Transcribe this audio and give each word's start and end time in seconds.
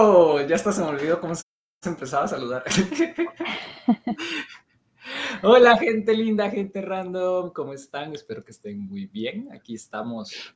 ¡Wow! 0.00 0.46
Ya 0.46 0.56
hasta 0.56 0.72
se 0.72 0.80
me 0.80 0.88
olvidó 0.88 1.20
cómo 1.20 1.34
se 1.34 1.42
empezaba 1.84 2.24
a 2.24 2.28
saludar. 2.28 2.64
Hola, 5.42 5.76
gente 5.76 6.14
linda, 6.14 6.50
gente 6.50 6.80
random, 6.80 7.50
¿cómo 7.50 7.74
están? 7.74 8.14
Espero 8.14 8.42
que 8.42 8.52
estén 8.52 8.80
muy 8.80 9.06
bien. 9.06 9.50
Aquí 9.52 9.74
estamos 9.74 10.54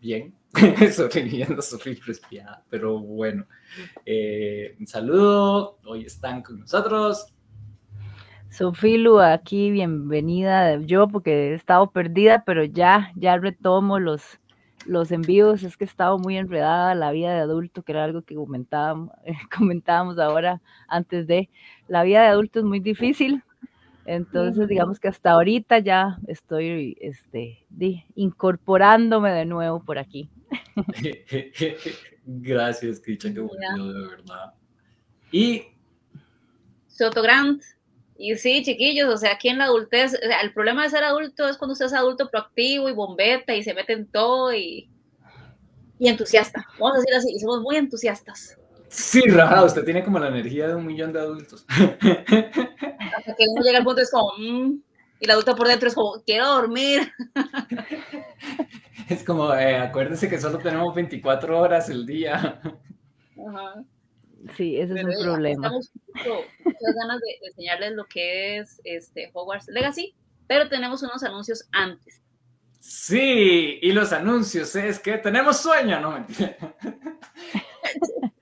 bien, 0.00 0.32
sobreviviendo, 0.92 1.60
sufrir 1.60 2.00
resfriada, 2.06 2.64
pero 2.70 3.00
bueno. 3.00 3.46
Eh, 4.06 4.76
un 4.78 4.86
saludo, 4.86 5.78
hoy 5.84 6.04
están 6.04 6.42
con 6.42 6.60
nosotros. 6.60 7.34
Sofilu, 8.48 9.18
aquí 9.18 9.72
bienvenida 9.72 10.80
yo 10.80 11.08
porque 11.08 11.50
he 11.50 11.54
estado 11.54 11.90
perdida, 11.90 12.44
pero 12.46 12.64
ya, 12.64 13.10
ya 13.16 13.38
retomo 13.38 13.98
los, 13.98 14.38
los 14.88 15.12
envíos, 15.12 15.62
es 15.62 15.76
que 15.76 15.84
he 15.84 15.86
estado 15.86 16.18
muy 16.18 16.36
enredada 16.38 16.94
la 16.94 17.12
vida 17.12 17.34
de 17.34 17.40
adulto, 17.40 17.82
que 17.82 17.92
era 17.92 18.04
algo 18.04 18.22
que 18.22 18.34
comentábamos, 18.34 19.10
comentábamos 19.56 20.18
ahora 20.18 20.60
antes 20.88 21.26
de, 21.26 21.50
la 21.86 22.02
vida 22.02 22.22
de 22.22 22.28
adulto 22.28 22.60
es 22.60 22.64
muy 22.64 22.80
difícil, 22.80 23.42
entonces 24.06 24.66
digamos 24.68 24.98
que 24.98 25.08
hasta 25.08 25.32
ahorita 25.32 25.78
ya 25.80 26.18
estoy 26.26 26.96
este, 27.00 27.66
incorporándome 28.14 29.30
de 29.32 29.44
nuevo 29.44 29.84
por 29.84 29.98
aquí. 29.98 30.30
Gracias, 32.24 33.00
Cristian, 33.00 33.34
qué 33.34 33.40
bueno, 33.40 33.92
de 33.92 34.08
verdad. 34.08 34.54
Y 35.30 35.64
Soto 36.86 37.22
Grant. 37.22 37.62
Y 38.20 38.34
sí, 38.34 38.64
chiquillos, 38.64 39.14
o 39.14 39.16
sea, 39.16 39.34
aquí 39.34 39.48
en 39.48 39.58
la 39.58 39.66
adultez, 39.66 40.12
el 40.42 40.52
problema 40.52 40.82
de 40.82 40.90
ser 40.90 41.04
adulto 41.04 41.48
es 41.48 41.56
cuando 41.56 41.74
usted 41.74 41.86
es 41.86 41.92
adulto 41.92 42.28
proactivo 42.28 42.88
y 42.88 42.92
bombeta 42.92 43.54
y 43.54 43.62
se 43.62 43.72
mete 43.74 43.92
en 43.92 44.08
todo 44.08 44.52
y, 44.52 44.90
y 46.00 46.08
entusiasta. 46.08 46.66
Vamos 46.80 46.96
a 46.96 46.98
decir 46.98 47.14
así, 47.14 47.32
y 47.36 47.38
somos 47.38 47.60
muy 47.60 47.76
entusiastas. 47.76 48.58
Sí, 48.88 49.20
Raja, 49.28 49.62
usted 49.62 49.84
tiene 49.84 50.02
como 50.02 50.18
la 50.18 50.28
energía 50.28 50.66
de 50.66 50.74
un 50.74 50.84
millón 50.84 51.12
de 51.12 51.20
adultos. 51.20 51.64
Hasta 51.68 53.36
que 53.36 53.44
uno 53.50 53.62
llega 53.62 53.78
al 53.78 53.84
punto 53.84 54.02
es 54.02 54.10
como, 54.10 54.32
mm", 54.36 54.82
y 55.20 55.24
el 55.24 55.30
adulto 55.30 55.54
por 55.54 55.68
dentro 55.68 55.88
es 55.88 55.94
como, 55.94 56.20
quiero 56.26 56.48
dormir. 56.48 57.12
Es 59.08 59.22
como, 59.22 59.54
eh, 59.54 59.76
acuérdese 59.76 60.28
que 60.28 60.40
solo 60.40 60.58
tenemos 60.58 60.94
24 60.94 61.58
horas 61.58 61.88
el 61.88 62.04
día. 62.04 62.60
Ajá. 63.48 63.84
Sí, 64.56 64.78
ese 64.78 64.94
es 64.94 65.00
el 65.00 65.24
problema. 65.24 65.66
Estamos 65.66 65.90
muchas 66.14 66.94
ganas 66.94 67.20
de, 67.20 67.48
enseñarles 67.48 67.92
lo 67.92 68.04
que 68.06 68.58
es 68.58 68.80
este 68.84 69.30
Hogwarts 69.32 69.68
Legacy, 69.68 70.14
pero 70.46 70.68
tenemos 70.68 71.02
unos 71.02 71.22
anuncios 71.22 71.68
antes. 71.72 72.22
Sí, 72.80 73.78
y 73.82 73.92
los 73.92 74.12
anuncios 74.12 74.74
es 74.76 75.00
que 75.00 75.18
tenemos 75.18 75.60
sueño, 75.60 76.00
no 76.00 76.12
mentira. 76.12 76.56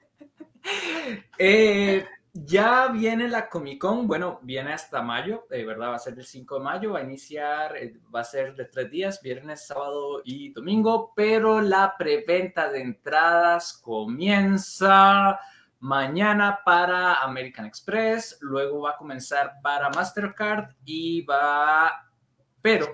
eh, 1.38 2.04
ya 2.32 2.88
viene 2.88 3.28
la 3.28 3.48
Comic 3.48 3.80
Con, 3.80 4.06
bueno, 4.06 4.40
viene 4.42 4.74
hasta 4.74 5.00
mayo, 5.00 5.46
de 5.48 5.64
verdad 5.64 5.90
va 5.90 5.96
a 5.96 5.98
ser 5.98 6.18
el 6.18 6.26
5 6.26 6.58
de 6.58 6.64
mayo, 6.64 6.92
va 6.92 6.98
a 6.98 7.04
iniciar, 7.04 7.76
eh, 7.76 7.98
va 8.14 8.20
a 8.20 8.24
ser 8.24 8.54
de 8.54 8.66
tres 8.66 8.90
días, 8.90 9.22
viernes, 9.22 9.66
sábado 9.66 10.20
y 10.22 10.52
domingo, 10.52 11.14
pero 11.16 11.62
la 11.62 11.94
preventa 11.96 12.70
de 12.70 12.82
entradas 12.82 13.72
comienza 13.82 15.40
mañana 15.86 16.60
para 16.64 17.22
American 17.22 17.64
Express, 17.64 18.38
luego 18.40 18.82
va 18.82 18.90
a 18.90 18.96
comenzar 18.96 19.60
para 19.62 19.88
Mastercard 19.90 20.74
y 20.84 21.22
va, 21.22 22.10
pero 22.60 22.92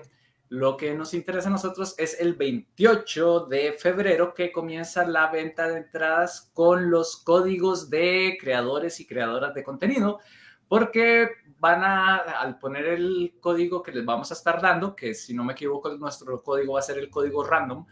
lo 0.49 0.77
que 0.77 0.93
nos 0.93 1.15
interesa 1.15 1.49
a 1.49 1.51
nosotros 1.51 1.95
es 1.97 2.19
el 2.19 2.35
28 2.35 3.47
de 3.47 3.73
febrero 3.73 4.35
que 4.35 4.51
comienza 4.51 5.07
la 5.07 5.31
venta 5.31 5.67
de 5.67 5.77
entradas 5.77 6.51
con 6.53 6.91
los 6.91 7.17
códigos 7.17 7.89
de 7.89 8.37
creadores 8.39 8.99
y 8.99 9.07
creadoras 9.07 9.55
de 9.55 9.63
contenido, 9.63 10.19
porque 10.67 11.29
van 11.57 11.83
a, 11.83 12.17
al 12.17 12.59
poner 12.59 12.85
el 12.85 13.37
código 13.39 13.81
que 13.81 13.91
les 13.91 14.05
vamos 14.05 14.29
a 14.29 14.35
estar 14.35 14.61
dando, 14.61 14.95
que 14.95 15.15
si 15.15 15.33
no 15.33 15.43
me 15.43 15.53
equivoco 15.53 15.89
nuestro 15.97 16.43
código 16.43 16.73
va 16.73 16.79
a 16.79 16.83
ser 16.83 16.99
el 16.99 17.09
código 17.09 17.43
random, 17.43 17.87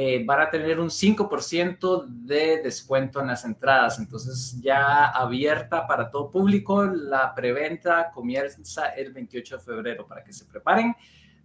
eh, 0.00 0.22
van 0.24 0.42
a 0.42 0.48
tener 0.48 0.78
un 0.78 0.90
5% 0.90 2.06
de 2.06 2.62
descuento 2.62 3.20
en 3.20 3.26
las 3.26 3.44
entradas. 3.44 3.98
Entonces 3.98 4.56
ya 4.62 5.06
abierta 5.06 5.88
para 5.88 6.08
todo 6.08 6.30
público, 6.30 6.84
la 6.84 7.34
preventa 7.34 8.12
comienza 8.14 8.90
el 8.90 9.12
28 9.12 9.56
de 9.56 9.62
febrero 9.64 10.06
para 10.06 10.22
que 10.22 10.32
se 10.32 10.44
preparen 10.44 10.94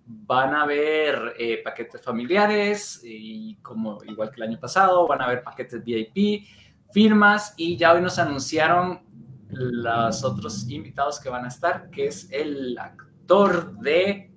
van 0.06 0.54
a 0.54 0.62
haber 0.62 1.34
eh, 1.40 1.62
paquetes 1.64 2.00
familiares 2.00 3.02
y 3.04 3.56
como 3.56 4.04
igual 4.04 4.30
que 4.30 4.36
el 4.36 4.50
año 4.50 4.60
pasado, 4.60 5.08
van 5.08 5.22
a 5.22 5.26
haber 5.26 5.42
paquetes 5.42 5.84
VIP, 5.84 6.46
firmas 6.92 7.56
y 7.58 7.76
ya 7.76 7.94
hoy 7.94 8.02
nos 8.02 8.20
anunciaron 8.20 9.02
los 9.50 10.24
otros 10.24 10.70
invitados 10.70 11.20
que 11.20 11.30
van 11.30 11.46
a 11.46 11.48
estar, 11.48 11.90
que 11.90 12.06
es 12.06 12.30
el 12.32 12.78
actor 12.78 13.80
de 13.80 14.32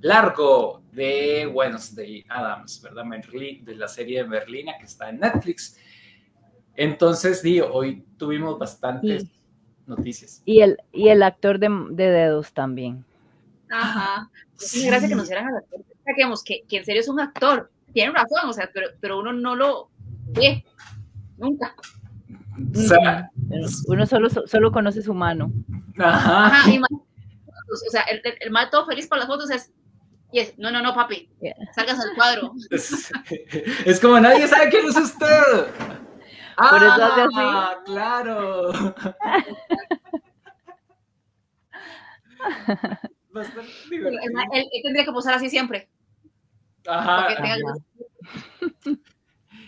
Largo 0.00 0.81
de 0.92 1.46
Wednesday 1.46 2.24
Adams, 2.28 2.80
¿verdad? 2.82 3.04
de 3.62 3.74
la 3.74 3.88
serie 3.88 4.22
de 4.22 4.28
Berlina 4.28 4.74
que 4.78 4.84
está 4.84 5.10
en 5.10 5.20
Netflix. 5.20 5.78
Entonces, 6.74 7.42
digo, 7.42 7.68
hoy 7.72 8.04
tuvimos 8.16 8.58
bastantes 8.58 9.26
noticias. 9.86 10.42
Y 10.44 10.60
el, 10.60 10.78
y 10.92 11.08
el 11.08 11.22
actor 11.22 11.58
de, 11.58 11.68
de 11.90 12.10
dedos 12.10 12.52
también. 12.52 13.04
Ajá. 13.70 14.30
Sí. 14.56 14.86
Gracias 14.86 15.10
que 15.10 15.16
nos 15.16 15.28
dieran 15.28 15.48
al 15.48 15.56
actor. 15.56 15.80
Que, 16.44 16.62
que 16.68 16.76
en 16.76 16.84
serio 16.84 17.00
es 17.00 17.08
un 17.08 17.20
actor. 17.20 17.70
Tienen 17.92 18.14
razón, 18.14 18.48
o 18.48 18.52
sea, 18.52 18.70
pero, 18.72 18.88
pero 19.00 19.20
uno 19.20 19.32
no 19.32 19.56
lo 19.56 19.90
ve. 20.28 20.64
Nunca. 21.38 21.74
O 22.74 22.78
sea, 22.78 23.30
uno 23.86 24.06
solo, 24.06 24.28
solo 24.28 24.72
conoce 24.72 25.02
su 25.02 25.14
mano. 25.14 25.52
Ajá. 25.98 26.46
Ajá 26.46 26.70
o 27.72 27.90
sea, 27.90 28.02
el, 28.02 28.20
el, 28.24 28.34
el 28.40 28.70
todo 28.70 28.86
feliz 28.86 29.08
con 29.08 29.18
las 29.18 29.26
fotos 29.26 29.50
es 29.50 29.72
No, 30.56 30.70
no, 30.70 30.82
no, 30.82 30.94
papi. 30.94 31.28
Salgas 31.74 32.00
al 32.00 32.14
cuadro. 32.14 32.52
Es, 32.70 33.12
es, 33.84 34.00
como 34.00 34.18
nadie 34.18 34.48
sabe 34.48 34.70
quién 34.70 34.86
es 34.86 34.96
usted. 34.96 35.66
Por 36.70 36.82
eso 36.82 36.92
hace 36.92 37.20
así. 37.22 37.36
Ah, 37.36 37.78
claro. 37.84 38.72
Él, 44.52 44.68
tendría 44.82 45.04
que 45.04 45.12
posar 45.12 45.34
así 45.34 45.48
siempre. 45.48 45.88
Ajá. 46.86 47.28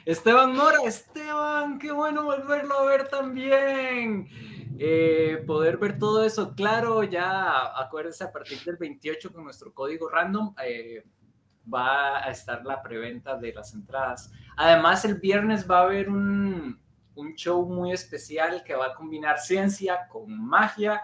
Esteban 0.05 0.55
Mora, 0.55 0.79
Esteban, 0.85 1.79
qué 1.79 1.91
bueno 1.91 2.25
volverlo 2.25 2.79
a 2.79 2.85
ver 2.85 3.09
también. 3.09 4.29
Eh, 4.79 5.43
poder 5.47 5.77
ver 5.77 5.99
todo 5.99 6.25
eso, 6.25 6.55
claro, 6.55 7.03
ya 7.05 7.79
acuérdense 7.81 8.25
a 8.25 8.33
partir 8.33 8.59
del 8.65 8.77
28 8.77 9.33
con 9.33 9.45
nuestro 9.45 9.73
código 9.73 10.09
random 10.09 10.55
eh, 10.65 11.05
va 11.73 12.19
a 12.19 12.31
estar 12.31 12.65
la 12.65 12.83
preventa 12.83 13.37
de 13.37 13.53
las 13.53 13.73
entradas. 13.75 14.33
Además, 14.57 15.05
el 15.05 15.17
viernes 15.17 15.71
va 15.71 15.79
a 15.79 15.83
haber 15.85 16.09
un, 16.09 16.81
un 17.15 17.35
show 17.35 17.65
muy 17.67 17.93
especial 17.93 18.63
que 18.65 18.75
va 18.75 18.87
a 18.87 18.95
combinar 18.95 19.39
ciencia 19.39 20.09
con 20.09 20.37
magia 20.45 21.01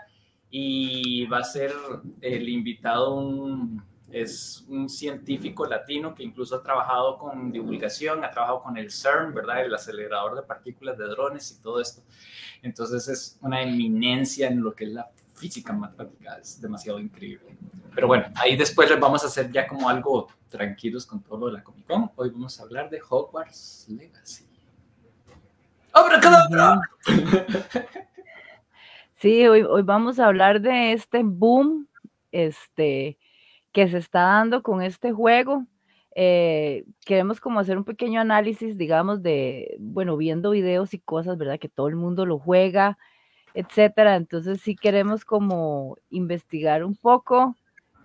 y 0.51 1.27
va 1.27 1.39
a 1.39 1.45
ser 1.45 1.73
el 2.21 2.49
invitado 2.49 3.15
un, 3.15 3.83
es 4.11 4.65
un 4.69 4.89
científico 4.89 5.65
latino 5.67 6.15
que 6.15 6.25
incluso 6.25 6.57
ha 6.57 6.63
trabajado 6.63 7.19
con 7.19 7.53
divulgación, 7.53 8.25
ha 8.25 8.31
trabajado 8.31 8.63
con 8.63 8.77
el 8.77 8.91
CERN, 8.91 9.33
¿verdad? 9.33 9.65
El 9.65 9.75
acelerador 9.75 10.35
de 10.35 10.43
partículas 10.43 10.99
de 10.99 11.05
drones 11.05 11.51
y 11.53 11.63
todo 11.63 11.81
esto. 11.81 12.03
Entonces 12.63 13.09
es 13.09 13.39
una 13.41 13.63
eminencia 13.63 14.49
en 14.49 14.63
lo 14.63 14.75
que 14.75 14.85
es 14.85 14.91
la 14.91 15.09
física 15.35 15.73
matemática, 15.73 16.37
es 16.37 16.61
demasiado 16.61 16.99
increíble. 16.99 17.57
Pero 17.95 18.07
bueno, 18.07 18.27
ahí 18.35 18.57
después 18.57 18.91
les 18.91 19.01
vamos 19.01 19.25
a 19.25 19.29
hacer 19.29 19.51
ya 19.51 19.67
como 19.67 19.89
algo 19.89 20.29
tranquilos 20.49 21.07
con 21.07 21.23
todo 21.23 21.39
lo 21.39 21.47
de 21.47 21.53
la 21.55 21.63
Comic 21.63 21.87
Con. 21.87 22.11
Hoy 22.17 22.31
vamos 22.31 22.61
a 22.61 22.65
hablar 22.65 22.91
de 22.91 23.01
Hogwarts 23.09 23.87
Legacy. 23.89 24.47
¡Abracadabra! 25.93 26.81
Sí, 29.21 29.47
hoy, 29.47 29.61
hoy 29.63 29.83
vamos 29.83 30.19
a 30.19 30.29
hablar 30.29 30.63
de 30.63 30.95
este 30.95 31.21
boom 31.23 31.87
este, 32.33 33.19
que 33.71 33.87
se 33.87 33.99
está 33.99 34.21
dando 34.21 34.63
con 34.63 34.81
este 34.81 35.13
juego. 35.13 35.67
Eh, 36.15 36.85
queremos 37.05 37.41
como 37.41 37.61
hacer 37.61 37.79
un 37.79 37.85
pequeño 37.85 38.21
análisis, 38.21 38.77
digamos, 38.77 39.23
de, 39.23 39.77
bueno, 39.79 40.17
viendo 40.17 40.51
videos 40.51 40.95
y 40.95 40.99
cosas, 40.99 41.39
¿verdad? 41.39 41.59
Que 41.59 41.69
todo 41.69 41.89
el 41.89 41.97
mundo 41.97 42.27
lo 42.27 42.39
juega, 42.39 42.99
etcétera. 43.55 44.17
Entonces 44.17 44.61
sí 44.61 44.77
queremos 44.77 45.25
como 45.25 45.97
investigar 46.11 46.85
un 46.85 46.97
poco, 46.97 47.57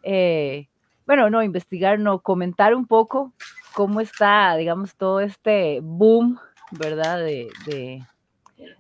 eh, 0.04 0.68
bueno, 1.06 1.30
no, 1.30 1.44
investigar, 1.44 2.00
no, 2.00 2.19
comentar 2.19 2.75
un 2.75 2.88
poco 2.88 3.34
cómo 3.74 4.02
está, 4.02 4.56
digamos, 4.56 4.96
todo 4.96 5.19
este 5.19 5.80
boom, 5.81 6.40
¿verdad? 6.72 7.19
De, 7.19 7.48
de, 7.66 8.04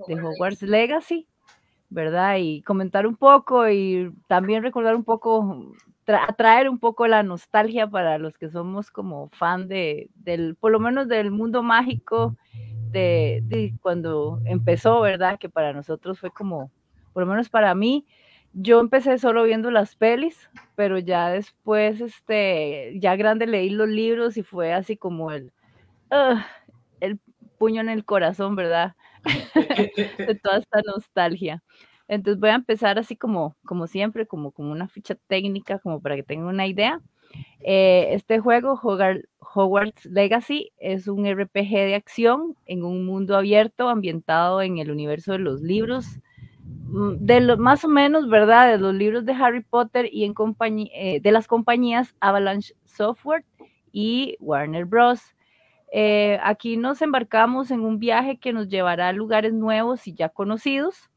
de 0.07 0.21
Hogwarts 0.21 0.61
Legacy. 0.61 1.27
¿verdad? 1.89 2.37
Y 2.39 2.61
comentar 2.63 3.07
un 3.07 3.15
poco 3.15 3.69
y 3.69 4.11
también 4.27 4.63
recordar 4.63 4.95
un 4.95 5.03
poco, 5.03 5.73
traer 6.37 6.69
un 6.69 6.79
poco 6.79 7.07
la 7.07 7.23
nostalgia 7.23 7.87
para 7.87 8.17
los 8.17 8.37
que 8.37 8.49
somos 8.49 8.91
como 8.91 9.29
fan 9.29 9.67
de, 9.67 10.09
del, 10.15 10.55
por 10.55 10.71
lo 10.71 10.79
menos 10.79 11.07
del 11.07 11.31
mundo 11.31 11.63
mágico, 11.63 12.35
este, 12.95 13.73
cuando 13.81 14.39
empezó, 14.45 15.01
¿verdad? 15.01 15.37
Que 15.39 15.49
para 15.49 15.73
nosotros 15.73 16.19
fue 16.19 16.31
como, 16.31 16.71
por 17.13 17.23
lo 17.23 17.29
menos 17.29 17.49
para 17.49 17.75
mí, 17.75 18.05
yo 18.53 18.79
empecé 18.79 19.17
solo 19.17 19.43
viendo 19.43 19.69
las 19.69 19.95
pelis, 19.95 20.49
pero 20.75 20.97
ya 20.97 21.29
después, 21.29 21.99
este, 21.99 22.93
ya 22.99 23.15
grande 23.17 23.47
leí 23.47 23.69
los 23.69 23.89
libros 23.89 24.37
y 24.37 24.43
fue 24.43 24.73
así 24.73 24.95
como 24.95 25.31
el, 25.31 25.51
el 27.01 27.19
puño 27.57 27.81
en 27.81 27.89
el 27.89 28.05
corazón, 28.05 28.55
¿verdad? 28.55 28.95
de 30.17 30.39
toda 30.41 30.59
esta 30.59 30.81
nostalgia. 30.85 31.61
Entonces 32.07 32.39
voy 32.39 32.49
a 32.49 32.55
empezar 32.55 32.99
así 32.99 33.15
como, 33.15 33.55
como 33.65 33.87
siempre, 33.87 34.27
como, 34.27 34.51
como 34.51 34.71
una 34.71 34.87
ficha 34.87 35.15
técnica, 35.27 35.79
como 35.79 36.01
para 36.01 36.15
que 36.15 36.23
tengan 36.23 36.47
una 36.47 36.67
idea. 36.67 37.01
Eh, 37.61 38.09
este 38.11 38.39
juego, 38.39 38.79
Hogwarts 38.79 40.05
Legacy, 40.05 40.71
es 40.77 41.07
un 41.07 41.25
RPG 41.25 41.69
de 41.69 41.95
acción 41.95 42.55
en 42.65 42.83
un 42.83 43.05
mundo 43.05 43.35
abierto 43.35 43.89
ambientado 43.89 44.61
en 44.61 44.77
el 44.77 44.91
universo 44.91 45.31
de 45.33 45.39
los 45.39 45.61
libros, 45.61 46.19
mm, 46.63 47.15
de 47.19 47.41
los 47.41 47.57
más 47.57 47.83
o 47.83 47.87
menos, 47.87 48.29
¿verdad? 48.29 48.71
De 48.71 48.77
los 48.77 48.93
libros 48.93 49.25
de 49.25 49.33
Harry 49.33 49.61
Potter 49.61 50.07
y 50.11 50.25
en 50.25 50.35
eh, 50.93 51.19
de 51.21 51.31
las 51.31 51.47
compañías 51.47 52.15
Avalanche 52.19 52.75
Software 52.85 53.43
y 53.91 54.37
Warner 54.39 54.85
Bros. 54.85 55.21
Eh, 55.91 56.39
aquí 56.43 56.77
nos 56.77 57.01
embarcamos 57.01 57.71
en 57.71 57.81
un 57.81 57.99
viaje 57.99 58.37
que 58.37 58.53
nos 58.53 58.67
llevará 58.67 59.09
a 59.09 59.13
lugares 59.13 59.53
nuevos 59.53 60.07
y 60.07 60.13
ya 60.13 60.29
conocidos 60.29 61.09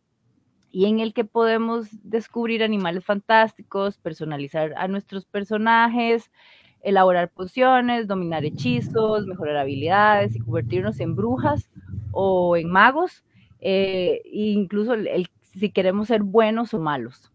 y 0.71 0.87
en 0.87 1.01
el 1.01 1.15
que 1.15 1.25
podemos 1.25 1.89
descubrir 2.03 2.63
animales 2.63 3.05
fantásticos, 3.05 3.99
personalizar 3.99 4.75
a 4.77 4.89
nuestros 4.89 5.25
personajes, 5.25 6.31
elaborar 6.83 7.31
pociones, 7.31 8.07
dominar 8.07 8.45
hechizos, 8.45 9.27
mejorar 9.27 9.57
habilidades 9.57 10.37
y 10.37 10.41
convertirnos 10.41 11.01
en 11.01 11.17
brujas 11.17 11.71
o 12.13 12.57
en 12.57 12.71
magos, 12.71 13.25
eh, 13.61 14.21
incluso 14.25 14.95
el, 14.95 15.29
si 15.43 15.71
queremos 15.71 16.09
ser 16.09 16.23
buenos 16.23 16.75
o 16.75 16.79
malos. 16.79 17.33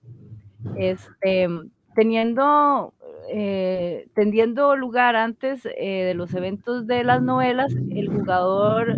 Este, 0.78 1.48
teniendo, 1.96 2.94
eh, 3.30 4.08
tendiendo 4.16 4.76
lugar 4.76 5.16
antes 5.16 5.66
eh, 5.66 6.04
de 6.06 6.14
los 6.14 6.34
eventos 6.34 6.88
de 6.88 7.04
las 7.04 7.22
novelas, 7.22 7.74
el 7.74 8.10
jugador 8.10 8.98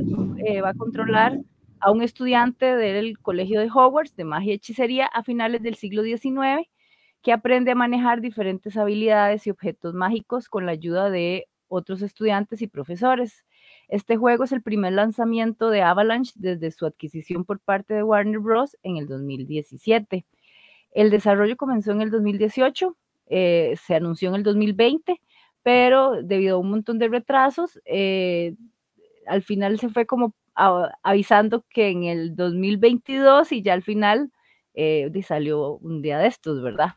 va 0.63 0.69
a 0.69 0.73
controlar 0.75 1.39
a 1.85 1.91
un 1.91 2.01
estudiante 2.01 2.75
del 2.75 3.19
Colegio 3.19 3.59
de 3.59 3.69
Hogwarts 3.71 4.15
de 4.15 4.23
Magia 4.23 4.53
y 4.53 4.55
Hechicería 4.55 5.05
a 5.05 5.21
finales 5.21 5.61
del 5.61 5.75
siglo 5.75 6.01
XIX 6.01 6.67
que 7.21 7.31
aprende 7.31 7.69
a 7.69 7.75
manejar 7.75 8.21
diferentes 8.21 8.75
habilidades 8.75 9.45
y 9.45 9.51
objetos 9.51 9.93
mágicos 9.93 10.49
con 10.49 10.65
la 10.65 10.71
ayuda 10.71 11.11
de 11.11 11.47
otros 11.67 12.01
estudiantes 12.01 12.63
y 12.63 12.67
profesores. 12.67 13.45
Este 13.87 14.17
juego 14.17 14.45
es 14.45 14.51
el 14.51 14.63
primer 14.63 14.93
lanzamiento 14.93 15.69
de 15.69 15.83
Avalanche 15.83 16.31
desde 16.33 16.71
su 16.71 16.87
adquisición 16.87 17.45
por 17.45 17.59
parte 17.59 17.93
de 17.93 18.01
Warner 18.01 18.39
Bros. 18.39 18.75
en 18.81 18.97
el 18.97 19.07
2017. 19.07 20.25
El 20.89 21.11
desarrollo 21.11 21.55
comenzó 21.55 21.91
en 21.91 22.01
el 22.01 22.09
2018, 22.09 22.97
eh, 23.27 23.75
se 23.79 23.93
anunció 23.93 24.29
en 24.29 24.35
el 24.35 24.43
2020, 24.43 25.21
pero 25.61 26.23
debido 26.23 26.55
a 26.55 26.59
un 26.59 26.71
montón 26.71 26.97
de 26.97 27.09
retrasos, 27.09 27.79
eh, 27.85 28.55
al 29.27 29.43
final 29.43 29.79
se 29.79 29.89
fue 29.89 30.07
como 30.07 30.33
avisando 30.55 31.65
que 31.69 31.89
en 31.89 32.03
el 32.05 32.35
2022 32.35 33.51
y 33.51 33.61
ya 33.61 33.73
al 33.73 33.83
final 33.83 34.31
eh, 34.73 35.11
salió 35.23 35.77
un 35.77 36.01
día 36.01 36.17
de 36.17 36.27
estos, 36.27 36.61
¿verdad? 36.61 36.95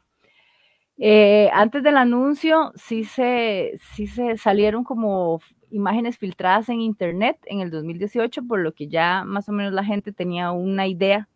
Eh, 1.01 1.49
antes 1.53 1.83
del 1.83 1.97
anuncio 1.97 2.73
sí 2.75 3.05
se, 3.05 3.79
sí 3.95 4.09
se 4.09 4.37
salieron 4.37 4.83
como 4.83 5.41
imágenes 5.71 6.19
filtradas 6.19 6.69
en 6.69 6.81
internet 6.81 7.39
en 7.47 7.61
el 7.61 7.71
2018, 7.71 8.43
por 8.47 8.61
lo 8.61 8.73
que 8.73 8.89
ya 8.89 9.25
más 9.25 9.49
o 9.49 9.53
menos 9.53 9.73
la 9.73 9.85
gente 9.85 10.13
tenía 10.13 10.51
una 10.51 10.89
idea 10.89 11.29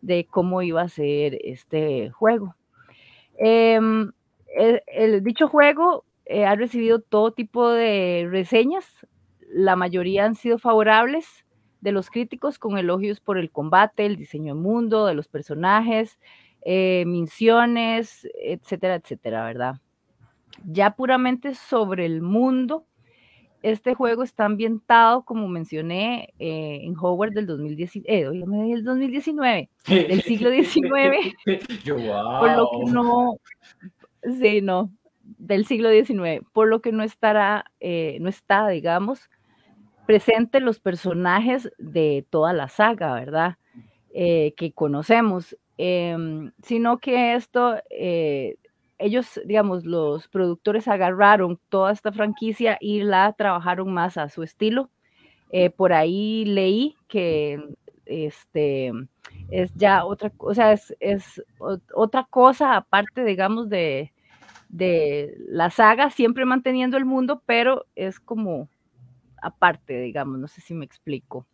de 0.00 0.26
cómo 0.26 0.62
iba 0.62 0.82
a 0.82 0.88
ser 0.88 1.38
este 1.42 2.10
juego. 2.10 2.54
Em, 3.38 4.12
el, 4.46 5.22
dicho 5.22 5.48
juego 5.48 6.04
eh, 6.24 6.44
ha 6.44 6.54
recibido 6.54 7.00
todo 7.00 7.32
tipo 7.32 7.70
de 7.70 8.28
reseñas, 8.30 8.84
la 9.50 9.76
mayoría 9.76 10.24
han 10.24 10.34
sido 10.34 10.58
favorables, 10.58 11.44
de 11.80 11.92
los 11.92 12.10
críticos 12.10 12.58
con 12.58 12.78
elogios 12.78 13.20
por 13.20 13.38
el 13.38 13.50
combate, 13.50 14.06
el 14.06 14.16
diseño 14.16 14.54
de 14.54 14.60
mundo, 14.60 15.06
de 15.06 15.14
los 15.14 15.28
personajes, 15.28 16.18
eh, 16.62 17.04
misiones, 17.06 18.28
etcétera, 18.42 18.96
etcétera, 18.96 19.44
¿verdad? 19.44 19.76
Ya 20.64 20.96
puramente 20.96 21.54
sobre 21.54 22.06
el 22.06 22.20
mundo, 22.20 22.84
este 23.62 23.94
juego 23.94 24.22
está 24.22 24.44
ambientado, 24.44 25.24
como 25.24 25.48
mencioné, 25.48 26.32
eh, 26.38 26.80
en 26.82 26.96
Howard 26.96 27.32
del 27.32 27.46
2019, 27.46 28.08
eh, 28.08 28.72
el 28.72 28.84
2019, 28.84 29.68
del 29.86 30.22
siglo 30.22 30.50
XIX, 30.50 31.34
por 32.40 32.56
lo 32.56 32.70
que 32.70 32.90
no, 32.92 33.36
sí, 34.40 34.60
no, 34.62 34.92
del 35.22 35.66
siglo 35.66 35.90
XIX, 35.90 36.44
por 36.52 36.68
lo 36.68 36.80
que 36.80 36.92
no 36.92 37.02
estará, 37.02 37.64
eh, 37.80 38.18
no 38.20 38.28
está, 38.28 38.68
digamos, 38.68 39.28
presente 40.08 40.60
los 40.60 40.80
personajes 40.80 41.70
de 41.76 42.24
toda 42.30 42.54
la 42.54 42.68
saga, 42.68 43.12
¿verdad? 43.12 43.58
Eh, 44.14 44.54
que 44.56 44.72
conocemos, 44.72 45.54
em, 45.76 46.50
sino 46.62 46.96
que 46.96 47.34
esto, 47.34 47.76
eh, 47.90 48.56
ellos, 48.98 49.38
digamos, 49.44 49.84
los 49.84 50.26
productores 50.28 50.88
agarraron 50.88 51.60
toda 51.68 51.92
esta 51.92 52.10
franquicia 52.10 52.78
y 52.80 53.02
la 53.02 53.34
trabajaron 53.34 53.92
más 53.92 54.16
a 54.16 54.30
su 54.30 54.42
estilo. 54.42 54.88
Eh, 55.50 55.68
por 55.68 55.92
ahí 55.92 56.46
leí 56.46 56.96
que 57.06 57.62
este 58.06 58.90
es 59.50 59.74
ya 59.74 60.06
otra 60.06 60.30
cosa, 60.30 60.72
es, 60.72 60.96
es 61.00 61.42
otra 61.94 62.26
cosa 62.30 62.76
aparte, 62.76 63.24
digamos, 63.24 63.68
de, 63.68 64.14
de 64.70 65.36
la 65.48 65.68
saga, 65.68 66.08
siempre 66.08 66.46
manteniendo 66.46 66.96
el 66.96 67.04
mundo, 67.04 67.42
pero 67.44 67.84
es 67.94 68.18
como 68.18 68.70
aparte, 69.42 70.00
digamos, 70.00 70.38
no 70.38 70.48
sé 70.48 70.60
si 70.60 70.74
me 70.74 70.84
explico. 70.84 71.46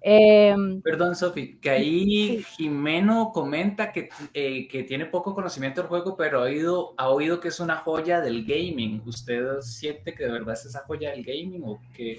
Em, 0.00 0.80
Perdón, 0.82 1.14
Sofi, 1.14 1.58
que 1.58 1.70
ahí 1.70 2.42
Jimeno 2.56 3.30
comenta 3.32 3.92
que, 3.92 4.08
eh, 4.32 4.68
que, 4.68 4.84
tiene 4.84 5.06
poco 5.06 5.34
conocimiento 5.34 5.80
del 5.80 5.88
juego, 5.88 6.16
pero 6.16 6.40
ha 6.40 6.42
oído, 6.42 6.94
ha 6.96 7.08
oído 7.08 7.40
que 7.40 7.48
es 7.48 7.60
una 7.60 7.76
joya 7.76 8.20
del 8.20 8.44
gaming. 8.44 9.02
¿Usted 9.06 9.60
siente 9.60 10.14
que 10.14 10.24
de 10.24 10.32
verdad 10.32 10.54
es 10.54 10.66
esa 10.66 10.84
joya 10.86 11.10
del 11.10 11.24
gaming 11.24 11.62
o 11.64 11.80
qué? 11.94 12.18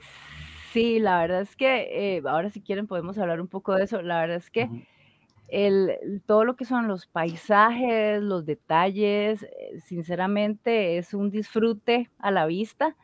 Sí, 0.72 1.00
la 1.00 1.20
verdad 1.20 1.42
es 1.42 1.56
que, 1.56 2.18
eh, 2.18 2.22
ahora 2.26 2.50
si 2.50 2.62
quieren 2.62 2.88
podemos 2.88 3.18
hablar 3.18 3.40
un 3.40 3.48
poco 3.48 3.74
de 3.76 3.86
eso. 3.86 4.02
La 4.02 4.20
verdad 4.22 4.38
es 4.38 4.50
que 4.50 4.70
el, 5.48 6.22
todo 6.26 6.44
lo 6.44 6.56
que 6.56 6.66
son 6.66 6.88
los 6.88 7.08
paisajes, 7.08 8.22
los 8.22 8.46
detalles, 8.46 9.44
eh, 9.44 9.80
sinceramente 9.86 10.98
es 10.98 11.14
un 11.14 11.30
disfrute 11.30 12.10
a 12.18 12.32
la 12.32 12.46
vista 12.46 12.96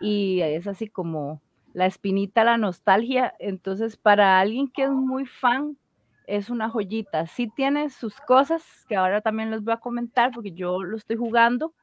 y 0.00 0.40
es 0.40 0.66
así 0.66 0.88
como 0.88 1.42
la 1.72 1.86
espinita, 1.86 2.44
la 2.44 2.56
nostalgia. 2.58 3.34
Entonces, 3.38 3.96
para 3.96 4.40
alguien 4.40 4.68
que 4.68 4.84
es 4.84 4.90
muy 4.90 5.26
fan, 5.26 5.76
es 6.26 6.50
una 6.50 6.68
joyita. 6.68 7.26
Sí 7.26 7.50
tiene 7.54 7.90
sus 7.90 8.16
cosas 8.20 8.62
que 8.88 8.96
ahora 8.96 9.20
también 9.20 9.50
les 9.50 9.62
voy 9.62 9.74
a 9.74 9.78
comentar 9.78 10.30
porque 10.32 10.52
yo 10.52 10.82
lo 10.82 10.96
estoy 10.96 11.16
jugando. 11.16 11.74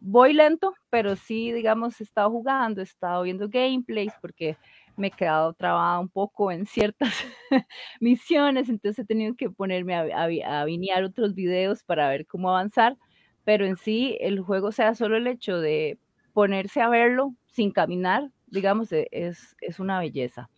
Voy 0.00 0.32
lento, 0.34 0.74
pero 0.90 1.16
sí, 1.16 1.52
digamos, 1.52 2.00
he 2.00 2.04
estado 2.04 2.30
jugando, 2.30 2.80
he 2.80 2.84
estado 2.84 3.22
viendo 3.22 3.48
gameplays 3.48 4.12
porque 4.20 4.56
me 4.96 5.08
he 5.08 5.10
quedado 5.10 5.52
trabada 5.54 5.98
un 5.98 6.08
poco 6.08 6.50
en 6.50 6.66
ciertas 6.66 7.12
misiones, 8.00 8.68
entonces 8.68 9.04
he 9.04 9.06
tenido 9.06 9.34
que 9.34 9.50
ponerme 9.50 9.94
a, 9.94 10.24
a, 10.24 10.62
a 10.62 11.06
otros 11.06 11.34
videos 11.34 11.82
para 11.84 12.08
ver 12.08 12.26
cómo 12.26 12.50
avanzar, 12.50 12.96
pero 13.44 13.66
en 13.66 13.76
sí 13.76 14.16
el 14.20 14.40
juego 14.40 14.72
sea 14.72 14.94
solo 14.94 15.16
el 15.16 15.26
hecho 15.26 15.60
de 15.60 15.98
ponerse 16.32 16.80
a 16.80 16.88
verlo 16.88 17.34
sin 17.56 17.70
caminar, 17.72 18.30
digamos, 18.46 18.92
e, 18.92 19.08
es, 19.10 19.56
es 19.62 19.80
una 19.80 19.98
belleza. 19.98 20.50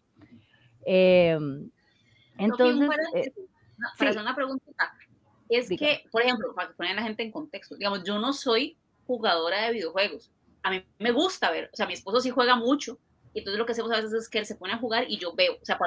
Em, 0.84 1.70
entonces, 2.36 2.90
eh, 3.14 3.32
para 3.96 4.10
hacer 4.10 4.20
una 4.20 4.34
pregunta, 4.34 4.64
es 5.48 5.68
que, 5.68 6.04
por 6.10 6.22
ejemplo, 6.22 6.52
para 6.56 6.72
poner 6.72 6.92
a 6.92 6.96
la 6.96 7.02
gente 7.02 7.22
en 7.22 7.30
contexto, 7.30 7.76
digamos, 7.76 8.02
yo 8.04 8.18
no 8.18 8.32
soy 8.32 8.76
jugadora 9.06 9.62
de 9.62 9.74
videojuegos. 9.74 10.32
A 10.64 10.70
mí 10.70 10.84
me 10.98 11.12
gusta 11.12 11.52
ver, 11.52 11.70
o 11.72 11.76
sea, 11.76 11.86
mi 11.86 11.94
esposo 11.94 12.20
sí 12.20 12.30
juega 12.30 12.56
mucho, 12.56 12.98
y 13.32 13.38
entonces 13.38 13.58
lo 13.58 13.64
que 13.64 13.72
hacemos 13.72 13.92
a 13.92 13.96
veces 13.96 14.12
es 14.12 14.28
que 14.28 14.40
él 14.40 14.46
se 14.46 14.56
pone 14.56 14.72
a 14.72 14.78
jugar 14.78 15.04
y 15.08 15.18
yo 15.18 15.34
veo, 15.34 15.54
o 15.62 15.64
sea, 15.64 15.78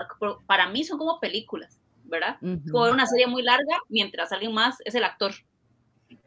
para, 0.48 0.70
mí 0.70 0.86
son 0.86 0.98
como 0.98 1.20
películas, 1.20 1.78
¿verdad? 2.06 2.38
Como 2.40 2.86
ver 2.86 2.94
una 2.94 3.06
serie 3.06 3.28
muy 3.28 3.44
larga 3.44 3.80
mientras 3.90 4.32
alguien 4.32 4.54
más 4.54 4.78
es 4.86 4.96
el 4.96 5.04
actor. 5.04 5.34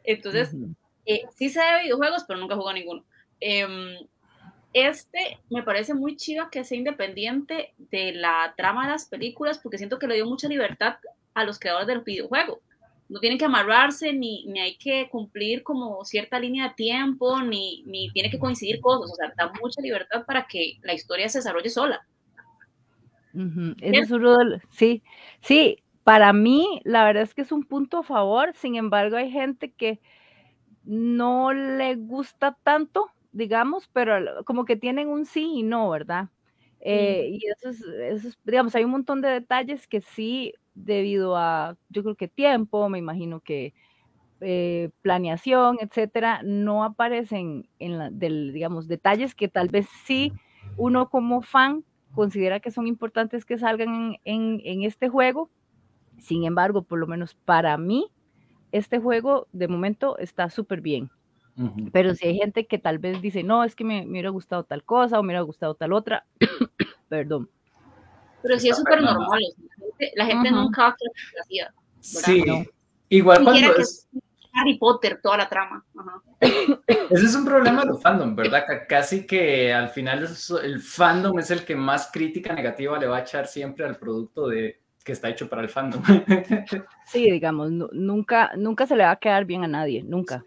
Entonces, 0.03 0.55
eh, 1.05 1.23
sí 1.35 1.49
sé 1.49 1.59
de 1.59 1.83
videojuegos, 1.83 2.23
pero 2.27 2.39
nunca 2.39 2.53
he 2.53 2.57
jugado 2.57 2.77
ninguno. 2.77 3.03
Em, 3.39 3.97
este 4.75 5.39
me 5.49 5.63
parece 5.63 5.93
muy 5.93 6.17
chido 6.17 6.49
que 6.51 6.65
sea 6.65 6.77
independiente 6.77 7.73
de 7.77 8.11
la 8.11 8.53
trama 8.57 8.85
de 8.85 8.91
las 8.91 9.05
películas 9.05 9.57
porque 9.57 9.77
siento 9.77 9.97
que 9.97 10.07
le 10.07 10.15
dio 10.15 10.25
mucha 10.25 10.49
libertad 10.49 10.97
a 11.33 11.45
los 11.45 11.57
creadores 11.57 11.87
del 11.87 12.01
videojuego. 12.01 12.61
No 13.07 13.19
tienen 13.19 13.37
que 13.37 13.45
amarrarse, 13.45 14.11
ni, 14.11 14.45
ni 14.47 14.59
hay 14.59 14.77
que 14.77 15.07
cumplir 15.09 15.63
como 15.63 16.03
cierta 16.03 16.39
línea 16.39 16.69
de 16.69 16.73
tiempo, 16.75 17.39
ni, 17.41 17.83
ni 17.85 18.11
tiene 18.11 18.29
que 18.29 18.39
coincidir 18.39 18.81
cosas. 18.81 19.11
O 19.11 19.15
sea, 19.15 19.33
da 19.37 19.53
mucha 19.61 19.81
libertad 19.81 20.25
para 20.25 20.45
que 20.45 20.79
la 20.81 20.93
historia 20.93 21.29
se 21.29 21.37
desarrolle 21.37 21.69
sola. 21.69 22.05
es 23.79 24.09
sí, 24.71 25.03
sí, 25.41 25.83
para 26.03 26.33
mí 26.33 26.81
la 26.83 27.05
verdad 27.05 27.23
es 27.23 27.33
que 27.33 27.43
es 27.43 27.51
un 27.51 27.63
punto 27.63 27.99
a 27.99 28.03
favor, 28.03 28.53
sin 28.55 28.75
embargo 28.75 29.17
hay 29.17 29.31
gente 29.31 29.71
que 29.71 30.01
no 30.83 31.53
le 31.53 31.95
gusta 31.95 32.57
tanto, 32.63 33.09
digamos, 33.35 33.89
pero 33.91 34.43
como 34.45 34.63
que 34.63 34.77
tienen 34.77 35.09
un 35.09 35.25
sí 35.25 35.55
y 35.57 35.63
no, 35.63 35.89
¿verdad? 35.89 36.29
Eh, 36.79 37.31
y 37.31 37.39
eso 37.47 37.69
es, 37.69 38.37
digamos, 38.45 38.73
hay 38.75 38.85
un 38.85 38.91
montón 38.91 39.21
de 39.21 39.27
detalles 39.29 39.87
que 39.87 40.01
sí, 40.01 40.53
debido 40.73 41.35
a, 41.35 41.77
yo 41.89 42.03
creo 42.03 42.15
que 42.15 42.29
tiempo, 42.29 42.87
me 42.87 42.97
imagino 42.97 43.41
que 43.41 43.73
eh, 44.39 44.89
planeación, 45.01 45.77
etcétera, 45.81 46.41
no 46.43 46.85
aparecen 46.85 47.67
en 47.79 47.97
la, 47.97 48.09
del, 48.09 48.53
digamos, 48.53 48.87
detalles 48.87 49.35
que 49.35 49.49
tal 49.49 49.67
vez 49.67 49.87
sí 50.05 50.31
uno 50.77 51.09
como 51.09 51.41
fan 51.41 51.83
considera 52.13 52.61
que 52.61 52.71
son 52.71 52.87
importantes 52.87 53.43
que 53.43 53.57
salgan 53.57 54.17
en, 54.23 54.61
en 54.63 54.83
este 54.83 55.09
juego. 55.09 55.49
Sin 56.19 56.45
embargo, 56.45 56.83
por 56.83 56.99
lo 56.99 57.07
menos 57.07 57.35
para 57.35 57.77
mí, 57.77 58.07
este 58.71 58.99
juego 58.99 59.47
de 59.51 59.67
momento 59.67 60.17
está 60.19 60.49
súper 60.49 60.79
bien. 60.79 61.09
Pero 61.91 62.13
si 62.15 62.27
hay 62.27 62.37
gente 62.37 62.67
que 62.67 62.77
tal 62.77 62.99
vez 62.99 63.21
dice, 63.21 63.43
no, 63.43 63.63
es 63.63 63.75
que 63.75 63.85
me, 63.85 64.03
me 64.03 64.11
hubiera 64.11 64.29
gustado 64.29 64.63
tal 64.65 64.83
cosa 64.83 65.19
o 65.19 65.23
me 65.23 65.27
hubiera 65.27 65.41
gustado 65.41 65.75
tal 65.75 65.93
otra, 65.93 66.25
perdón. 67.09 67.49
Pero 68.41 68.59
sí 68.59 68.69
es 68.69 68.77
súper 68.77 69.01
normal, 69.01 69.41
la 70.15 70.25
gente, 70.25 70.51
nunca 70.51 70.83
va 70.83 70.87
a 70.89 70.95
creer 70.95 71.71
que 71.71 71.85
Sí, 72.01 72.43
igual 73.09 73.43
cuando 73.43 73.75
es... 73.77 74.07
Harry 74.53 74.77
Potter, 74.77 75.19
toda 75.21 75.37
la 75.37 75.49
trama. 75.49 75.83
Ese 76.39 77.25
es 77.25 77.35
un 77.35 77.45
problema 77.45 77.83
de 77.83 77.93
fandom, 77.99 78.35
¿verdad? 78.35 78.63
Casi 78.87 79.25
que 79.25 79.73
al 79.73 79.89
final 79.89 80.27
el 80.63 80.79
fandom 80.79 81.39
es 81.39 81.51
el 81.51 81.65
que 81.65 81.75
más 81.75 82.09
crítica 82.11 82.53
negativa 82.53 82.97
le 82.97 83.07
va 83.07 83.17
a 83.17 83.21
echar 83.21 83.47
siempre 83.47 83.85
al 83.85 83.97
producto 83.97 84.47
de, 84.47 84.79
que 85.03 85.11
está 85.11 85.29
hecho 85.29 85.49
para 85.49 85.61
el 85.61 85.69
fandom. 85.69 86.01
Sí, 87.05 87.29
digamos, 87.29 87.71
nunca, 87.71 88.51
nunca 88.57 88.87
se 88.87 88.95
le 88.95 89.03
va 89.03 89.11
a 89.11 89.15
quedar 89.17 89.45
bien 89.45 89.63
a 89.63 89.67
nadie, 89.67 90.03
nunca. 90.03 90.43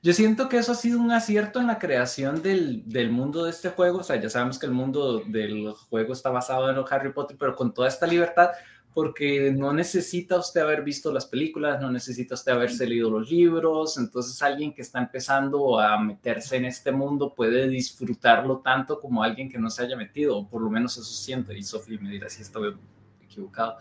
Yo 0.00 0.12
siento 0.12 0.48
que 0.48 0.58
eso 0.58 0.72
ha 0.72 0.76
sido 0.76 1.00
un 1.00 1.10
acierto 1.10 1.58
en 1.58 1.66
la 1.66 1.78
creación 1.78 2.40
del, 2.40 2.88
del, 2.88 3.10
mundo 3.10 3.44
de 3.44 3.50
este 3.50 3.70
juego. 3.70 3.98
O 3.98 4.02
sea, 4.04 4.20
ya 4.20 4.30
sabemos 4.30 4.58
que 4.58 4.66
el 4.66 4.72
mundo 4.72 5.22
del 5.26 5.72
juego 5.72 6.12
está 6.12 6.30
basado 6.30 6.70
en 6.70 6.76
Harry 6.88 7.12
Potter, 7.12 7.36
pero 7.38 7.56
con 7.56 7.74
toda 7.74 7.88
esta 7.88 8.06
libertad, 8.06 8.50
porque 8.94 9.50
no 9.50 9.72
necesita 9.72 10.38
usted 10.38 10.60
haber 10.60 10.84
visto 10.84 11.12
las 11.12 11.26
películas, 11.26 11.80
no 11.80 11.90
necesita 11.90 12.34
usted 12.34 12.52
haberse 12.52 12.86
leído 12.86 13.10
los 13.10 13.28
libros. 13.28 13.98
Entonces, 13.98 14.40
alguien 14.40 14.72
que 14.72 14.82
está 14.82 15.00
empezando 15.00 15.80
a 15.80 16.00
meterse 16.00 16.56
en 16.56 16.66
este 16.66 16.92
mundo 16.92 17.34
puede 17.34 17.68
disfrutarlo 17.68 18.58
tanto 18.58 19.00
como 19.00 19.24
alguien 19.24 19.50
que 19.50 19.58
no 19.58 19.68
se 19.68 19.82
haya 19.82 19.96
metido, 19.96 20.38
o 20.38 20.48
por 20.48 20.62
lo 20.62 20.70
menos 20.70 20.96
eso 20.96 21.04
siento. 21.04 21.52
Y 21.52 21.64
Sofía 21.64 21.98
me 22.00 22.10
dirá 22.10 22.28
si 22.28 22.42
estoy 22.42 22.76
equivocado. 23.20 23.78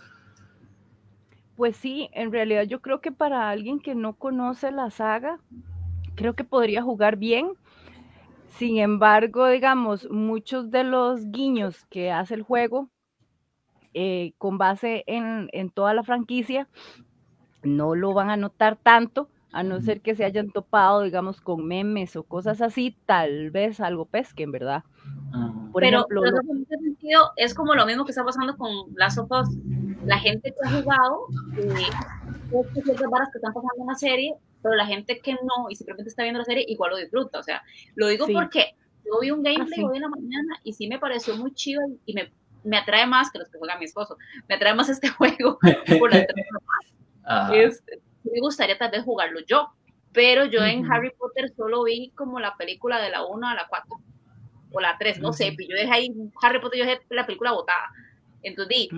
Pues 1.55 1.77
sí, 1.77 2.09
en 2.13 2.31
realidad 2.31 2.63
yo 2.63 2.81
creo 2.81 3.01
que 3.01 3.11
para 3.11 3.49
alguien 3.49 3.79
que 3.79 3.95
no 3.95 4.13
conoce 4.13 4.71
la 4.71 4.91
saga, 4.91 5.39
creo 6.17 6.33
que 6.33 6.43
podría 6.43 6.81
jugar 6.81 7.15
bien. 7.15 7.53
Sin 8.57 8.79
embargo, 8.79 9.47
digamos, 9.47 10.09
muchos 10.09 10.71
de 10.71 10.83
los 10.83 11.31
guiños 11.31 11.85
que 11.85 12.11
hace 12.11 12.33
el 12.33 12.41
juego 12.41 12.89
eh, 13.93 14.33
con 14.37 14.57
base 14.57 15.03
en, 15.07 15.49
en, 15.53 15.69
toda 15.69 15.93
la 15.93 16.03
franquicia 16.03 16.67
no 17.63 17.95
lo 17.95 18.13
van 18.13 18.29
a 18.29 18.37
notar 18.37 18.75
tanto, 18.75 19.29
a 19.51 19.63
no 19.63 19.79
ser 19.79 20.01
que 20.01 20.15
se 20.15 20.25
hayan 20.25 20.51
topado, 20.51 21.03
digamos, 21.03 21.41
con 21.41 21.65
memes 21.65 22.15
o 22.15 22.23
cosas 22.23 22.61
así, 22.61 22.95
tal 23.05 23.51
vez 23.51 23.79
algo 23.79 24.05
pesquen, 24.05 24.51
¿verdad? 24.51 24.83
Por 25.71 25.81
pero, 25.81 25.99
ejemplo, 25.99 26.25
en 26.25 26.61
ese 26.63 26.77
sentido 26.77 27.31
es 27.35 27.53
como 27.53 27.75
lo 27.75 27.85
mismo 27.85 28.05
que 28.05 28.11
está 28.11 28.23
pasando 28.23 28.57
con 28.57 28.69
las 28.95 29.17
of 29.17 29.29
La 30.05 30.19
gente 30.19 30.51
que 30.51 30.67
ha 30.67 30.81
jugado, 30.81 31.25
eh, 31.57 32.81
ciertas 32.83 33.09
varas 33.09 33.29
que 33.31 33.37
están 33.37 33.53
pasando 33.53 33.81
en 33.81 33.87
la 33.87 33.95
serie, 33.95 34.33
pero 34.67 34.75
la 34.75 34.85
gente 34.85 35.19
que 35.19 35.33
no 35.33 35.69
y 35.69 35.75
simplemente 35.75 36.09
está 36.09 36.23
viendo 36.23 36.39
la 36.39 36.45
serie 36.45 36.65
igual 36.67 36.91
lo 36.91 36.97
disfruta. 36.97 37.39
O 37.39 37.43
sea, 37.43 37.63
lo 37.95 38.07
digo 38.07 38.27
porque 38.31 38.75
yo 39.05 39.19
vi 39.21 39.31
un 39.31 39.41
gameplay 39.41 39.83
hoy 39.83 39.95
en 39.95 40.01
la 40.01 40.09
mañana 40.09 40.59
y 40.63 40.73
sí 40.73 40.87
me 40.87 40.99
pareció 40.99 41.37
muy 41.37 41.53
chido 41.53 41.81
y 42.05 42.13
me, 42.13 42.31
me 42.63 42.77
atrae 42.77 43.05
más 43.05 43.31
que 43.31 43.39
los 43.39 43.49
que 43.49 43.57
juega 43.57 43.77
mi 43.77 43.85
esposo. 43.85 44.17
Me 44.47 44.55
atrae 44.55 44.73
más 44.73 44.89
este 44.89 45.07
juego 45.17 45.57
por 45.99 46.13
la 46.13 46.25
este, 47.53 48.01
me 48.23 48.39
gustaría 48.41 48.77
tal 48.77 48.91
vez 48.91 49.03
jugarlo 49.03 49.39
yo, 49.45 49.69
pero 50.11 50.45
yo 50.45 50.63
en 50.63 50.89
Harry 50.91 51.11
Potter 51.17 51.49
solo 51.55 51.83
vi 51.83 52.11
como 52.15 52.39
la 52.39 52.55
película 52.57 53.01
de 53.01 53.09
la 53.09 53.25
1 53.25 53.47
a 53.47 53.55
la 53.55 53.67
4 53.67 53.87
o 54.71 54.81
la 54.81 54.97
3, 54.97 55.19
no 55.19 55.31
sé, 55.31 55.55
yo 55.57 55.75
dejé 55.75 55.91
ahí 55.91 56.13
Harry 56.41 56.59
Potter, 56.59 56.79
yo 56.79 56.85
dejé 56.85 57.01
la 57.09 57.25
película 57.25 57.53
botada. 57.53 57.89
Entonces, 58.43 58.89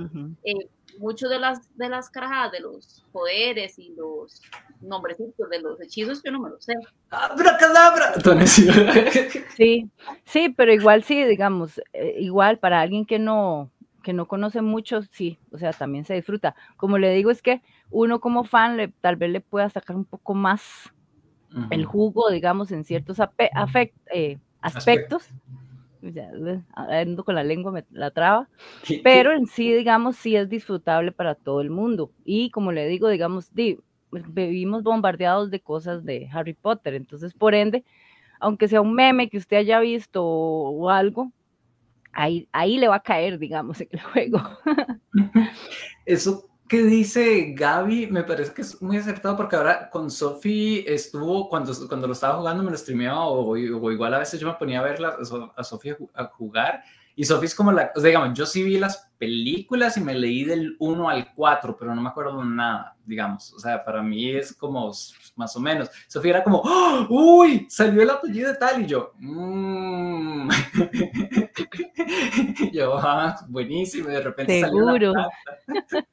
eh, 0.44 0.70
muchos 0.98 1.30
de 1.30 1.40
las, 1.40 1.76
de 1.78 1.90
las 1.90 2.10
carajadas, 2.10 2.52
de 2.52 2.60
los 2.60 3.06
poderes 3.12 3.80
y 3.80 3.94
los 3.96 4.42
nombrecitos 4.82 5.50
de 5.50 5.62
los 5.62 5.80
hechizos, 5.82 6.22
yo 6.24 6.32
no 6.32 6.40
me 6.40 6.50
los 6.50 6.64
sé. 6.64 6.74
¡Abracadabra! 7.10 8.14
Sí, 9.56 9.90
sí, 10.24 10.50
pero 10.50 10.74
igual 10.74 11.04
sí, 11.04 11.24
digamos, 11.26 11.82
eh, 11.94 12.16
igual 12.20 12.60
para 12.60 12.80
alguien 12.80 13.06
que 13.06 13.20
no, 13.20 13.72
que 14.04 14.14
no 14.14 14.28
conoce 14.28 14.62
mucho, 14.62 15.02
sí, 15.12 15.38
o 15.52 15.58
sea, 15.58 15.74
también 15.74 16.06
se 16.06 16.14
disfruta. 16.14 16.56
Como 16.78 16.98
le 16.98 17.14
digo, 17.14 17.30
es 17.30 17.42
que 17.42 17.62
uno 17.90 18.20
como 18.20 18.44
fan 18.44 18.78
le, 18.78 18.88
tal 18.88 19.18
vez 19.18 19.32
le 19.32 19.42
pueda 19.42 19.70
sacar 19.70 19.96
un 19.96 20.06
poco 20.06 20.34
más 20.34 20.94
el 21.72 21.84
jugo, 21.84 22.30
digamos, 22.30 22.72
en 22.72 22.84
ciertos 22.84 23.18
eh, 24.14 24.40
aspectos 24.62 25.30
ya 26.02 26.32
ando 26.76 27.24
con 27.24 27.36
la 27.36 27.44
lengua, 27.44 27.72
me 27.72 27.86
la 27.92 28.12
traba, 28.12 28.50
pero 29.04 29.34
en 29.34 29.48
sí, 29.48 29.74
digamos, 29.74 30.16
sí 30.16 30.36
es 30.36 30.50
disfrutable 30.50 31.12
para 31.12 31.36
todo 31.36 31.62
el 31.62 31.70
mundo. 31.70 32.12
Y 32.24 32.52
como 32.52 32.72
le 32.72 32.88
digo, 32.88 33.10
digamos, 33.10 33.54
vivimos 34.12 34.84
bombardeados 34.84 35.52
de 35.52 35.60
cosas 35.60 36.04
de 36.04 36.30
Harry 36.32 36.54
Potter, 36.54 36.94
entonces, 36.94 37.34
por 37.34 37.54
ende, 37.54 37.84
aunque 38.40 38.68
sea 38.68 38.82
un 38.82 38.94
meme 38.94 39.30
que 39.30 39.38
usted 39.38 39.58
haya 39.58 39.80
visto 39.80 40.24
o, 40.24 40.90
algo, 40.90 41.32
ahí, 42.12 42.48
ahí 42.52 42.78
le 42.78 42.88
va 42.88 42.96
a 42.96 43.04
caer, 43.04 43.38
digamos, 43.38 43.82
en 43.82 43.90
el 43.92 44.02
juego. 44.02 44.42
Eso 46.06 46.50
que 46.70 46.84
dice 46.84 47.54
Gaby 47.56 48.08
me 48.08 48.24
parece 48.24 48.54
que 48.54 48.62
es 48.62 48.80
muy 48.80 48.96
acertado 48.98 49.36
porque 49.36 49.56
ahora 49.56 49.90
con 49.90 50.12
Sofi 50.12 50.86
estuvo, 50.88 51.50
cuando, 51.50 51.74
cuando 51.88 52.06
lo 52.06 52.14
estaba 52.14 52.38
jugando 52.38 52.64
me 52.64 52.70
lo 52.70 52.78
streameaba 52.78 53.26
o, 53.26 53.58
igual 53.58 54.14
a 54.14 54.20
veces 54.20 54.40
yo 54.40 54.48
me 54.48 54.54
ponía 54.54 54.80
a 54.80 54.84
ver 54.84 55.00
a 55.04 55.64
Sofi 55.64 55.96
a 56.14 56.26
jugar 56.26 56.84
y 57.20 57.26
Sofi 57.26 57.48
es 57.48 57.54
como 57.54 57.74
la, 57.74 57.92
o 57.94 58.00
sea, 58.00 58.08
digamos, 58.08 58.38
yo 58.38 58.46
sí 58.46 58.64
vi 58.64 58.80
las 58.80 59.12
películas 59.18 59.98
y 59.98 60.00
me 60.00 60.14
leí 60.14 60.46
del 60.46 60.78
1 60.80 61.10
al 61.10 61.34
4, 61.36 61.76
pero 61.78 61.94
no 61.94 62.02
me 62.02 62.08
acuerdo 62.08 62.42
nada, 62.46 62.96
digamos, 63.06 63.52
o 63.52 63.60
sea, 63.60 63.84
para 63.84 64.02
mí 64.02 64.30
es 64.30 64.54
como 64.54 64.90
más 65.36 65.56
o 65.58 65.60
menos. 65.60 65.90
Sofía 66.08 66.36
era 66.36 66.44
como, 66.46 66.62
¡Oh! 66.64 67.08
uy, 67.10 67.68
salió 67.70 68.04
el 68.04 68.10
apellido 68.10 68.54
de 68.54 68.58
tal 68.58 68.84
y 68.84 68.86
yo, 68.86 69.12
mmm. 69.20 70.50
yo, 72.72 72.98
ah, 72.98 73.36
buenísimo, 73.50 74.08
y 74.08 74.14
de 74.14 74.22
repente 74.22 74.62
Seguro. 74.62 75.12
salió 75.12 75.30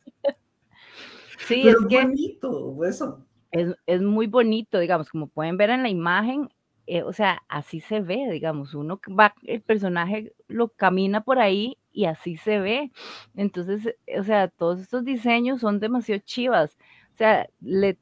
Sí, 1.46 1.68
es, 1.68 1.76
que 1.88 2.02
bonito, 2.02 2.84
eso. 2.84 3.25
Es, 3.52 4.02
muy 4.02 4.26
bonito, 4.26 4.80
digamos, 4.80 5.08
como 5.08 5.28
pueden 5.28 5.56
ver 5.56 5.70
en 5.70 5.84
la 5.84 5.88
imagen, 5.88 6.48
eh, 6.86 7.02
o 7.02 7.12
sea, 7.12 7.42
así 7.48 7.80
se 7.80 8.00
ve, 8.00 8.28
digamos, 8.30 8.74
uno 8.74 9.00
va, 9.18 9.34
el 9.44 9.60
personaje 9.60 10.32
lo 10.46 10.68
camina 10.68 11.22
por 11.22 11.38
ahí 11.40 11.78
y 11.92 12.04
así 12.04 12.36
se 12.36 12.60
ve. 12.60 12.92
Entonces, 13.34 13.96
o 14.18 14.22
sea, 14.22 14.48
todos 14.48 14.80
estos 14.80 15.04
diseños 15.04 15.60
son 15.60 15.80
demasiado 15.80 16.22
chivas. 16.24 16.76
O 17.14 17.16
sea, 17.16 17.48
le, 17.60 17.98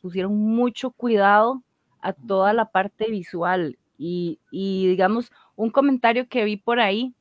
pusieron 0.00 0.36
mucho 0.36 0.90
cuidado 0.90 1.62
a 2.00 2.12
toda 2.14 2.52
la 2.54 2.70
parte 2.70 3.10
visual. 3.10 3.78
Y, 3.98 4.38
y, 4.50 4.88
digamos, 4.88 5.30
un 5.56 5.70
comentario 5.70 6.28
que 6.28 6.44
vi 6.44 6.56
por 6.56 6.80
ahí 6.80 7.14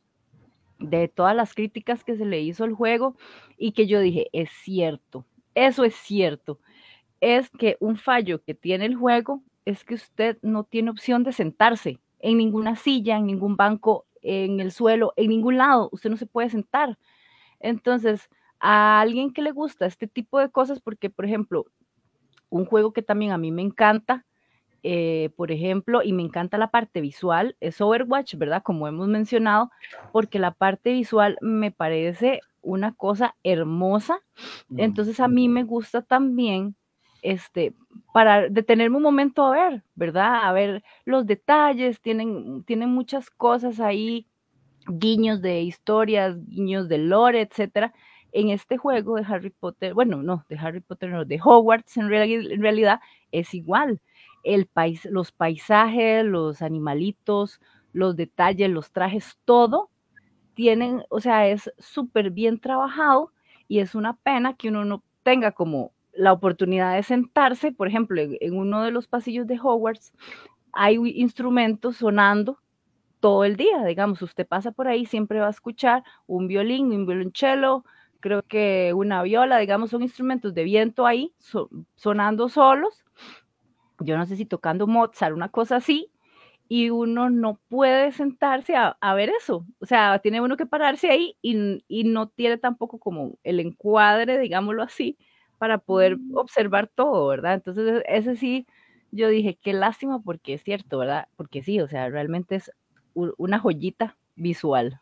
de 0.80 1.08
todas 1.08 1.36
las 1.36 1.54
críticas 1.54 2.04
que 2.04 2.18
se 2.18 2.26
le 2.26 2.42
hizo 2.42 2.64
al 2.64 2.74
juego 2.74 3.16
y 3.58 3.72
que 3.74 3.88
yo 3.88 4.00
dije, 4.00 4.28
es 4.34 4.50
cierto, 4.64 5.26
eso 5.56 5.84
es 5.84 5.96
cierto. 5.96 6.60
Es 7.22 7.50
que 7.50 7.78
un 7.80 7.98
fallo 7.98 8.44
que 8.44 8.54
tiene 8.54 8.86
el 8.86 8.96
juego 8.96 9.42
es 9.66 9.84
que 9.84 9.96
usted 9.96 10.38
no 10.42 10.64
tiene 10.64 10.92
opción 10.92 11.24
de 11.24 11.34
sentarse 11.34 12.00
en 12.20 12.38
ninguna 12.38 12.76
silla, 12.76 13.18
en 13.18 13.26
ningún 13.26 13.58
banco, 13.58 14.06
en 14.22 14.60
el 14.60 14.72
suelo, 14.72 15.14
en 15.16 15.30
ningún 15.30 15.58
lado. 15.58 15.90
Usted 15.92 16.10
no 16.10 16.18
se 16.18 16.26
puede 16.26 16.50
sentar. 16.50 16.98
Entonces, 17.60 18.30
a 18.60 19.02
alguien 19.02 19.34
que 19.34 19.42
le 19.42 19.52
gusta 19.52 19.86
este 19.86 20.08
tipo 20.08 20.40
de 20.40 20.50
cosas, 20.50 20.80
porque, 20.80 21.10
por 21.10 21.26
ejemplo, 21.26 21.66
un 22.50 22.66
juego 22.66 22.94
que 22.94 23.02
también 23.02 23.32
a 23.32 23.38
mí 23.38 23.52
me 23.52 23.62
encanta, 23.62 24.26
eh, 24.84 25.32
por 25.36 25.52
ejemplo, 25.52 26.04
y 26.04 26.14
me 26.14 26.22
encanta 26.22 26.58
la 26.58 26.70
parte 26.70 27.02
visual, 27.02 27.58
es 27.60 27.82
Overwatch, 27.82 28.36
¿verdad? 28.36 28.62
Como 28.64 28.88
hemos 28.88 29.08
mencionado, 29.08 29.72
porque 30.12 30.38
la 30.38 30.52
parte 30.52 30.94
visual 30.94 31.38
me 31.42 31.72
parece 31.72 32.42
una 32.62 32.94
cosa 32.94 33.36
hermosa. 33.44 34.20
Mm, 34.70 34.80
Entonces 34.80 35.20
a 35.20 35.28
mí 35.28 35.50
me 35.50 35.64
gusta 35.64 36.02
también 36.04 36.76
este, 37.26 37.74
para 38.14 38.50
detenerme 38.50 38.98
un 38.98 39.04
momento 39.04 39.46
a 39.46 39.52
ver, 39.52 39.84
¿verdad? 39.96 40.42
A 40.44 40.54
ver 40.54 40.84
los 41.06 41.26
detalles, 41.26 42.02
tienen, 42.02 42.64
tienen 42.64 42.90
muchas 42.90 43.30
cosas 43.30 43.80
ahí 43.80 44.28
guiños 44.88 45.42
de 45.42 45.62
historias, 45.62 46.38
guiños 46.48 46.88
de 46.88 47.00
lore, 47.00 47.42
etcétera. 47.42 47.94
En 48.32 48.50
este 48.50 48.78
juego 48.78 49.16
de 49.16 49.26
Harry 49.28 49.50
Potter, 49.50 49.94
bueno, 49.94 50.22
no, 50.22 50.46
de 50.50 50.58
Harry 50.58 50.82
Potter, 50.82 51.10
no, 51.10 51.26
de 51.26 51.40
Hogwarts 51.44 51.98
en, 51.98 52.14
en 52.14 52.62
realidad 52.62 53.00
es 53.32 53.54
igual. 53.54 54.02
El 54.44 54.68
país, 54.68 55.06
los 55.06 55.32
paisajes, 55.32 56.24
los 56.24 56.62
animalitos, 56.62 57.60
los 57.94 58.16
detalles, 58.16 58.70
los 58.70 58.92
trajes, 58.92 59.38
todo 59.46 59.90
tienen, 60.54 61.04
o 61.10 61.20
sea, 61.22 61.48
es 61.48 61.72
súper 61.80 62.32
bien 62.32 62.60
trabajado 62.60 63.32
y 63.68 63.80
es 63.80 63.96
una 63.96 64.16
pena 64.18 64.56
que 64.56 64.70
uno 64.70 64.86
no 64.86 65.04
tenga 65.24 65.52
como 65.52 65.92
la 66.16 66.34
oportunidad 66.34 66.96
de 66.96 67.04
sentarse, 67.04 67.72
por 67.72 67.88
ejemplo, 67.88 68.22
en, 68.22 68.58
uno 68.58 68.84
de 68.84 68.92
los 68.92 69.08
pasillos 69.08 69.48
de 69.48 69.60
Hogwarts, 69.62 70.14
hay 70.74 70.96
instrumentos 71.16 71.98
sonando 71.98 72.60
todo 73.20 73.44
el 73.44 73.56
día, 73.56 73.84
digamos, 73.86 74.22
usted 74.22 74.48
pasa 74.48 74.72
por 74.72 74.88
ahí, 74.88 75.06
siempre 75.06 75.40
va 75.40 75.48
a 75.48 75.52
escuchar 75.52 76.04
un 76.28 76.48
violín, 76.48 76.92
un 76.92 77.06
violonchelo, 77.06 77.86
creo 78.20 78.44
que 78.44 78.94
una 78.94 79.24
viola, 79.24 79.58
digamos, 79.58 79.90
son 79.90 80.04
instrumentos 80.04 80.54
de 80.54 80.64
viento 80.64 81.06
ahí, 81.06 81.34
sonando 81.96 82.50
solos, 82.50 83.04
yo 84.00 84.18
no 84.18 84.26
sé 84.26 84.36
si 84.36 84.46
tocando 84.46 84.88
Mozart, 84.88 85.36
una 85.36 85.50
cosa 85.50 85.78
así, 85.78 86.12
y 86.68 86.90
uno 86.90 87.30
no 87.30 87.60
puede 87.70 88.12
sentarse 88.12 88.76
a, 88.76 89.14
ver 89.14 89.30
eso. 89.30 89.66
O 89.80 89.86
sea, 89.86 90.20
tiene 90.20 90.42
uno 90.42 90.58
que 90.58 90.66
pararse 90.66 91.10
ahí 91.10 91.38
y, 91.42 92.04
no 92.06 92.28
tiene 92.30 92.58
tampoco 92.58 93.00
como 93.00 93.38
el 93.44 93.60
encuadre, 93.60 94.40
digámoslo 94.40 94.84
así, 94.84 95.18
para 95.58 95.78
poder 95.78 96.18
mm. 96.18 96.38
observar 96.38 96.90
todo, 96.94 97.28
¿verdad? 97.28 97.56
Entonces, 97.56 98.04
e, 98.06 98.18
ese 98.18 98.36
sí, 98.36 98.68
yo 99.12 99.30
dije, 99.30 99.58
qué 99.62 99.74
lástima 99.74 100.22
porque 100.22 100.54
es 100.54 100.64
cierto, 100.64 101.00
¿verdad? 101.00 101.28
Porque 101.36 101.64
sí, 101.64 101.80
o 101.80 101.88
sea, 101.88 102.10
realmente 102.10 102.56
es 102.56 102.72
una 103.14 103.60
joyita 103.60 104.18
visual. 104.36 105.00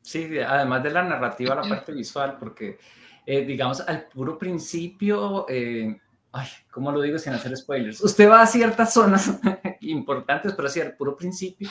Sí, 0.00 0.38
además 0.38 0.82
de 0.82 0.90
la 0.90 1.02
narrativa, 1.02 1.54
la 1.54 1.68
parte 1.68 1.92
visual, 1.92 2.36
porque, 2.38 2.78
eh, 3.26 3.44
digamos, 3.44 3.80
al 3.80 4.06
puro 4.06 4.38
principio... 4.38 5.46
Eh, 5.48 5.98
ay, 6.32 6.48
¿cómo 6.70 6.90
lo 6.90 7.00
digo 7.00 7.18
sin 7.18 7.32
hacer 7.32 7.56
spoilers? 7.56 8.02
Usted 8.02 8.28
va 8.28 8.42
a 8.42 8.46
ciertas 8.46 8.92
zonas 8.92 9.38
importantes, 9.80 10.52
pero 10.54 10.68
así 10.68 10.80
al 10.80 10.96
puro 10.96 11.16
principio, 11.16 11.68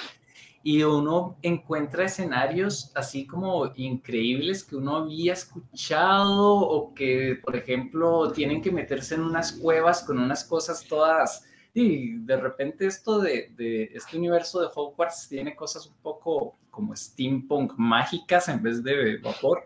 y 0.64 0.82
uno 0.84 1.38
encuentra 1.42 2.06
escenarios 2.06 2.92
así 2.96 3.28
como 3.28 3.74
increíbles 3.76 4.64
que 4.64 4.78
uno 4.78 4.96
había 4.96 5.34
escuchado 5.34 6.56
o 6.56 6.94
que, 6.94 7.38
por 7.44 7.58
ejemplo, 7.58 8.32
tienen 8.32 8.62
que 8.62 8.72
meterse 8.72 9.16
en 9.16 9.22
unas 9.22 9.52
cuevas 9.52 10.04
con 10.04 10.20
unas 10.20 10.44
cosas 10.44 10.86
todas... 10.88 11.46
Y 11.76 12.20
de 12.20 12.38
repente 12.38 12.86
esto 12.86 13.20
de, 13.20 13.52
de 13.58 13.90
este 13.96 14.16
universo 14.20 14.62
de 14.62 14.68
Hogwarts 14.74 15.28
tiene 15.28 15.56
cosas 15.56 15.88
un 15.88 15.96
poco 16.04 16.56
como 16.70 16.96
steampunk 16.96 17.74
mágicas 17.78 18.48
en 18.48 18.62
vez 18.62 18.84
de 18.84 19.18
vapor 19.18 19.64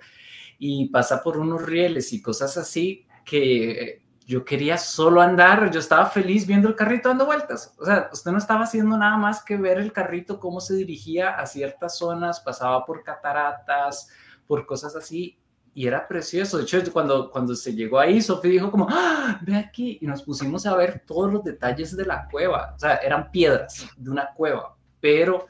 y 0.57 0.87
pasa 0.87 1.21
por 1.21 1.37
unos 1.37 1.65
rieles 1.65 2.13
y 2.13 2.21
cosas 2.21 2.55
así 2.55 3.05
que 3.25 4.06
yo 4.27 4.43
quería 4.43 4.77
solo 4.77 5.21
andar, 5.21 5.71
yo 5.71 5.79
estaba 5.79 6.05
feliz 6.07 6.45
viendo 6.45 6.67
el 6.67 6.75
carrito 6.75 7.07
dando 7.07 7.25
vueltas. 7.25 7.73
O 7.79 7.85
sea, 7.85 8.09
usted 8.11 8.29
no 8.31 8.37
estaba 8.37 8.65
haciendo 8.65 8.97
nada 8.97 9.15
más 9.15 9.41
que 9.41 9.55
ver 9.55 9.77
el 9.77 9.93
carrito, 9.93 10.37
cómo 10.37 10.59
se 10.59 10.75
dirigía 10.75 11.29
a 11.29 11.45
ciertas 11.45 11.97
zonas, 11.97 12.41
pasaba 12.41 12.85
por 12.85 13.03
cataratas, 13.03 14.09
por 14.45 14.65
cosas 14.65 14.97
así, 14.97 15.39
y 15.73 15.87
era 15.87 16.05
precioso. 16.05 16.57
De 16.57 16.63
hecho, 16.63 16.83
cuando, 16.91 17.31
cuando 17.31 17.55
se 17.55 17.73
llegó 17.73 17.99
ahí, 17.99 18.21
Sofía 18.21 18.51
dijo 18.51 18.69
como, 18.69 18.87
¡Ah, 18.91 19.39
ve 19.43 19.55
aquí, 19.55 19.97
y 20.01 20.05
nos 20.05 20.23
pusimos 20.23 20.65
a 20.65 20.75
ver 20.75 21.03
todos 21.07 21.31
los 21.31 21.45
detalles 21.45 21.95
de 21.95 22.05
la 22.05 22.27
cueva. 22.29 22.73
O 22.75 22.79
sea, 22.79 22.97
eran 22.97 23.31
piedras 23.31 23.87
de 23.95 24.11
una 24.11 24.33
cueva, 24.33 24.75
pero 24.99 25.47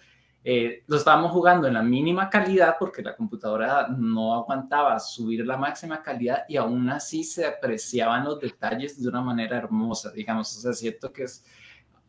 eh, 0.49 0.85
lo 0.87 0.95
estábamos 0.95 1.33
jugando 1.33 1.67
en 1.67 1.73
la 1.73 1.83
mínima 1.83 2.29
calidad 2.29 2.77
porque 2.79 3.01
la 3.01 3.17
computadora 3.17 3.89
no 3.89 4.33
aguantaba 4.33 4.97
subir 4.97 5.45
la 5.45 5.57
máxima 5.57 6.01
calidad 6.01 6.45
y 6.47 6.55
aún 6.55 6.89
así 6.89 7.25
se 7.25 7.45
apreciaban 7.45 8.23
los 8.23 8.39
detalles 8.39 8.97
de 8.97 9.09
una 9.09 9.19
manera 9.19 9.57
hermosa, 9.57 10.09
digamos. 10.09 10.55
O 10.55 10.62
sea, 10.62 10.71
siento 10.71 11.12
que 11.12 11.23
es, 11.23 11.45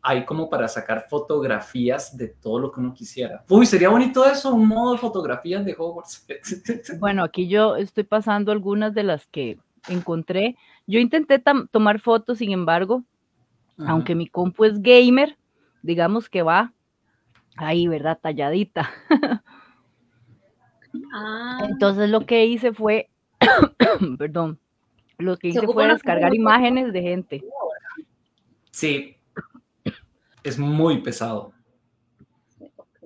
hay 0.01 0.25
como 0.25 0.49
para 0.49 0.69
sacar 0.69 1.07
fotografías 1.11 2.17
de 2.17 2.29
todo 2.29 2.61
lo 2.61 2.71
que 2.71 2.79
uno 2.79 2.95
quisiera. 2.95 3.43
Uy, 3.49 3.67
sería 3.67 3.89
bonito 3.89 4.25
eso, 4.25 4.55
un 4.55 4.69
modo 4.69 4.93
de 4.93 4.99
fotografías 4.99 5.65
de 5.65 5.75
Hogwarts. 5.77 6.25
Bueno, 7.01 7.25
aquí 7.25 7.49
yo 7.49 7.75
estoy 7.75 8.05
pasando 8.05 8.53
algunas 8.53 8.95
de 8.95 9.03
las 9.03 9.27
que 9.27 9.59
encontré. 9.89 10.57
Yo 10.87 11.01
intenté 11.01 11.43
tomar 11.73 11.99
fotos, 11.99 12.39
sin 12.39 12.53
embargo, 12.53 13.03
aunque 13.79 14.15
mi 14.15 14.29
compu 14.29 14.63
es 14.63 14.81
gamer, 14.81 15.37
digamos 15.83 16.29
que 16.29 16.43
va 16.43 16.73
ahí, 17.59 17.87
¿verdad? 17.89 18.19
Talladita. 18.21 18.91
Ah. 21.13 21.67
Entonces 21.69 22.09
lo 22.09 22.27
que 22.27 22.47
hice 22.47 22.73
fue, 22.73 23.11
perdón, 24.19 24.59
lo 25.19 25.37
que 25.37 25.49
hice 25.49 25.67
fue 25.67 25.87
descargar 25.87 26.35
imágenes 26.35 26.93
de 26.93 27.03
gente. 27.03 27.45
Sí, 28.71 29.17
es 30.43 30.59
muy 30.59 31.03
pesado. 31.03 31.53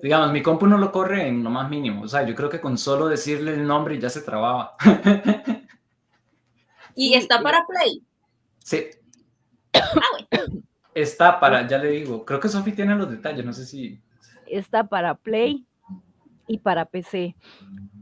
Digamos, 0.01 0.31
mi 0.31 0.41
compu 0.41 0.67
no 0.67 0.77
lo 0.77 0.91
corre 0.91 1.27
en 1.27 1.43
lo 1.43 1.49
más 1.49 1.69
mínimo. 1.69 2.03
O 2.03 2.07
sea, 2.07 2.23
yo 2.23 2.35
creo 2.35 2.49
que 2.49 2.59
con 2.59 2.77
solo 2.77 3.07
decirle 3.07 3.53
el 3.53 3.65
nombre 3.65 3.97
ya 3.99 4.09
se 4.09 4.21
trababa. 4.21 4.75
¿Y 6.95 7.13
está 7.15 7.41
para 7.41 7.65
Play? 7.65 8.03
Sí. 8.59 8.85
Ah, 9.73 9.81
está 10.93 11.39
para, 11.39 11.67
ya 11.67 11.77
le 11.77 11.89
digo, 11.89 12.25
creo 12.25 12.39
que 12.39 12.49
Sofi 12.49 12.73
tiene 12.73 12.95
los 12.95 13.09
detalles, 13.09 13.45
no 13.45 13.53
sé 13.53 13.65
si 13.65 14.01
está 14.47 14.87
para 14.87 15.15
Play 15.15 15.65
y 16.47 16.59
para 16.59 16.85
PC. 16.85 17.35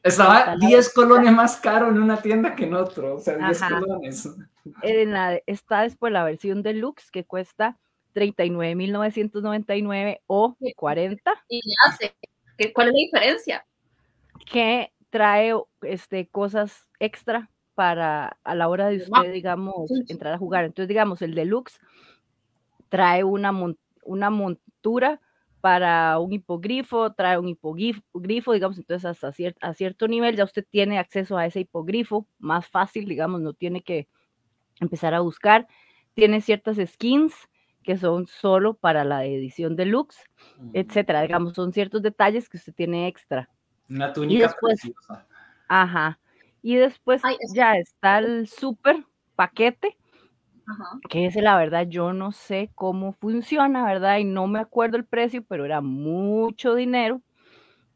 Estaba 0.03 0.55
10 0.61 0.93
colones 0.93 1.33
más 1.33 1.57
caro 1.57 1.89
en 1.89 1.99
una 1.99 2.21
tienda 2.21 2.55
que 2.55 2.65
en 2.65 2.75
otro, 2.75 3.15
o 3.17 3.21
sea, 3.21 3.39
10 3.39 3.63
colones. 3.63 4.29
está 5.47 5.81
después 5.83 6.13
la 6.13 6.25
versión 6.25 6.63
deluxe 6.63 7.11
que 7.11 7.25
cuesta 7.25 7.79
39.999 8.15 10.21
o 10.27 10.59
40. 10.77 11.33
¿Y 11.49 11.61
qué 11.61 11.73
hace? 11.87 12.15
¿Cuál 12.75 12.89
es 12.89 12.95
la 12.95 12.99
diferencia? 12.99 13.65
Que 14.45 14.93
trae 15.11 15.55
este, 15.83 16.29
cosas 16.29 16.87
extra 16.99 17.51
para 17.77 18.39
a 18.43 18.55
la 18.55 18.69
hora 18.69 18.89
de 18.89 18.97
usted, 18.97 19.33
digamos, 19.33 19.91
entrar 20.09 20.35
a 20.35 20.39
jugar. 20.39 20.65
Entonces, 20.65 20.89
digamos, 20.89 21.23
el 21.23 21.35
deluxe 21.35 21.79
trae 22.89 23.23
una, 23.23 23.53
una 24.03 24.31
montura 24.31 25.21
para 25.61 26.19
un 26.19 26.33
hipogrifo, 26.33 27.13
trae 27.13 27.39
un 27.39 27.49
hipogrifo, 27.49 28.53
digamos, 28.53 28.79
entonces 28.79 29.05
hasta 29.05 29.33
a 29.61 29.75
cierto 29.75 30.09
nivel 30.09 30.37
ya 30.37 30.45
usted 30.45 30.65
tiene 30.69 30.99
acceso 30.99 31.37
a 31.37 31.45
ese 31.45 31.61
hipogrifo 31.61 32.27
más 32.39 32.67
fácil, 32.67 33.07
digamos, 33.07 33.43
no 33.43 33.53
tiene 33.53 33.83
que 33.83 34.09
empezar 34.81 35.13
a 35.13 35.21
buscar. 35.21 35.69
Tiene 36.15 36.41
ciertas 36.41 36.79
skins 36.79 37.35
que 37.83 37.99
son 37.99 38.27
solo 38.27 38.75
para 38.75 39.05
la 39.05 39.27
edición 39.27 39.77
deluxe, 39.77 40.25
etcétera, 40.73 41.21
digamos, 41.23 41.53
son 41.53 41.73
ciertos 41.73 42.01
detalles 42.01 42.49
que 42.49 42.57
usted 42.57 42.75
tiene 42.75 43.07
extra. 43.07 43.51
Una 43.91 44.13
túnica 44.13 44.55
preciosa. 44.61 45.27
Ajá. 45.69 46.19
Y 46.63 46.77
después 46.77 47.23
ya 47.55 47.77
está 47.79 48.19
el 48.19 48.49
super 48.49 49.05
paquete, 49.37 49.97
que 51.09 51.27
ese 51.27 51.43
la 51.43 51.57
verdad 51.57 51.87
yo 51.89 52.13
no 52.13 52.33
sé 52.33 52.71
cómo 52.75 53.13
funciona, 53.13 53.85
¿verdad? 53.85 54.19
Y 54.19 54.25
no 54.25 54.47
me 54.47 54.59
acuerdo 54.61 54.97
el 54.97 55.05
precio, 55.07 55.45
pero 55.47 55.65
era 55.65 55.81
mucho 55.81 56.75
dinero. 56.75 57.23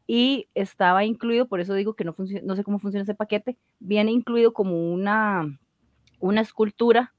y 0.07 0.49
estaba 0.55 1.05
incluido, 1.05 1.47
por 1.47 1.61
eso 1.61 1.73
digo 1.75 1.95
que 1.95 2.03
no, 2.05 2.15
no 2.43 2.55
sé 2.57 2.63
cómo 2.65 2.79
funciona 2.79 3.03
ese 3.03 3.15
paquete, 3.15 3.57
viene 3.79 4.11
incluido 4.11 4.53
como 4.53 4.91
una, 4.93 5.59
una 6.19 6.41
escultura, 6.41 7.13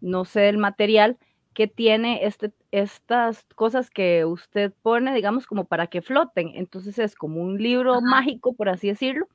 no 0.00 0.24
sé 0.26 0.48
el 0.50 0.58
material, 0.58 1.18
que 1.54 1.68
tiene 1.68 2.26
este, 2.26 2.52
estas 2.72 3.44
cosas 3.56 3.90
que 3.90 4.24
usted 4.26 4.72
pone, 4.82 5.14
digamos, 5.14 5.46
como 5.46 5.66
para 5.66 5.86
que 5.88 6.02
floten. 6.02 6.50
Entonces 6.54 6.98
es 6.98 7.14
como 7.16 7.42
un 7.42 7.58
libro 7.58 8.00
mágico, 8.02 8.54
por 8.54 8.68
así 8.70 8.88
decirlo, 8.88 9.28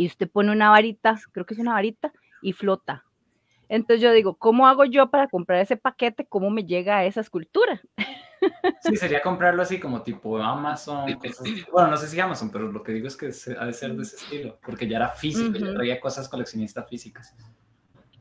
y 0.00 0.06
usted 0.06 0.30
pone 0.30 0.50
una 0.50 0.70
varita, 0.70 1.20
creo 1.30 1.44
que 1.44 1.52
es 1.52 1.60
una 1.60 1.74
varita, 1.74 2.10
y 2.40 2.54
flota. 2.54 3.04
Entonces 3.68 4.00
yo 4.00 4.12
digo, 4.12 4.34
¿cómo 4.34 4.66
hago 4.66 4.86
yo 4.86 5.10
para 5.10 5.28
comprar 5.28 5.60
ese 5.60 5.76
paquete? 5.76 6.24
¿Cómo 6.24 6.48
me 6.48 6.64
llega 6.64 6.96
a 6.96 7.04
esa 7.04 7.20
escultura? 7.20 7.82
Sí, 8.82 8.96
sería 8.96 9.20
comprarlo 9.20 9.60
así 9.60 9.78
como 9.78 10.00
tipo 10.00 10.38
Amazon. 10.38 11.04
Bueno, 11.70 11.90
no 11.90 11.96
sé 11.98 12.08
si 12.08 12.18
Amazon, 12.18 12.50
pero 12.50 12.72
lo 12.72 12.82
que 12.82 12.92
digo 12.92 13.06
es 13.06 13.14
que 13.14 13.26
ha 13.58 13.66
de 13.66 13.72
ser 13.74 13.94
de 13.94 14.02
ese 14.02 14.16
estilo, 14.16 14.58
porque 14.64 14.88
ya 14.88 14.96
era 14.96 15.10
físico, 15.10 15.58
ya 15.58 15.74
traía 15.74 16.00
cosas 16.00 16.26
coleccionistas 16.26 16.88
físicas. 16.88 17.34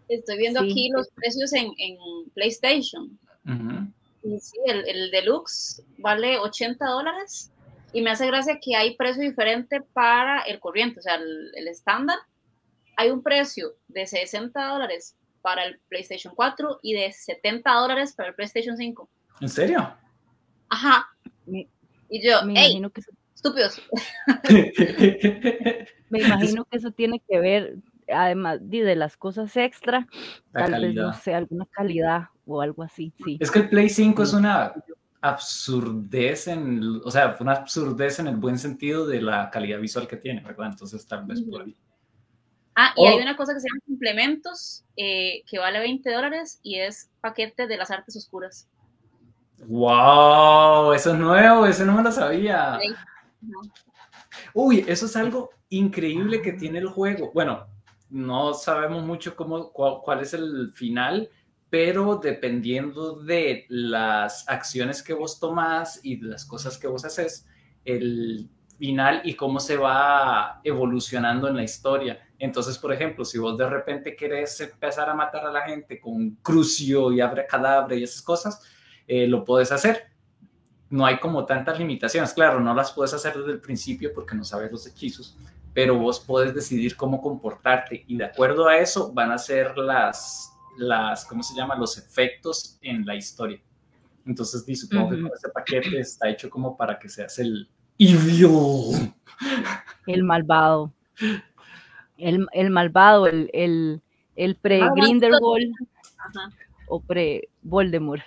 Estoy 0.09 0.37
viendo 0.37 0.59
aquí 0.59 0.89
los 0.89 1.07
precios 1.11 1.53
en, 1.53 1.71
en 1.77 1.97
PlayStation. 2.33 3.17
Y 4.21 4.39
sí, 4.41 4.57
el, 4.65 4.85
el, 4.89 5.09
deluxe 5.11 5.81
vale 5.99 6.37
80 6.37 6.85
dólares. 6.85 7.49
Y 7.93 8.02
me 8.02 8.12
hace 8.12 8.28
gracia 8.28 8.60
que 8.62 8.75
hay 8.75 8.95
precio 8.95 9.23
diferente 9.23 9.82
para 9.93 10.41
el 10.41 10.60
corriente, 10.60 10.99
o 10.99 11.04
sea, 11.04 11.15
el 11.15 11.67
estándar. 11.67 12.17
Hay 12.97 13.10
un 13.10 13.23
precio 13.23 13.75
de 13.88 14.06
60 14.06 14.67
dólares 14.67 15.15
para 15.41 15.65
el 15.65 15.80
PlayStation 15.88 16.34
4 16.36 16.80
y 16.82 16.93
de 16.93 17.12
70 17.12 17.71
dólares 17.71 18.13
para 18.13 18.30
el 18.30 18.36
PlayStation 18.36 18.78
5. 18.78 19.10
¿En 19.41 19.49
serio? 19.49 19.93
Ajá. 20.69 21.08
y 21.47 21.67
yo, 22.21 22.43
me 22.45 22.54
imagino 22.54 22.89
que 22.89 23.02
estúpidos. 23.34 23.82
me 26.10 26.19
imagino 26.19 26.65
que 26.65 26.78
eso 26.78 26.91
tiene 26.91 27.21
que 27.28 27.39
ver 27.39 27.78
además 28.12 28.60
de 28.62 28.95
las 28.95 29.17
cosas 29.17 29.56
extra, 29.56 30.08
tal 30.52 30.82
vez, 30.82 30.95
no 30.95 31.13
sé, 31.13 31.36
alguna 31.36 31.65
calidad 31.67 32.30
o 32.45 32.62
algo 32.62 32.82
así, 32.82 33.13
sí. 33.23 33.38
Es 33.39 33.52
que 33.52 33.60
el 33.60 33.69
Play 33.69 33.89
5 33.89 34.23
es 34.23 34.34
una 34.34 34.73
absurdez 35.21 36.47
en, 36.47 37.01
o 37.03 37.12
sea, 37.12 37.36
una 37.39 37.53
absurdez 37.53 38.19
en 38.19 38.27
el 38.27 38.38
buen 38.38 38.58
sentido 38.58 39.05
de 39.05 39.21
la 39.21 39.49
calidad 39.49 39.79
visual 39.79 40.08
que 40.08 40.17
tiene, 40.17 40.41
¿verdad? 40.41 40.67
Entonces 40.71 41.05
tal 41.08 41.25
vez 41.25 41.41
por 41.41 41.63
ahí. 41.63 41.75
Ah, 42.75 42.93
y 42.95 43.05
hay 43.05 43.17
oh. 43.17 43.21
una 43.21 43.36
cosa 43.36 43.53
que 43.53 43.60
se 43.60 43.67
llama 43.67 43.82
complementos, 43.86 44.86
eh, 44.95 45.43
que 45.45 45.60
vale 45.60 45.79
20 45.79 46.12
dólares 46.12 46.60
y 46.63 46.79
es 46.79 47.10
paquete 47.19 47.67
de 47.67 47.77
las 47.77 47.91
artes 47.91 48.15
oscuras. 48.15 48.69
¡Wow! 49.67 50.93
Eso 50.93 51.12
es 51.12 51.19
nuevo, 51.19 51.65
eso 51.65 51.86
no 51.86 51.93
me 51.93 52.03
lo 52.03 52.12
sabía. 52.12 52.79
Uy, 54.53 54.86
eso 54.88 55.05
es 55.05 55.15
algo 55.17 55.49
increíble 55.69 56.41
que 56.41 56.53
tiene 56.53 56.79
el 56.79 56.88
juego. 56.88 57.32
Bueno, 57.34 57.67
no 58.10 58.53
sabemos 58.53 59.03
mucho 59.03 59.36
cómo, 59.36 59.71
cuál, 59.71 60.21
es 60.21 60.34
el 60.34 60.71
final, 60.73 61.29
pero 61.69 62.19
dependiendo 62.21 63.15
de 63.15 63.65
las 63.69 64.47
acciones 64.49 65.03
que 65.03 65.13
vos 65.13 65.39
tomás 65.39 65.99
y 66.03 66.15
de 66.15 66.27
las 66.27 66.45
cosas 66.45 66.77
que 66.77 66.88
vos 66.88 67.05
haces, 67.05 67.47
el 67.86 68.49
final 68.77 69.21
y 69.23 69.36
cómo 69.36 69.60
se 69.60 69.77
va 69.77 70.62
evolucionando 70.63 71.47
en 71.47 71.58
la 71.58 71.63
historia. 71.63 72.25
Entonces, 72.39 72.77
por 72.77 72.93
ejemplo, 72.93 73.25
si 73.25 73.38
vos 73.38 73.58
de 73.58 73.69
repente 73.69 74.15
querés 74.15 74.60
empezar 74.62 75.10
a 75.10 75.13
matar 75.13 75.45
a 75.45 75.51
la 75.51 75.62
gente 75.62 75.99
con 75.99 76.38
crucio 76.41 77.12
y 77.12 77.19
abre 77.19 77.45
cadáver 77.45 77.99
y 77.99 78.03
esas 78.03 78.21
cosas, 78.21 78.63
eh, 79.05 79.27
lo 79.27 79.43
puedes 79.43 79.71
hacer. 79.71 80.05
No 80.89 81.05
hay 81.05 81.19
como 81.19 81.45
tantas 81.45 81.77
limitaciones. 81.77 82.34
Claro, 82.34 82.60
no 82.62 82.73
las 82.73 82.91
puedes 82.93 83.13
hacer 83.13 83.38
desde 83.38 83.51
el 83.51 83.60
principio 83.60 84.12
porque 84.13 84.36
no 84.36 84.43
sabes 84.43 84.71
los 84.71 84.88
hechizos, 84.88 85.38
pero 85.73 85.99
vos 85.99 86.19
puedes 86.19 86.55
decidir 86.55 86.95
cómo 86.95 87.21
comportarte 87.21 88.05
y 88.08 88.17
de 88.17 88.25
acuerdo 88.25 88.67
a 88.67 88.77
eso 88.77 89.12
van 89.13 89.32
a 89.32 89.38
ser 89.38 89.77
las, 89.77 90.53
las 90.79 91.25
¿cómo 91.25 91.43
se 91.43 91.55
llama? 91.55 91.75
Los 91.75 91.97
efectos 91.97 92.77
en 92.81 93.05
la 93.05 93.15
historia. 93.15 93.61
Entonces, 94.25 94.63
supongo 94.79 95.09
que 95.09 95.15
ese 95.15 95.49
paquete 95.49 95.99
está 95.99 96.29
hecho 96.29 96.49
como 96.49 96.77
para 96.77 96.99
que 96.99 97.09
seas 97.09 97.39
el 97.39 97.69
evil. 97.97 99.13
El 100.07 100.23
malvado. 100.23 100.93
El, 102.17 102.47
el 102.51 102.69
malvado, 102.69 103.27
el, 103.27 103.49
el, 103.53 104.01
el 104.35 104.55
pre-Grindelwald 104.55 105.73
o 106.87 107.01
pre-Voldemort. 107.01 108.23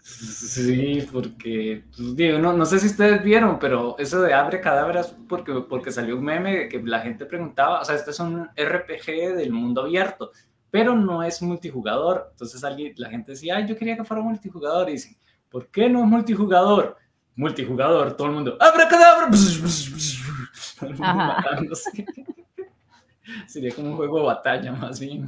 Sí, 0.00 1.06
porque, 1.12 1.84
pues, 1.94 2.16
digo, 2.16 2.38
no, 2.38 2.54
no, 2.54 2.64
sé 2.64 2.78
si 2.78 2.86
ustedes 2.86 3.22
vieron, 3.22 3.58
pero 3.58 3.96
eso 3.98 4.22
de 4.22 4.32
abre 4.32 4.60
cadáveres, 4.60 5.14
porque, 5.28 5.52
porque 5.68 5.92
salió 5.92 6.16
un 6.16 6.24
meme 6.24 6.68
que 6.68 6.82
la 6.82 7.00
gente 7.00 7.26
preguntaba, 7.26 7.82
o 7.82 7.84
sea, 7.84 7.94
este 7.94 8.12
es 8.12 8.20
un 8.20 8.48
RPG 8.56 9.36
del 9.36 9.52
mundo 9.52 9.82
abierto, 9.82 10.32
pero 10.70 10.94
no 10.94 11.22
es 11.22 11.42
multijugador. 11.42 12.28
Entonces 12.32 12.62
alguien, 12.64 12.94
la 12.96 13.10
gente 13.10 13.32
decía, 13.32 13.56
ay, 13.56 13.66
yo 13.66 13.76
quería 13.76 13.96
que 13.96 14.04
fuera 14.04 14.22
multijugador, 14.22 14.88
y 14.88 14.92
dicen, 14.92 15.16
¿por 15.48 15.68
qué 15.68 15.88
no 15.88 16.00
es 16.00 16.06
multijugador? 16.06 16.96
Multijugador, 17.36 18.16
todo 18.16 18.28
el 18.28 18.34
mundo, 18.34 18.56
abre 18.60 18.86
cadáver. 18.88 19.28
Sería 23.46 23.74
como 23.74 23.90
un 23.90 23.96
juego 23.96 24.18
de 24.18 24.26
batalla, 24.26 24.72
más 24.72 25.00
bien. 25.00 25.26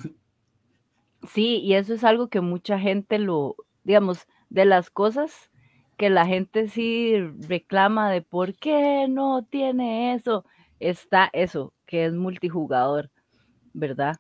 Sí, 1.29 1.59
y 1.59 1.74
eso 1.74 1.94
es 1.94 2.05
algo 2.05 2.29
que 2.29 2.40
mucha 2.40 2.79
gente 2.79 3.18
lo, 3.18 3.57
digamos, 3.85 4.26
de 4.48 4.64
las 4.64 4.90
cosas 4.90 5.50
que 5.96 6.09
la 6.09 6.26
gente 6.26 6.68
sí 6.68 7.14
reclama 7.46 8.11
de 8.11 8.22
por 8.22 8.55
qué 8.55 9.07
no 9.07 9.44
tiene 9.44 10.14
eso, 10.14 10.46
está 10.79 11.29
eso, 11.35 11.74
que 11.85 12.07
es 12.07 12.14
multijugador, 12.14 13.11
¿verdad? 13.74 14.16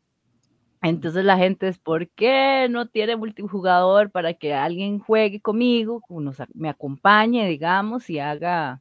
Entonces 0.82 1.24
la 1.24 1.36
gente 1.36 1.68
es, 1.68 1.78
¿por 1.78 2.08
qué 2.08 2.66
no 2.70 2.88
tiene 2.88 3.16
multijugador 3.16 4.10
para 4.10 4.34
que 4.34 4.54
alguien 4.54 4.98
juegue 4.98 5.40
conmigo, 5.40 6.02
me 6.54 6.70
acompañe, 6.70 7.46
digamos, 7.48 8.08
y 8.08 8.18
haga, 8.18 8.80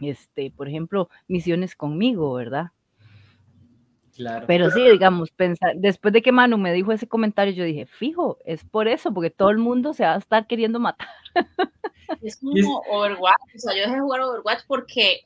este, 0.00 0.52
por 0.52 0.68
ejemplo, 0.68 1.08
misiones 1.26 1.74
conmigo, 1.74 2.34
¿verdad? 2.34 2.70
Pero 4.46 4.70
sí, 4.70 4.88
digamos, 4.88 5.30
pensar, 5.30 5.72
después 5.76 6.12
de 6.12 6.22
que 6.22 6.32
Manu 6.32 6.58
me 6.58 6.72
dijo 6.72 6.92
ese 6.92 7.08
comentario, 7.08 7.54
yo 7.54 7.64
dije, 7.64 7.86
fijo, 7.86 8.38
es 8.44 8.64
por 8.64 8.86
eso, 8.86 9.12
porque 9.12 9.30
todo 9.30 9.50
el 9.50 9.58
mundo 9.58 9.94
se 9.94 10.04
va 10.04 10.14
a 10.14 10.18
estar 10.18 10.46
queriendo 10.46 10.78
matar. 10.78 11.08
Es 12.22 12.36
como 12.36 12.82
Overwatch, 12.90 13.54
o 13.54 13.58
sea, 13.58 13.72
yo 13.74 13.82
dejé 13.82 13.94
de 13.94 14.00
jugar 14.00 14.20
Overwatch 14.22 14.62
porque 14.66 15.20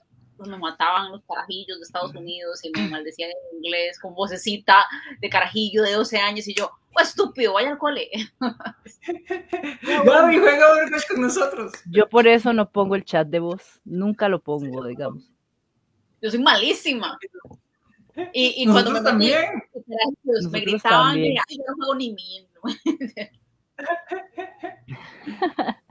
pues, 0.45 0.57
me 0.57 0.59
mataban 0.59 1.13
los 1.13 1.23
carajillos 1.25 1.79
de 1.79 1.85
Estados 1.85 2.15
Unidos 2.15 2.65
y 2.65 2.71
me 2.71 2.89
maldecían 2.91 3.31
en 3.31 3.59
inglés 3.59 3.99
con 3.99 4.15
vocecita 4.15 4.87
de 5.21 5.29
carajillo 5.29 5.83
de 5.83 5.93
12 5.93 6.19
años 6.19 6.49
y 6.49 6.55
yo, 6.55 6.71
pues 6.93 7.09
estúpido, 7.09 7.55
vaya 7.55 7.71
al 7.71 7.79
cole. 7.79 8.09
Gaby, 10.05 10.39
juega 10.39 10.73
Overwatch 10.73 11.07
con 11.09 11.23
nosotros. 11.23 11.73
Yo 11.91 12.09
por 12.09 12.29
eso 12.29 12.53
no 12.53 12.71
pongo 12.71 12.95
el 12.95 13.05
chat 13.05 13.27
de 13.27 13.41
voz, 13.41 13.81
nunca 13.85 14.29
lo 14.29 14.41
pongo, 14.41 14.85
digamos. 14.85 15.25
Yo 16.21 16.31
soy 16.31 16.41
malísima. 16.41 17.19
Y, 18.33 18.63
y 18.63 18.67
cuando 18.67 18.93
me 18.93 19.01
también. 19.01 19.65
me 20.51 20.61
gritaban 20.61 21.17
que 21.17 21.35
yo 21.51 21.65
no 21.67 21.75
juego 21.75 21.95
ni 21.97 22.13
mío. 22.13 22.47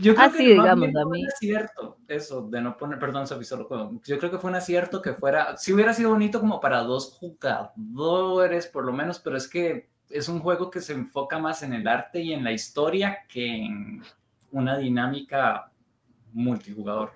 Yo 0.00 0.14
creo 0.14 0.32
que 0.32 0.42
digamos, 0.42 0.90
fue 0.92 1.04
un 1.04 1.26
acierto 1.26 1.98
eso 2.08 2.48
de 2.48 2.60
no 2.60 2.76
poner, 2.76 2.98
perdón, 2.98 3.26
solo 3.26 4.00
Yo 4.04 4.18
creo 4.18 4.30
que 4.30 4.38
fue 4.38 4.50
un 4.50 4.56
acierto 4.56 5.02
que 5.02 5.12
fuera, 5.12 5.56
si 5.56 5.72
hubiera 5.72 5.92
sido 5.92 6.10
bonito 6.10 6.40
como 6.40 6.60
para 6.60 6.82
dos 6.82 7.18
jugadores 7.18 8.66
por 8.66 8.84
lo 8.84 8.92
menos, 8.92 9.18
pero 9.18 9.36
es 9.36 9.48
que 9.48 9.88
es 10.08 10.28
un 10.28 10.40
juego 10.40 10.70
que 10.70 10.80
se 10.80 10.92
enfoca 10.92 11.38
más 11.38 11.62
en 11.62 11.72
el 11.72 11.86
arte 11.86 12.20
y 12.20 12.32
en 12.32 12.42
la 12.42 12.52
historia 12.52 13.18
que 13.28 13.64
en 13.64 14.02
una 14.50 14.76
dinámica 14.78 15.70
multijugador. 16.32 17.12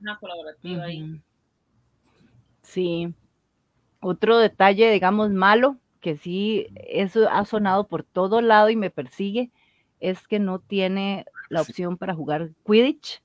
Una 0.00 0.18
colaborativa 0.18 0.84
ahí. 0.84 1.20
Sí. 2.62 3.12
Otro 4.00 4.38
detalle, 4.38 4.90
digamos, 4.90 5.30
malo, 5.30 5.76
que 6.00 6.16
sí, 6.16 6.68
eso 6.74 7.28
ha 7.30 7.44
sonado 7.44 7.86
por 7.86 8.02
todo 8.02 8.40
lado 8.40 8.70
y 8.70 8.76
me 8.76 8.90
persigue, 8.90 9.50
es 10.00 10.26
que 10.26 10.38
no 10.40 10.58
tiene 10.58 11.24
la 11.52 11.60
opción 11.60 11.98
para 11.98 12.14
jugar 12.14 12.50
Quidditch. 12.66 13.22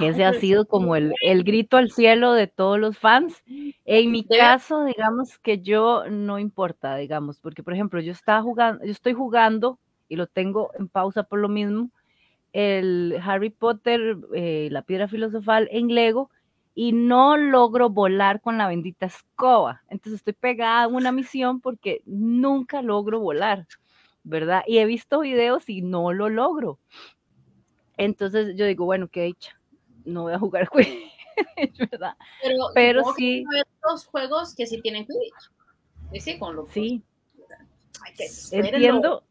Ese 0.00 0.24
ha 0.24 0.32
sido 0.32 0.66
como 0.66 0.96
el, 0.96 1.12
el, 1.20 1.44
grito 1.44 1.76
al 1.76 1.90
cielo 1.90 2.32
de 2.32 2.46
todos 2.46 2.78
los 2.78 2.96
fans. 2.96 3.42
En 3.84 4.10
mi 4.10 4.24
caso, 4.24 4.84
digamos 4.84 5.38
que 5.38 5.60
yo 5.60 6.04
no 6.08 6.38
importa, 6.38 6.96
digamos, 6.96 7.40
porque 7.40 7.62
por 7.62 7.74
ejemplo, 7.74 8.00
yo 8.00 8.12
estaba 8.12 8.40
jugando, 8.40 8.84
yo 8.84 8.90
estoy 8.90 9.12
jugando 9.12 9.78
y 10.08 10.16
lo 10.16 10.28
tengo 10.28 10.70
en 10.78 10.88
pausa 10.88 11.24
por 11.24 11.40
lo 11.40 11.48
mismo, 11.48 11.90
el 12.52 13.20
Harry 13.22 13.50
Potter, 13.50 14.16
eh, 14.34 14.68
la 14.70 14.82
piedra 14.82 15.08
filosofal 15.08 15.68
en 15.70 15.88
Lego, 15.88 16.30
y 16.74 16.92
no 16.92 17.36
logro 17.36 17.90
volar 17.90 18.40
con 18.40 18.58
la 18.58 18.68
bendita 18.68 19.06
escoba. 19.06 19.82
Entonces 19.88 20.20
estoy 20.20 20.34
pegada 20.34 20.84
a 20.84 20.88
una 20.88 21.10
misión 21.10 21.60
porque 21.60 22.02
nunca 22.06 22.80
logro 22.80 23.18
volar, 23.18 23.66
¿verdad? 24.26 24.64
Y 24.66 24.78
he 24.78 24.84
visto 24.86 25.20
videos 25.20 25.68
y 25.68 25.82
no 25.82 26.12
lo 26.12 26.28
logro. 26.28 26.80
Entonces 27.96 28.56
yo 28.56 28.66
digo, 28.66 28.84
bueno, 28.84 29.08
qué 29.08 29.26
hecha, 29.26 29.58
no 30.04 30.22
voy 30.22 30.34
a 30.34 30.38
jugar 30.38 30.68
¿verdad? 31.90 32.16
Pero, 32.42 32.56
Pero 32.74 33.02
sí. 33.16 33.44
dos 33.88 34.06
juegos 34.06 34.54
que 34.54 34.66
sí 34.66 34.82
tienen 34.82 35.06
Quidditch. 35.06 35.50
Y 36.12 36.20
sí, 36.20 36.38
con 36.38 36.56
los 36.56 36.70
Sí, 36.70 37.02
Ay, 38.04 38.14
que 38.14 38.24
espérenlo, 38.24 38.76
entiendo, 38.76 39.22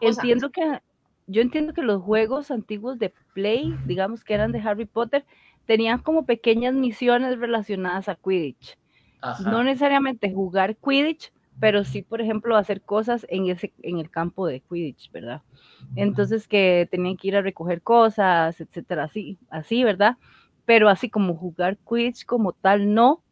entiendo 0.00 0.50
que 0.50 0.80
yo 1.26 1.40
entiendo 1.40 1.72
que 1.72 1.82
los 1.82 2.02
juegos 2.02 2.50
antiguos 2.50 2.98
de 2.98 3.14
Play, 3.34 3.74
digamos 3.86 4.24
que 4.24 4.34
eran 4.34 4.52
de 4.52 4.60
Harry 4.60 4.84
Potter, 4.84 5.24
tenían 5.64 6.00
como 6.02 6.26
pequeñas 6.26 6.74
misiones 6.74 7.38
relacionadas 7.38 8.08
a 8.08 8.16
Quidditch. 8.16 8.78
Ajá. 9.22 9.50
No 9.50 9.64
necesariamente 9.64 10.32
jugar 10.32 10.76
Quidditch, 10.76 11.32
pero 11.60 11.84
sí, 11.84 12.02
por 12.02 12.20
ejemplo, 12.20 12.56
hacer 12.56 12.82
cosas 12.82 13.26
en 13.28 13.48
ese 13.48 13.72
en 13.82 13.98
el 13.98 14.10
campo 14.10 14.46
de 14.46 14.60
Quidditch, 14.60 15.10
¿verdad? 15.12 15.42
Entonces 15.96 16.48
que 16.48 16.88
tenían 16.90 17.16
que 17.16 17.28
ir 17.28 17.36
a 17.36 17.42
recoger 17.42 17.82
cosas, 17.82 18.60
etcétera, 18.60 19.04
así, 19.04 19.38
así, 19.50 19.84
¿verdad? 19.84 20.16
Pero 20.64 20.88
así 20.88 21.10
como 21.10 21.36
jugar 21.36 21.78
Quidditch 21.78 22.24
como 22.26 22.52
tal, 22.52 22.94
no. 22.94 23.22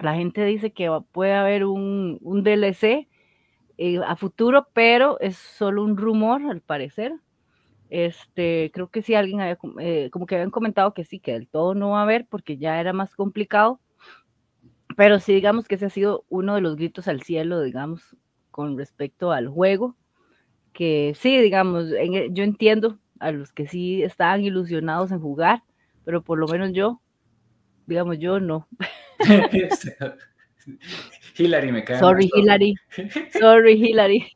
La 0.00 0.14
gente 0.14 0.44
dice 0.44 0.72
que 0.72 0.90
puede 1.12 1.32
haber 1.32 1.64
un, 1.64 2.18
un 2.20 2.42
DLC 2.42 3.08
eh, 3.78 4.00
a 4.06 4.16
futuro, 4.16 4.68
pero 4.72 5.18
es 5.20 5.36
solo 5.36 5.82
un 5.84 5.96
rumor, 5.96 6.42
al 6.50 6.60
parecer. 6.60 7.14
Este, 7.90 8.70
creo 8.74 8.88
que 8.88 9.02
sí, 9.02 9.14
alguien 9.14 9.40
había, 9.40 9.58
eh, 9.80 10.10
como 10.10 10.26
que 10.26 10.34
habían 10.34 10.50
comentado 10.50 10.92
que 10.94 11.04
sí, 11.04 11.20
que 11.20 11.32
del 11.32 11.48
todo 11.48 11.74
no 11.74 11.90
va 11.90 12.00
a 12.00 12.02
haber 12.02 12.26
porque 12.26 12.58
ya 12.58 12.80
era 12.80 12.92
más 12.92 13.14
complicado. 13.14 13.80
Pero 14.96 15.20
sí, 15.20 15.34
digamos 15.34 15.68
que 15.68 15.74
ese 15.76 15.86
ha 15.86 15.90
sido 15.90 16.24
uno 16.28 16.54
de 16.54 16.62
los 16.62 16.76
gritos 16.76 17.06
al 17.06 17.22
cielo, 17.22 17.60
digamos, 17.60 18.16
con 18.50 18.76
respecto 18.78 19.30
al 19.30 19.48
juego. 19.48 19.94
Que 20.72 21.14
sí, 21.16 21.38
digamos, 21.38 21.92
en 21.92 22.14
e- 22.14 22.28
yo 22.32 22.42
entiendo 22.44 22.98
a 23.20 23.30
los 23.30 23.52
que 23.52 23.66
sí 23.66 24.02
estaban 24.02 24.42
ilusionados 24.42 25.12
en 25.12 25.20
jugar, 25.20 25.62
pero 26.04 26.22
por 26.22 26.38
lo 26.38 26.48
menos 26.48 26.72
yo, 26.72 27.00
digamos, 27.86 28.18
yo 28.18 28.40
no. 28.40 28.68
Hillary 31.38 31.72
me 31.72 31.84
cae 31.84 31.98
Sorry. 31.98 32.30
Hillary. 32.34 32.74
Sorry, 33.38 33.72
Hillary. 33.74 34.32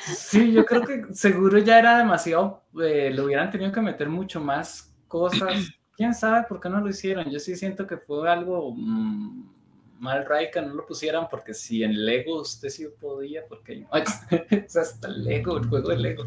Sí, 0.00 0.52
yo 0.52 0.64
creo 0.64 0.84
que 0.84 1.04
seguro 1.12 1.58
ya 1.58 1.78
era 1.78 1.98
demasiado, 1.98 2.64
eh, 2.82 3.12
lo 3.14 3.24
hubieran 3.26 3.50
tenido 3.50 3.70
que 3.70 3.80
meter 3.80 4.08
mucho 4.08 4.40
más 4.40 4.96
cosas. 5.06 5.70
¿Quién 5.98 6.14
sabe 6.14 6.46
por 6.48 6.60
qué 6.60 6.68
no 6.68 6.80
lo 6.80 6.88
hicieron? 6.88 7.28
Yo 7.28 7.40
sí 7.40 7.56
siento 7.56 7.84
que 7.84 7.96
fue 7.96 8.30
algo 8.30 8.72
mm, 8.72 9.50
mal 9.98 10.24
que 10.52 10.62
no 10.62 10.74
lo 10.74 10.86
pusieran, 10.86 11.26
porque 11.28 11.52
si 11.52 11.82
en 11.82 12.04
Lego 12.04 12.40
usted 12.40 12.68
sí 12.68 12.86
podía, 13.00 13.44
porque 13.48 13.84
es 14.48 14.76
hasta 14.76 15.08
Lego, 15.08 15.58
el 15.58 15.66
juego 15.66 15.88
de 15.88 15.96
Lego. 15.96 16.24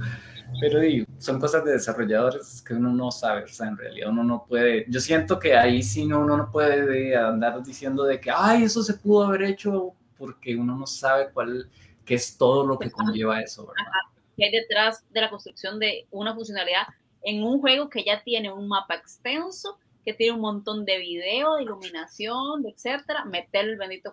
Pero 0.60 0.82
digo, 0.82 1.06
son 1.20 1.40
cosas 1.40 1.64
de 1.64 1.72
desarrolladores 1.72 2.62
que 2.62 2.74
uno 2.74 2.90
no 2.92 3.12
sabe, 3.12 3.46
o 3.46 3.48
sea, 3.48 3.70
en 3.70 3.78
realidad 3.78 4.10
uno 4.10 4.26
no 4.26 4.46
puede, 4.46 4.84
yo 4.90 5.00
siento 5.00 5.40
que 5.40 5.56
ahí 5.56 5.82
sí 5.82 6.06
no, 6.06 6.20
uno 6.20 6.36
no 6.36 6.52
puede 6.52 7.16
andar 7.16 7.64
diciendo 7.64 8.04
de 8.04 8.20
que, 8.20 8.30
ay, 8.30 8.64
eso 8.64 8.84
se 8.84 8.96
pudo 8.96 9.24
haber 9.24 9.44
hecho, 9.44 9.94
porque 10.18 10.54
uno 10.54 10.78
no 10.78 10.86
sabe 10.86 11.30
cuál, 11.32 11.70
qué 12.04 12.16
es 12.16 12.38
todo 12.38 12.68
lo 12.68 12.78
que 12.78 12.92
conlleva 12.92 13.40
eso, 13.40 13.68
¿verdad? 13.68 13.90
que 14.36 14.46
hay 14.46 14.52
detrás 14.52 15.06
de 15.12 15.22
la 15.22 15.30
construcción 15.30 15.80
de 15.80 16.08
una 16.12 16.36
funcionalidad 16.36 16.84
en 17.24 17.44
un 17.44 17.60
juego 17.60 17.90
que 17.90 18.04
ya 18.04 18.24
tiene 18.24 18.52
un 18.52 18.68
mapa 18.68 18.96
extenso, 18.96 19.78
que 20.04 20.14
tiene 20.14 20.34
un 20.34 20.42
montón 20.42 20.86
de 20.86 20.98
video, 20.98 21.56
de 21.56 21.64
iluminación, 21.64 22.66
etcétera, 22.66 23.26
meter 23.26 23.66
el 23.66 23.78
bendito. 23.78 24.12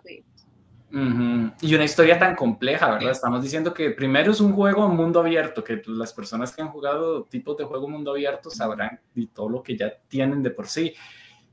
Ujú. 0.91 1.51
Y 1.61 1.75
una 1.75 1.83
historia 1.83 2.17
tan 2.17 2.35
compleja, 2.35 2.91
¿verdad? 2.91 3.11
Estamos 3.11 3.43
diciendo 3.43 3.73
que 3.73 3.91
primero 3.91 4.31
es 4.31 4.39
un 4.39 4.53
juego 4.53 4.87
mundo 4.87 5.19
abierto, 5.19 5.63
que 5.63 5.81
las 5.87 6.13
personas 6.13 6.55
que 6.55 6.61
han 6.61 6.69
jugado 6.69 7.23
tipos 7.25 7.57
de 7.57 7.63
juego 7.63 7.87
mundo 7.87 8.11
abierto 8.11 8.49
sabrán 8.49 8.99
y 9.15 9.27
todo 9.27 9.49
lo 9.49 9.63
que 9.63 9.77
ya 9.77 9.93
tienen 10.07 10.41
de 10.41 10.51
por 10.51 10.67
sí. 10.67 10.93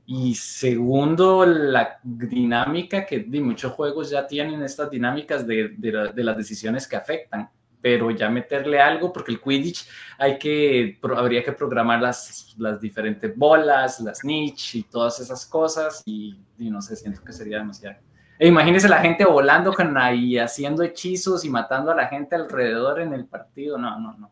Y 0.05 0.35
segundo, 0.35 1.45
la 1.45 1.99
dinámica 2.03 3.05
que 3.05 3.25
muchos 3.41 3.73
juegos 3.73 4.09
ya 4.09 4.25
tienen 4.25 4.63
estas 4.63 4.89
dinámicas 4.89 5.45
de 5.45 6.11
las 6.15 6.37
decisiones 6.37 6.87
que 6.87 6.95
afectan, 6.95 7.49
pero 7.87 8.11
ya 8.11 8.29
meterle 8.29 8.81
algo, 8.81 9.13
porque 9.13 9.31
el 9.31 9.39
Quidditch 9.39 9.87
hay 10.17 10.37
que, 10.37 10.99
habría 11.15 11.41
que 11.41 11.53
programar 11.53 12.01
las, 12.01 12.53
las 12.57 12.81
diferentes 12.81 13.33
bolas, 13.33 14.01
las 14.01 14.25
niche 14.25 14.79
y 14.79 14.83
todas 14.83 15.21
esas 15.21 15.45
cosas, 15.45 16.03
y, 16.05 16.37
y 16.59 16.69
no 16.69 16.81
sé, 16.81 16.97
siento 16.97 17.23
que 17.23 17.31
sería 17.31 17.59
demasiado. 17.59 17.95
E 18.37 18.49
imagínese 18.49 18.89
la 18.89 18.97
gente 18.97 19.23
volando 19.23 19.71
con 19.71 19.97
ahí, 19.97 20.37
haciendo 20.37 20.83
hechizos 20.83 21.45
y 21.45 21.49
matando 21.49 21.91
a 21.91 21.95
la 21.95 22.07
gente 22.07 22.35
alrededor 22.35 22.99
en 22.99 23.13
el 23.13 23.25
partido. 23.25 23.77
No, 23.77 23.97
no, 24.01 24.17
no. 24.17 24.31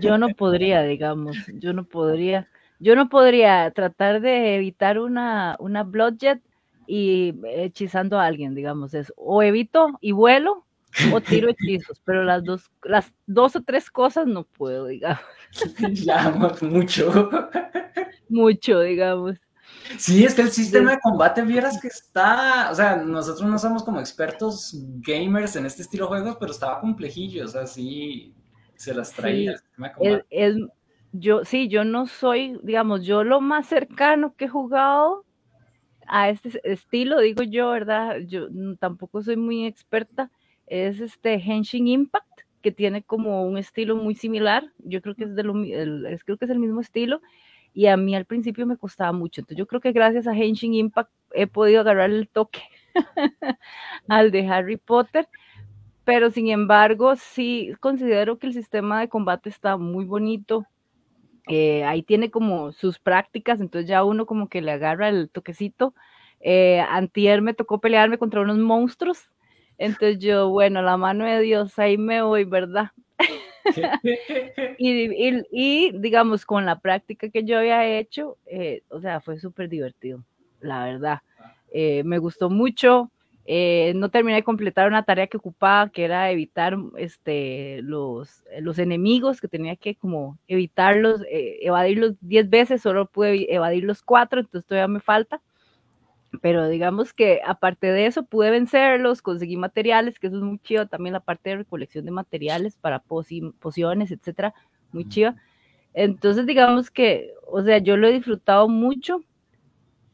Yo 0.00 0.16
no 0.16 0.30
podría, 0.30 0.82
digamos, 0.82 1.36
yo 1.52 1.74
no 1.74 1.84
podría, 1.84 2.48
yo 2.78 2.96
no 2.96 3.10
podría 3.10 3.70
tratar 3.72 4.22
de 4.22 4.56
evitar 4.56 4.98
una, 4.98 5.56
una 5.58 5.82
bloodshed 5.82 6.38
y 6.86 7.34
hechizando 7.44 8.18
a 8.18 8.24
alguien, 8.24 8.54
digamos, 8.54 8.94
es 8.94 9.12
o 9.18 9.42
evito 9.42 9.98
y 10.00 10.12
vuelo 10.12 10.64
o 11.12 11.20
tiro 11.20 11.48
hechizos, 11.50 12.00
pero 12.04 12.24
las 12.24 12.44
dos, 12.44 12.70
las 12.82 13.12
dos 13.26 13.56
o 13.56 13.62
tres 13.62 13.90
cosas 13.90 14.26
no 14.26 14.44
puedo, 14.44 14.86
digamos, 14.86 15.20
ya, 16.04 16.30
mucho. 16.62 17.30
mucho, 18.28 18.80
digamos. 18.80 19.36
Sí, 19.98 20.24
es 20.24 20.34
que 20.34 20.42
el 20.42 20.50
sistema 20.50 20.92
de 20.92 21.00
combate, 21.00 21.42
vieras 21.42 21.78
que 21.80 21.88
está, 21.88 22.70
o 22.70 22.74
sea, 22.74 22.96
nosotros 22.96 23.48
no 23.48 23.58
somos 23.58 23.82
como 23.82 24.00
expertos 24.00 24.76
gamers 25.00 25.56
en 25.56 25.66
este 25.66 25.82
estilo 25.82 26.04
de 26.04 26.08
juegos, 26.08 26.36
pero 26.38 26.52
estaba 26.52 26.80
complejillo, 26.80 27.44
o 27.44 27.48
sea, 27.48 27.66
sí, 27.66 28.34
se 28.76 28.94
las 28.94 29.12
traía. 29.12 29.52
el 29.52 29.58
sistema 29.58 29.92
de 30.00 30.68
yo, 31.12 31.44
sí, 31.44 31.68
yo 31.68 31.84
no 31.84 32.06
soy, 32.08 32.58
digamos, 32.64 33.04
yo 33.06 33.22
lo 33.22 33.40
más 33.40 33.66
cercano 33.66 34.34
que 34.36 34.46
he 34.46 34.48
jugado 34.48 35.24
a 36.06 36.30
este 36.30 36.50
es- 36.50 36.60
estilo, 36.64 37.20
digo 37.20 37.42
yo, 37.42 37.70
¿verdad? 37.70 38.18
Yo 38.26 38.48
tampoco 38.78 39.22
soy 39.22 39.36
muy 39.36 39.66
experta, 39.66 40.30
es 40.66 41.00
este 41.00 41.34
Henshin 41.34 41.86
Impact, 41.88 42.28
que 42.62 42.72
tiene 42.72 43.02
como 43.02 43.44
un 43.44 43.58
estilo 43.58 43.96
muy 43.96 44.14
similar, 44.14 44.64
yo 44.78 45.02
creo 45.02 45.14
que 45.14 45.24
es 45.24 45.34
de 45.36 45.42
lo, 45.44 45.54
el- 45.64 46.06
es, 46.06 46.24
creo 46.24 46.38
que 46.38 46.46
es 46.46 46.50
el 46.50 46.58
mismo 46.58 46.80
estilo, 46.80 47.20
y 47.74 47.86
a 47.86 47.96
mí 47.96 48.14
al 48.16 48.24
principio 48.26 48.66
me 48.66 48.76
costaba 48.78 49.12
mucho, 49.12 49.40
entonces 49.40 49.58
yo 49.58 49.66
creo 49.66 49.80
que 49.80 49.92
gracias 49.92 50.26
a 50.26 50.34
Henshin 50.36 50.74
Impact 50.74 51.10
he 51.32 51.46
podido 51.46 51.80
agarrar 51.80 52.10
el 52.10 52.28
toque 52.28 52.62
al 54.08 54.30
de 54.30 54.46
Harry 54.48 54.76
Potter, 54.76 55.28
pero 56.04 56.30
sin 56.30 56.48
embargo 56.50 57.16
sí 57.16 57.72
considero 57.80 58.38
que 58.38 58.46
el 58.48 58.54
sistema 58.54 59.00
de 59.00 59.08
combate 59.08 59.48
está 59.50 59.76
muy 59.76 60.04
bonito, 60.04 60.66
eh, 61.48 61.84
ahí 61.84 62.02
tiene 62.02 62.30
como 62.30 62.72
sus 62.72 62.98
prácticas, 62.98 63.60
entonces 63.60 63.88
ya 63.88 64.04
uno 64.04 64.26
como 64.26 64.48
que 64.48 64.62
le 64.62 64.72
agarra 64.72 65.08
el 65.08 65.30
toquecito. 65.30 65.94
Eh, 66.40 66.80
antier 66.80 67.42
me 67.42 67.54
tocó 67.54 67.80
pelearme 67.80 68.18
contra 68.18 68.40
unos 68.42 68.58
monstruos, 68.58 69.30
entonces 69.78 70.18
yo, 70.20 70.48
bueno, 70.50 70.82
la 70.82 70.96
mano 70.96 71.24
de 71.26 71.40
Dios, 71.40 71.78
ahí 71.78 71.98
me 71.98 72.22
voy, 72.22 72.44
¿verdad? 72.44 72.90
Y, 74.78 74.92
y- 75.28 75.42
y, 75.52 75.92
digamos, 75.98 76.44
con 76.46 76.66
la 76.66 76.78
práctica 76.80 77.28
que 77.30 77.44
yo 77.44 77.58
había 77.58 77.86
hecho, 77.86 78.38
eh, 78.46 78.82
o 78.88 79.00
sea, 79.00 79.20
fue 79.20 79.38
súper 79.38 79.68
divertido, 79.68 80.24
la 80.60 80.84
verdad. 80.84 81.20
Eh, 81.72 82.02
me 82.04 82.18
gustó 82.18 82.50
mucho. 82.50 83.10
eh, 83.46 83.92
no 83.96 84.08
terminé 84.10 84.36
de 84.36 84.42
completar 84.44 84.88
una 84.88 85.02
tarea 85.04 85.26
que 85.26 85.36
ocupaba, 85.36 85.90
que 85.90 86.04
era 86.04 86.30
evitar 86.30 86.78
este, 86.96 87.80
los, 87.82 88.42
los 88.60 88.78
enemigos, 88.78 89.40
que 89.40 89.48
tenía 89.48 89.76
que 89.76 89.94
como 89.96 90.38
evitarlos, 90.48 91.22
eh, 91.30 91.58
evadirlos 91.62 92.14
10 92.22 92.48
veces, 92.48 92.80
solo 92.82 93.06
pude 93.06 93.52
evadirlos 93.54 94.02
4, 94.02 94.40
entonces 94.40 94.66
todavía 94.66 94.88
me 94.88 95.00
falta. 95.00 95.42
Pero 96.42 96.68
digamos 96.68 97.12
que 97.12 97.40
aparte 97.46 97.86
de 97.88 98.06
eso, 98.06 98.24
pude 98.24 98.50
vencerlos, 98.50 99.22
conseguí 99.22 99.56
materiales, 99.56 100.18
que 100.18 100.26
eso 100.28 100.36
es 100.36 100.42
muy 100.42 100.58
chido, 100.58 100.86
también 100.88 101.12
la 101.12 101.20
parte 101.20 101.50
de 101.50 101.56
recolección 101.56 102.04
de 102.04 102.10
materiales 102.10 102.76
para 102.76 103.02
poci- 103.04 103.52
pociones, 103.58 104.10
etcétera, 104.10 104.54
muy 104.92 105.08
chiva. 105.08 105.36
Entonces, 105.92 106.46
digamos 106.46 106.90
que, 106.90 107.32
o 107.46 107.62
sea, 107.62 107.78
yo 107.78 107.96
lo 107.96 108.06
he 108.08 108.12
disfrutado 108.12 108.68
mucho. 108.68 109.20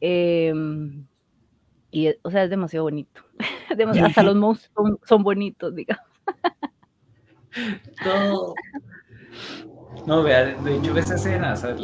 eh, 0.01 0.53
y, 1.91 2.09
o 2.23 2.31
sea, 2.31 2.43
es 2.43 2.49
demasiado 2.49 2.85
bonito. 2.85 3.21
Demo- 3.77 3.93
Hasta 4.05 4.23
los 4.23 4.35
monstruos 4.35 4.71
son, 4.75 4.99
son 5.05 5.23
bonitos, 5.23 5.75
digamos. 5.75 6.05
Todo. 8.03 8.55
No, 10.05 10.23
vea, 10.23 10.45
de 10.45 10.77
hecho 10.77 10.97
esa 10.97 11.15
escena, 11.15 11.53
o 11.53 11.55
sea, 11.55 11.75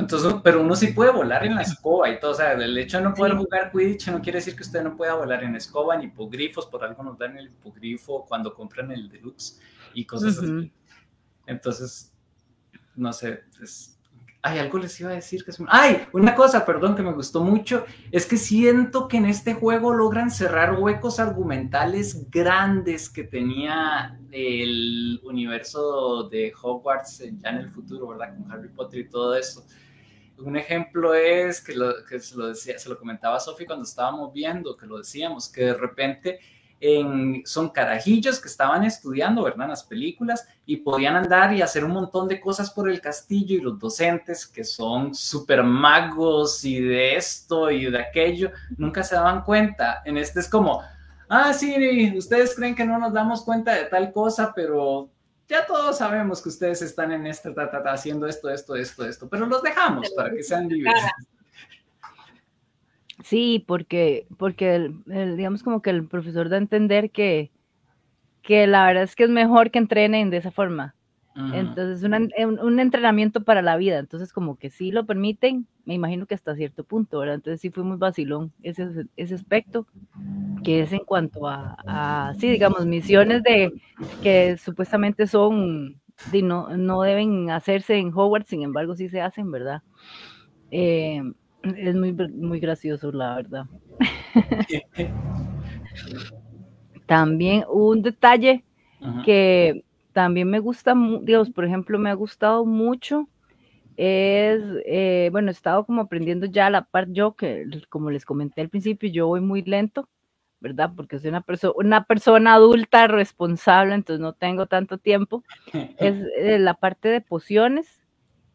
entonces, 0.00 0.34
pero 0.42 0.60
uno 0.60 0.74
sí 0.74 0.88
puede 0.88 1.12
volar 1.12 1.46
en 1.46 1.54
la 1.54 1.62
escoba 1.62 2.10
y 2.10 2.18
todo, 2.18 2.32
o 2.32 2.34
sea, 2.34 2.52
el 2.52 2.76
hecho 2.76 2.98
de 2.98 3.04
no 3.04 3.14
poder 3.14 3.36
jugar 3.36 3.70
Quidditch 3.70 4.08
no 4.08 4.20
quiere 4.20 4.38
decir 4.38 4.56
que 4.56 4.62
usted 4.62 4.82
no 4.82 4.96
pueda 4.96 5.14
volar 5.14 5.44
en 5.44 5.54
escoba 5.54 5.96
ni 5.96 6.06
hipogrifos, 6.06 6.66
por 6.66 6.82
algo 6.82 7.02
nos 7.02 7.18
dan 7.18 7.38
el 7.38 7.46
hipogrifo 7.46 8.24
cuando 8.26 8.52
compran 8.54 8.90
el 8.90 9.08
deluxe 9.08 9.60
y 9.94 10.04
cosas 10.04 10.38
así. 10.38 10.72
Entonces, 11.46 12.12
no 12.96 13.12
sé, 13.12 13.44
es... 13.62 13.96
Ay, 14.42 14.58
algo 14.58 14.78
les 14.78 14.98
iba 14.98 15.10
a 15.10 15.14
decir 15.14 15.44
que 15.44 15.50
es... 15.50 15.58
Ay, 15.68 16.06
una 16.14 16.34
cosa, 16.34 16.64
perdón, 16.64 16.96
que 16.96 17.02
me 17.02 17.12
gustó 17.12 17.44
mucho, 17.44 17.84
es 18.10 18.24
que 18.24 18.38
siento 18.38 19.06
que 19.06 19.18
en 19.18 19.26
este 19.26 19.52
juego 19.52 19.92
logran 19.92 20.30
cerrar 20.30 20.80
huecos 20.80 21.20
argumentales 21.20 22.30
grandes 22.30 23.10
que 23.10 23.24
tenía 23.24 24.18
el 24.30 25.20
universo 25.24 26.28
de 26.30 26.54
Hogwarts 26.58 27.22
ya 27.38 27.50
en 27.50 27.56
el 27.56 27.68
futuro, 27.68 28.08
¿verdad? 28.08 28.34
Con 28.34 28.50
Harry 28.50 28.68
Potter 28.68 29.00
y 29.00 29.08
todo 29.10 29.34
eso. 29.34 29.66
Un 30.40 30.56
ejemplo 30.56 31.14
es 31.14 31.60
que, 31.60 31.72
se, 32.20 32.88
lo 32.88 32.98
comentaba 32.98 33.36
a 33.36 33.40
Sofi 33.40 33.66
cuando 33.66 33.84
estábamos 33.84 34.32
viendo, 34.32 34.76
que 34.76 34.86
lo 34.86 34.98
decíamos, 34.98 35.48
que 35.48 35.66
de 35.66 35.74
repente 35.74 36.40
en, 36.80 37.42
son 37.44 37.68
carajillos 37.68 38.40
que 38.40 38.48
estaban 38.48 38.84
estudiando, 38.84 39.42
¿verdad? 39.42 39.64
En 39.64 39.70
las 39.70 39.84
películas 39.84 40.48
y 40.64 40.78
podían 40.78 41.14
andar 41.14 41.52
y 41.52 41.62
hacer 41.62 41.84
un 41.84 41.92
montón 41.92 42.26
de 42.26 42.40
cosas 42.40 42.70
por 42.70 42.88
el 42.88 43.00
castillo 43.00 43.56
y 43.56 43.60
los 43.60 43.78
docentes 43.78 44.46
que 44.46 44.64
son 44.64 45.14
super 45.14 45.62
magos 45.62 46.64
y 46.64 46.80
de 46.80 47.16
esto 47.16 47.70
y 47.70 47.90
de 47.90 48.00
aquello, 48.00 48.50
nunca 48.78 49.02
se 49.02 49.14
daban 49.14 49.44
cuenta. 49.44 50.02
En 50.04 50.16
este 50.16 50.40
es 50.40 50.48
como, 50.48 50.82
ah, 51.28 51.52
sí, 51.52 52.14
ustedes 52.16 52.54
creen 52.54 52.74
que 52.74 52.84
no 52.84 52.98
nos 52.98 53.12
damos 53.12 53.42
cuenta 53.42 53.74
de 53.74 53.84
tal 53.84 54.10
cosa, 54.12 54.52
pero 54.54 55.10
ya 55.50 55.66
todos 55.66 55.98
sabemos 55.98 56.40
que 56.40 56.48
ustedes 56.48 56.80
están 56.80 57.10
en 57.10 57.26
esta, 57.26 57.50
haciendo 57.86 58.26
esto, 58.28 58.48
esto, 58.48 58.76
esto, 58.76 59.04
esto, 59.04 59.28
pero 59.28 59.46
los 59.46 59.62
dejamos 59.62 60.08
para 60.10 60.30
que 60.30 60.44
sean 60.44 60.68
libres. 60.68 60.94
Sí, 63.24 63.64
porque, 63.66 64.26
porque 64.38 64.92
digamos 65.06 65.62
como 65.64 65.82
que 65.82 65.90
el 65.90 66.06
profesor 66.06 66.48
da 66.48 66.56
a 66.56 66.60
entender 66.60 67.10
que, 67.10 67.50
que 68.42 68.66
la 68.68 68.86
verdad 68.86 69.02
es 69.02 69.16
que 69.16 69.24
es 69.24 69.30
mejor 69.30 69.72
que 69.72 69.80
entrenen 69.80 70.30
de 70.30 70.36
esa 70.36 70.52
forma. 70.52 70.94
Entonces, 71.34 72.02
un, 72.02 72.58
un, 72.58 72.80
entrenamiento 72.80 73.42
para 73.44 73.62
la 73.62 73.76
vida. 73.76 73.98
Entonces, 73.98 74.32
como 74.32 74.56
que 74.56 74.68
sí 74.68 74.90
lo 74.90 75.06
permiten, 75.06 75.66
me 75.84 75.94
imagino 75.94 76.26
que 76.26 76.34
hasta 76.34 76.56
cierto 76.56 76.84
punto, 76.84 77.20
¿verdad? 77.20 77.36
Entonces, 77.36 77.60
sí 77.60 77.70
fue 77.70 77.84
muy 77.84 77.96
vacilón 77.96 78.52
ese, 78.62 79.06
ese 79.16 79.34
aspecto, 79.36 79.86
que 80.64 80.80
es 80.80 80.92
en 80.92 81.04
cuanto 81.04 81.46
a, 81.46 81.76
a, 81.86 82.34
sí, 82.34 82.50
digamos, 82.50 82.84
misiones 82.84 83.42
de 83.42 83.72
que 84.22 84.56
supuestamente 84.58 85.26
son, 85.26 86.00
de 86.32 86.42
no, 86.42 86.76
no 86.76 87.02
deben 87.02 87.50
hacerse 87.50 87.96
en 87.96 88.08
Hogwarts, 88.08 88.48
sin 88.48 88.62
embargo, 88.62 88.96
sí 88.96 89.08
se 89.08 89.20
hacen, 89.20 89.50
¿verdad? 89.50 89.82
Eh, 90.70 91.22
es 91.62 91.94
muy, 91.94 92.12
muy 92.12 92.60
gracioso, 92.60 93.12
la 93.12 93.36
verdad. 93.36 93.64
También 97.06 97.64
un 97.68 98.02
detalle 98.02 98.64
que 99.24 99.84
también 100.12 100.48
me 100.50 100.58
gusta, 100.58 100.94
Dios, 101.22 101.50
por 101.50 101.64
ejemplo, 101.64 101.98
me 101.98 102.10
ha 102.10 102.14
gustado 102.14 102.64
mucho, 102.64 103.28
es, 103.96 104.62
eh, 104.86 105.28
bueno, 105.32 105.48
he 105.48 105.52
estado 105.52 105.84
como 105.84 106.02
aprendiendo 106.02 106.46
ya 106.46 106.70
la 106.70 106.84
parte, 106.84 107.12
yo 107.12 107.34
que 107.34 107.66
como 107.88 108.10
les 108.10 108.24
comenté 108.24 108.62
al 108.62 108.70
principio, 108.70 109.10
yo 109.10 109.26
voy 109.26 109.40
muy 109.40 109.62
lento, 109.62 110.08
¿verdad? 110.60 110.92
Porque 110.96 111.18
soy 111.18 111.30
una, 111.30 111.42
persona 111.42 111.74
una 111.76 112.04
persona 112.04 112.54
adulta 112.54 113.06
responsable, 113.08 113.94
entonces 113.94 114.20
no 114.20 114.32
tengo 114.32 114.66
tanto 114.66 114.98
tiempo. 114.98 115.44
Es 115.98 116.16
eh, 116.38 116.58
la 116.58 116.74
parte 116.74 117.08
de 117.08 117.20
pociones 117.20 118.00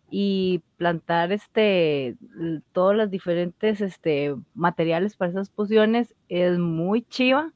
y 0.10 0.64
plantar 0.78 1.32
este 1.32 2.16
todos 2.72 2.96
los 2.96 3.10
diferentes 3.10 3.82
este, 3.82 4.36
materiales 4.54 5.16
para 5.16 5.32
esas 5.32 5.50
pociones 5.50 6.16
es 6.30 6.58
muy 6.58 7.02
chiva. 7.04 7.52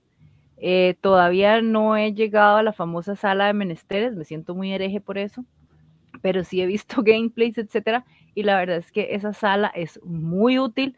Eh, 0.61 0.97
todavía 1.01 1.61
no 1.61 1.95
he 1.95 2.13
llegado 2.13 2.57
a 2.57 2.63
la 2.63 2.73
famosa 2.73 3.15
sala 3.15 3.47
de 3.47 3.53
menesteres, 3.53 4.15
me 4.15 4.25
siento 4.25 4.55
muy 4.55 4.73
hereje 4.73 4.99
por 4.99 5.17
eso, 5.17 5.45
pero 6.21 6.43
sí 6.43 6.61
he 6.61 6.65
visto 6.65 7.01
gameplays, 7.03 7.57
etcétera, 7.57 8.05
y 8.35 8.43
la 8.43 8.57
verdad 8.57 8.77
es 8.77 8.91
que 8.91 9.15
esa 9.15 9.33
sala 9.33 9.71
es 9.73 9.99
muy 10.03 10.59
útil 10.59 10.97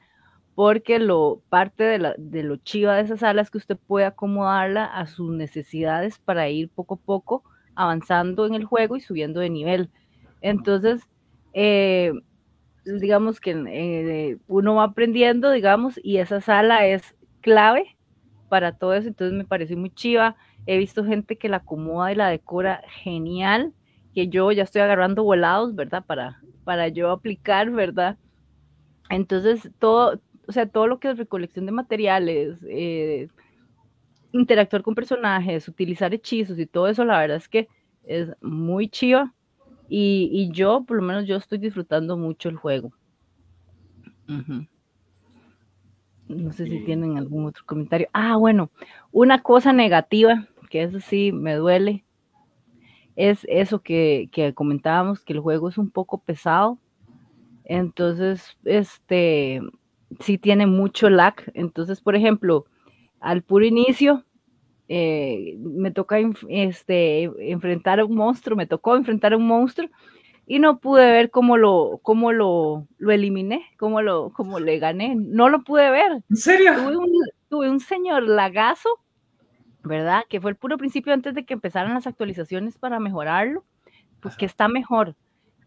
porque 0.55 0.99
lo 0.99 1.41
parte 1.49 1.83
de, 1.83 2.13
de 2.17 2.43
lo 2.43 2.57
chiva 2.57 2.95
de 2.95 3.03
esa 3.03 3.17
sala 3.17 3.41
es 3.41 3.51
que 3.51 3.59
usted 3.59 3.77
puede 3.77 4.05
acomodarla 4.05 4.85
a 4.85 5.07
sus 5.07 5.31
necesidades 5.31 6.19
para 6.19 6.49
ir 6.49 6.69
poco 6.69 6.95
a 6.95 6.97
poco 6.97 7.43
avanzando 7.75 8.45
en 8.45 8.55
el 8.55 8.65
juego 8.65 8.97
y 8.97 9.01
subiendo 9.01 9.39
de 9.39 9.49
nivel. 9.49 9.89
Entonces, 10.41 11.07
eh, 11.53 12.11
digamos 12.85 13.39
que 13.39 13.51
eh, 13.51 14.37
uno 14.47 14.75
va 14.75 14.85
aprendiendo, 14.85 15.51
digamos, 15.51 15.99
y 16.03 16.17
esa 16.17 16.41
sala 16.41 16.85
es 16.85 17.15
clave 17.41 17.97
para 18.51 18.73
todo 18.73 18.93
eso, 18.93 19.07
entonces 19.07 19.33
me 19.37 19.45
pareció 19.45 19.77
muy 19.77 19.91
chiva. 19.91 20.35
He 20.65 20.77
visto 20.77 21.05
gente 21.05 21.37
que 21.37 21.47
la 21.47 21.57
acomoda 21.57 22.11
y 22.11 22.15
la 22.15 22.27
decora 22.27 22.83
genial, 23.01 23.71
que 24.13 24.27
yo 24.27 24.51
ya 24.51 24.63
estoy 24.63 24.81
agarrando 24.81 25.23
volados, 25.23 25.73
¿verdad? 25.73 26.03
Para, 26.05 26.41
para 26.65 26.89
yo 26.89 27.11
aplicar, 27.11 27.71
¿verdad? 27.71 28.17
Entonces, 29.09 29.71
todo, 29.79 30.19
o 30.49 30.51
sea, 30.51 30.65
todo 30.67 30.87
lo 30.87 30.99
que 30.99 31.11
es 31.11 31.17
recolección 31.17 31.65
de 31.65 31.71
materiales, 31.71 32.59
eh, 32.67 33.29
interactuar 34.33 34.81
con 34.81 34.95
personajes, 34.95 35.69
utilizar 35.69 36.13
hechizos 36.13 36.59
y 36.59 36.65
todo 36.65 36.89
eso, 36.89 37.05
la 37.05 37.21
verdad 37.21 37.37
es 37.37 37.47
que 37.47 37.69
es 38.03 38.27
muy 38.41 38.89
chiva. 38.89 39.33
Y, 39.87 40.49
yo, 40.51 40.83
por 40.85 40.97
lo 40.97 41.03
menos 41.03 41.25
yo 41.25 41.37
estoy 41.37 41.57
disfrutando 41.57 42.17
mucho 42.17 42.49
el 42.49 42.57
juego. 42.57 42.91
No 46.31 46.51
sé 46.53 46.65
si 46.65 46.79
tienen 46.85 47.17
algún 47.17 47.45
otro 47.45 47.63
comentario. 47.65 48.07
Ah, 48.13 48.37
bueno, 48.37 48.71
una 49.11 49.41
cosa 49.41 49.73
negativa, 49.73 50.47
que 50.69 50.83
eso 50.83 50.99
sí 50.99 51.31
me 51.31 51.55
duele, 51.55 52.05
es 53.15 53.45
eso 53.49 53.81
que, 53.81 54.29
que 54.31 54.53
comentábamos, 54.53 55.23
que 55.23 55.33
el 55.33 55.39
juego 55.39 55.69
es 55.69 55.77
un 55.77 55.91
poco 55.91 56.19
pesado. 56.19 56.79
Entonces, 57.65 58.57
este, 58.63 59.61
sí 60.19 60.37
tiene 60.37 60.65
mucho 60.65 61.09
lag. 61.09 61.35
Entonces, 61.53 62.01
por 62.01 62.15
ejemplo, 62.15 62.65
al 63.19 63.43
puro 63.43 63.65
inicio, 63.65 64.25
eh, 64.87 65.55
me 65.59 65.91
toca 65.91 66.17
este, 66.49 67.23
enfrentar 67.39 67.99
a 67.99 68.05
un 68.05 68.15
monstruo, 68.15 68.57
me 68.57 68.67
tocó 68.67 68.95
enfrentar 68.95 69.33
a 69.33 69.37
un 69.37 69.47
monstruo 69.47 69.89
y 70.45 70.59
no 70.59 70.79
pude 70.79 71.11
ver 71.11 71.29
cómo 71.29 71.57
lo, 71.57 71.99
cómo 72.03 72.31
lo, 72.31 72.87
lo 72.97 73.11
eliminé, 73.11 73.65
cómo, 73.77 74.01
lo, 74.01 74.31
cómo 74.33 74.59
le 74.59 74.79
gané, 74.79 75.15
no 75.15 75.49
lo 75.49 75.63
pude 75.63 75.89
ver. 75.89 76.23
¿En 76.29 76.35
serio? 76.35 76.73
Tuve 77.49 77.69
un, 77.69 77.79
señor 77.79 78.23
lagazo, 78.23 78.89
¿verdad? 79.83 80.23
Que 80.29 80.39
fue 80.39 80.51
el 80.51 80.57
puro 80.57 80.77
principio 80.77 81.13
antes 81.13 81.35
de 81.35 81.45
que 81.45 81.53
empezaran 81.53 81.93
las 81.93 82.07
actualizaciones 82.07 82.77
para 82.77 82.99
mejorarlo, 82.99 83.63
pues 84.19 84.35
que 84.35 84.45
está 84.45 84.67
mejor. 84.67 85.15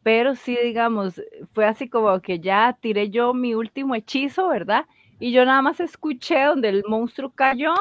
Pero 0.02 0.34
sí, 0.34 0.56
digamos, 0.62 1.20
fue 1.52 1.66
así 1.66 1.88
como 1.88 2.20
que 2.20 2.40
ya 2.40 2.76
tiré 2.80 3.10
yo 3.10 3.32
mi 3.32 3.54
último 3.54 3.94
hechizo, 3.94 4.48
¿verdad? 4.48 4.86
Y 5.18 5.32
yo 5.32 5.44
nada 5.44 5.62
más 5.62 5.80
escuché 5.80 6.44
donde 6.44 6.68
el 6.68 6.84
monstruo 6.86 7.30
cayó 7.34 7.74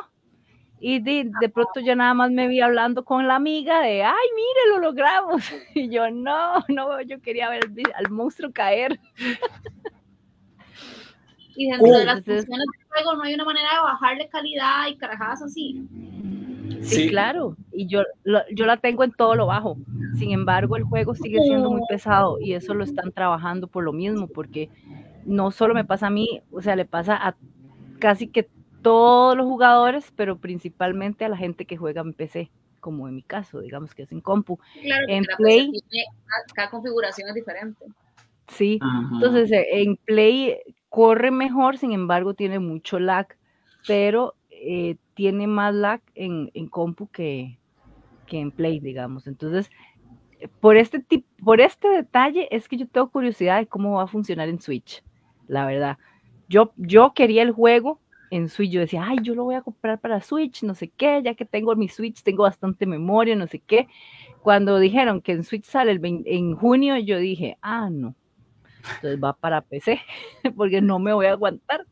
y 0.86 1.00
de, 1.00 1.32
de, 1.40 1.48
pronto 1.48 1.80
ya 1.80 1.96
nada 1.96 2.14
más 2.14 2.30
me 2.30 2.50
vi 2.50 2.60
hablando 2.60 3.06
con 3.06 3.26
la 3.26 3.38
amiga 3.38 3.80
de, 3.80 4.04
ay, 4.04 4.28
mire, 4.36 4.76
lo 4.76 4.80
logramos. 4.80 5.42
Y 5.76 5.90
yo, 5.90 6.12
no, 6.12 6.62
no, 6.68 7.02
yo 7.02 7.22
quería 7.22 7.50
ver 7.50 7.70
al 7.96 8.12
monstruo 8.12 8.52
caer. 8.52 9.00
Y 11.56 11.70
dentro 11.70 12.00
de 12.00 12.04
las 12.04 12.16
funciones 12.26 12.48
del 12.48 12.88
juego 12.90 13.16
no 13.16 13.22
hay 13.22 13.36
una 13.36 13.46
manera 13.46 13.76
de 13.76 13.82
bajarle 13.84 14.28
calidad 14.28 14.88
y 14.90 14.98
carajadas 14.98 15.44
así. 15.44 15.88
Sí, 16.82 17.10
claro. 17.10 17.56
Y 17.72 17.86
yo, 17.86 18.02
yo 18.56 18.66
la 18.66 18.78
tengo 18.78 19.04
en 19.04 19.12
todo 19.12 19.36
lo 19.36 19.46
bajo. 19.46 19.78
Sin 20.18 20.32
embargo, 20.32 20.78
el 20.78 20.84
juego 20.84 21.14
sigue 21.14 21.40
siendo 21.44 21.70
muy 21.70 21.82
pesado 21.88 22.40
y 22.42 22.54
eso 22.54 22.74
lo 22.74 22.84
están 22.84 23.12
trabajando 23.12 23.68
por 23.68 23.84
lo 23.84 23.94
mismo, 23.94 24.28
porque 24.28 24.72
no 25.26 25.52
solo 25.52 25.76
me 25.76 25.86
pasa 25.86 26.08
a 26.08 26.10
mí, 26.10 26.42
o 26.52 26.60
sea, 26.64 26.76
le 26.76 26.86
pasa 26.86 27.16
a 27.16 27.36
casi 28.00 28.30
que 28.30 28.50
todos 28.84 29.36
los 29.36 29.46
jugadores, 29.46 30.12
pero 30.16 30.38
principalmente 30.38 31.26
a 31.26 31.30
la 31.30 31.38
gente 31.38 31.66
que 31.66 31.78
juega 31.78 32.02
en 32.02 32.14
PC, 32.14 32.52
como 32.80 33.08
en 33.08 33.16
mi 33.16 33.24
caso, 33.24 33.62
digamos 33.62 33.96
que 33.96 34.04
es 34.04 34.12
en 34.12 34.22
compu. 34.22 34.60
Claro, 34.82 35.06
en 35.08 35.24
Play, 35.38 35.72
cada 36.54 36.70
configuración 36.70 37.30
es 37.30 37.36
diferente. 37.36 37.86
Sí, 38.50 38.80
entonces 39.14 39.52
eh, 39.52 39.82
en 39.82 39.96
Play 39.96 40.58
corre 40.90 41.32
mejor, 41.32 41.78
sin 41.78 41.94
embargo 41.94 42.34
tiene 42.34 42.60
mucho 42.60 43.00
lag, 43.00 43.28
pero 43.88 44.36
eh, 44.52 44.98
tiene 45.14 45.48
más 45.48 45.74
lag 45.74 46.02
en, 46.14 46.52
en 46.54 46.68
compu 46.68 47.08
que, 47.08 47.58
que, 48.28 48.40
en 48.40 48.52
Play, 48.52 48.80
digamos. 48.80 49.28
Entonces, 49.28 49.72
por 50.60 50.76
este, 50.76 51.00
tipo, 51.00 51.28
por 51.44 51.62
este 51.62 51.88
detalle 51.88 52.48
es 52.52 52.68
que 52.68 52.78
yo 52.78 52.88
tengo 52.88 53.10
curiosidad 53.10 53.60
de 53.60 53.68
cómo 53.68 53.96
va 53.96 54.04
a 54.04 54.08
funcionar 54.08 54.50
en 54.50 54.62
Switch, 54.62 55.04
la 55.48 55.66
verdad. 55.66 55.98
Yo, 56.50 56.74
yo 56.76 57.14
quería 57.14 57.42
el 57.42 57.52
juego 57.52 58.00
en 58.34 58.50
Switch. 58.50 58.72
Yo 58.72 58.82
decía, 58.82 59.04
ay, 59.06 59.18
yo 59.22 59.36
lo 59.36 59.44
voy 59.44 59.56
a 59.56 59.62
comprar 59.62 60.00
para 60.00 60.22
Switch, 60.22 60.64
no 60.64 60.74
sé 60.74 60.90
qué, 60.90 61.22
ya 61.24 61.36
que 61.36 61.46
tengo 61.46 61.76
mi 61.76 61.88
Switch, 61.88 62.24
tengo 62.24 62.44
bastante 62.44 62.88
memoria, 62.88 63.36
no 63.36 63.46
sé 63.48 63.60
qué. 63.60 63.88
Cuando 64.42 64.80
dijeron 64.80 65.22
que 65.22 65.34
en 65.34 65.44
Switch 65.44 65.66
sale 65.66 65.92
el 65.92 66.02
en 66.04 66.56
junio, 66.56 66.98
yo 66.98 67.20
dije, 67.20 67.58
ah, 67.62 67.90
no. 67.92 68.16
Entonces 68.96 69.24
va 69.24 69.34
para 69.34 69.62
PC, 69.62 70.02
porque 70.58 70.82
no 70.82 70.98
me 71.00 71.14
voy 71.14 71.28
a 71.28 71.34
aguantar. 71.34 71.86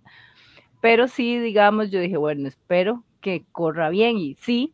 Pero 0.81 1.07
sí, 1.07 1.37
digamos, 1.37 1.91
yo 1.91 1.99
dije, 1.99 2.17
bueno, 2.17 2.47
espero 2.47 3.03
que 3.21 3.45
corra 3.51 3.89
bien. 3.89 4.17
Y 4.17 4.35
sí, 4.41 4.73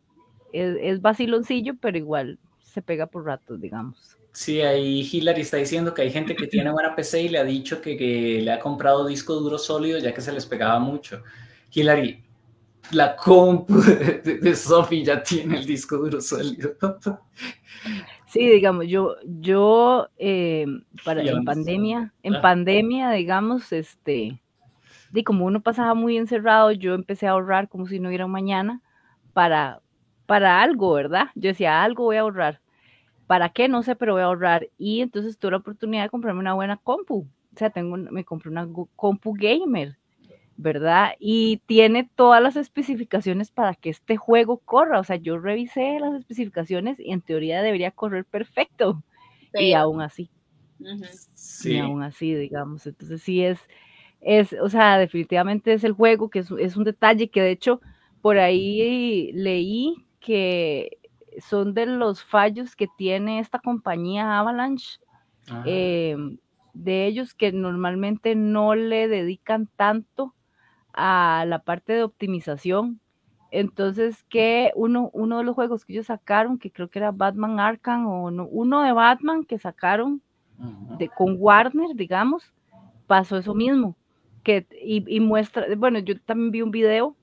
es, 0.54 0.78
es 0.82 1.02
vaciloncillo, 1.02 1.76
pero 1.82 1.98
igual 1.98 2.40
se 2.62 2.82
pega 2.82 3.08
por 3.08 3.26
ratos, 3.26 3.60
digamos. 3.60 4.18
Sí, 4.32 4.62
ahí 4.62 5.02
Hillary 5.12 5.42
está 5.42 5.58
diciendo 5.58 5.94
que 5.94 6.04
hay 6.04 6.12
gente 6.12 6.36
que 6.36 6.48
tiene 6.48 6.72
buena 6.72 6.96
PC 6.96 7.24
y 7.24 7.30
le 7.30 7.40
ha 7.40 7.44
dicho 7.44 7.82
que, 7.82 7.98
que, 7.98 8.40
le 8.42 8.52
ha 8.52 8.60
comprado 8.60 9.06
disco 9.06 9.34
duro 9.34 9.58
sólido 9.58 9.98
ya 10.00 10.14
que 10.14 10.22
se 10.22 10.32
les 10.32 10.46
pegaba 10.46 10.80
mucho. 10.80 11.24
Hilary, 11.72 12.24
la 12.92 13.16
compu 13.16 13.82
de, 13.82 14.56
Sophie 14.56 15.04
ya 15.04 15.22
tiene 15.22 15.58
el 15.58 15.66
disco 15.66 15.98
duro 15.98 16.22
sólido. 16.22 16.76
Sí, 18.28 18.50
digamos, 18.50 18.88
yo, 18.88 19.16
yo 19.24 20.10
eh, 20.18 20.66
para 21.06 21.22
en 21.24 21.46
pandemia, 21.46 22.14
en 22.24 22.36
ah. 22.36 22.42
pandemia, 22.42 23.12
digamos, 23.12 23.72
este, 23.72 24.42
y 25.14 25.24
como 25.24 25.46
uno 25.46 25.62
pasaba 25.62 25.94
muy 25.94 26.18
encerrado, 26.18 26.72
yo 26.72 26.94
empecé 26.94 27.28
a 27.28 27.32
ahorrar 27.32 27.70
como 27.70 27.88
si 27.88 28.00
no 28.00 28.10
hubiera 28.10 28.28
mañana 28.28 28.82
para, 29.34 29.82
para 30.26 30.62
algo, 30.62 30.94
¿verdad? 30.94 31.28
Yo 31.36 31.50
decía, 31.50 31.84
algo 31.84 32.04
voy 32.04 32.18
a 32.18 32.22
ahorrar. 32.22 32.62
¿Para 33.28 33.50
qué? 33.50 33.68
No 33.68 33.84
sé, 33.84 33.96
pero 33.96 34.14
voy 34.14 34.22
a 34.22 34.26
ahorrar. 34.26 34.70
Y 34.78 35.02
entonces 35.02 35.38
tuve 35.38 35.52
la 35.52 35.58
oportunidad 35.58 36.04
de 36.04 36.10
comprarme 36.10 36.40
una 36.40 36.54
buena 36.54 36.78
compu. 36.78 37.28
O 37.56 37.58
sea, 37.58 37.70
tengo, 37.70 37.98
me 37.98 38.24
compré 38.24 38.50
una 38.50 38.68
compu 38.96 39.34
gamer, 39.34 39.98
¿verdad? 40.58 41.12
Y 41.20 41.62
tiene 41.68 42.10
todas 42.16 42.42
las 42.42 42.56
especificaciones 42.56 43.52
para 43.52 43.76
que 43.76 43.90
este 43.90 44.18
juego 44.18 44.58
corra. 44.58 45.00
O 45.00 45.04
sea, 45.04 45.16
yo 45.16 45.38
revisé 45.38 46.00
las 46.00 46.16
especificaciones 46.16 47.00
y 47.00 47.12
en 47.12 47.22
teoría 47.22 47.62
debería 47.62 47.92
correr 47.92 48.26
perfecto. 48.26 49.04
Y 49.54 49.74
aún 49.74 50.02
así. 50.02 50.30
sí. 51.34 51.74
Y 51.74 51.80
aún 51.80 52.04
así, 52.04 52.34
digamos. 52.34 52.86
Entonces 52.88 53.22
sí 53.22 53.44
es, 53.44 53.60
es, 54.20 54.54
o 54.54 54.70
sea, 54.70 54.98
definitivamente 54.98 55.74
es 55.74 55.84
el 55.84 55.94
juego, 55.94 56.30
que 56.30 56.40
es, 56.40 56.52
es 56.60 56.76
un 56.76 56.84
detalle 56.84 57.30
que 57.30 57.42
de 57.42 57.52
hecho 57.52 57.80
por 58.22 58.40
ahí 58.40 59.32
leí 59.34 60.06
que 60.20 60.98
son 61.40 61.74
de 61.74 61.86
los 61.86 62.24
fallos 62.24 62.76
que 62.76 62.88
tiene 62.98 63.40
esta 63.40 63.60
compañía 63.60 64.40
Avalanche, 64.40 65.00
em, 65.66 66.38
de 66.74 67.06
ellos 67.06 67.34
que 67.34 67.52
normalmente 67.52 68.36
no 68.36 68.76
le 68.76 69.08
dedican 69.08 69.70
tanto 69.76 70.34
a 70.98 71.46
la 71.48 71.60
parte 71.60 71.94
de 71.94 72.04
optimización. 72.04 73.00
Entonces, 73.52 74.24
que 74.24 74.72
uno, 74.76 75.10
uno 75.14 75.38
de 75.38 75.46
los 75.46 75.56
juegos 75.56 75.86
que 75.86 75.94
ellos 75.94 76.08
sacaron, 76.08 76.58
que 76.58 76.72
creo 76.72 76.90
que 76.90 77.00
era 77.00 77.12
Batman 77.12 77.62
Arkham, 77.62 78.06
o 78.08 78.26
uno 78.26 78.82
de 78.82 78.92
Batman 78.92 79.46
que 79.46 79.58
sacaron 79.58 80.22
de, 80.98 81.08
con 81.08 81.38
Warner, 81.40 81.96
digamos, 81.96 82.54
pasó 83.06 83.38
eso 83.38 83.54
mismo. 83.54 83.96
Que, 84.44 84.68
y, 84.84 85.04
y 85.08 85.22
muestra, 85.22 85.66
bueno, 85.78 86.00
yo 86.00 86.20
también 86.20 86.52
vi 86.52 86.62
un 86.62 86.72
video 86.72 87.16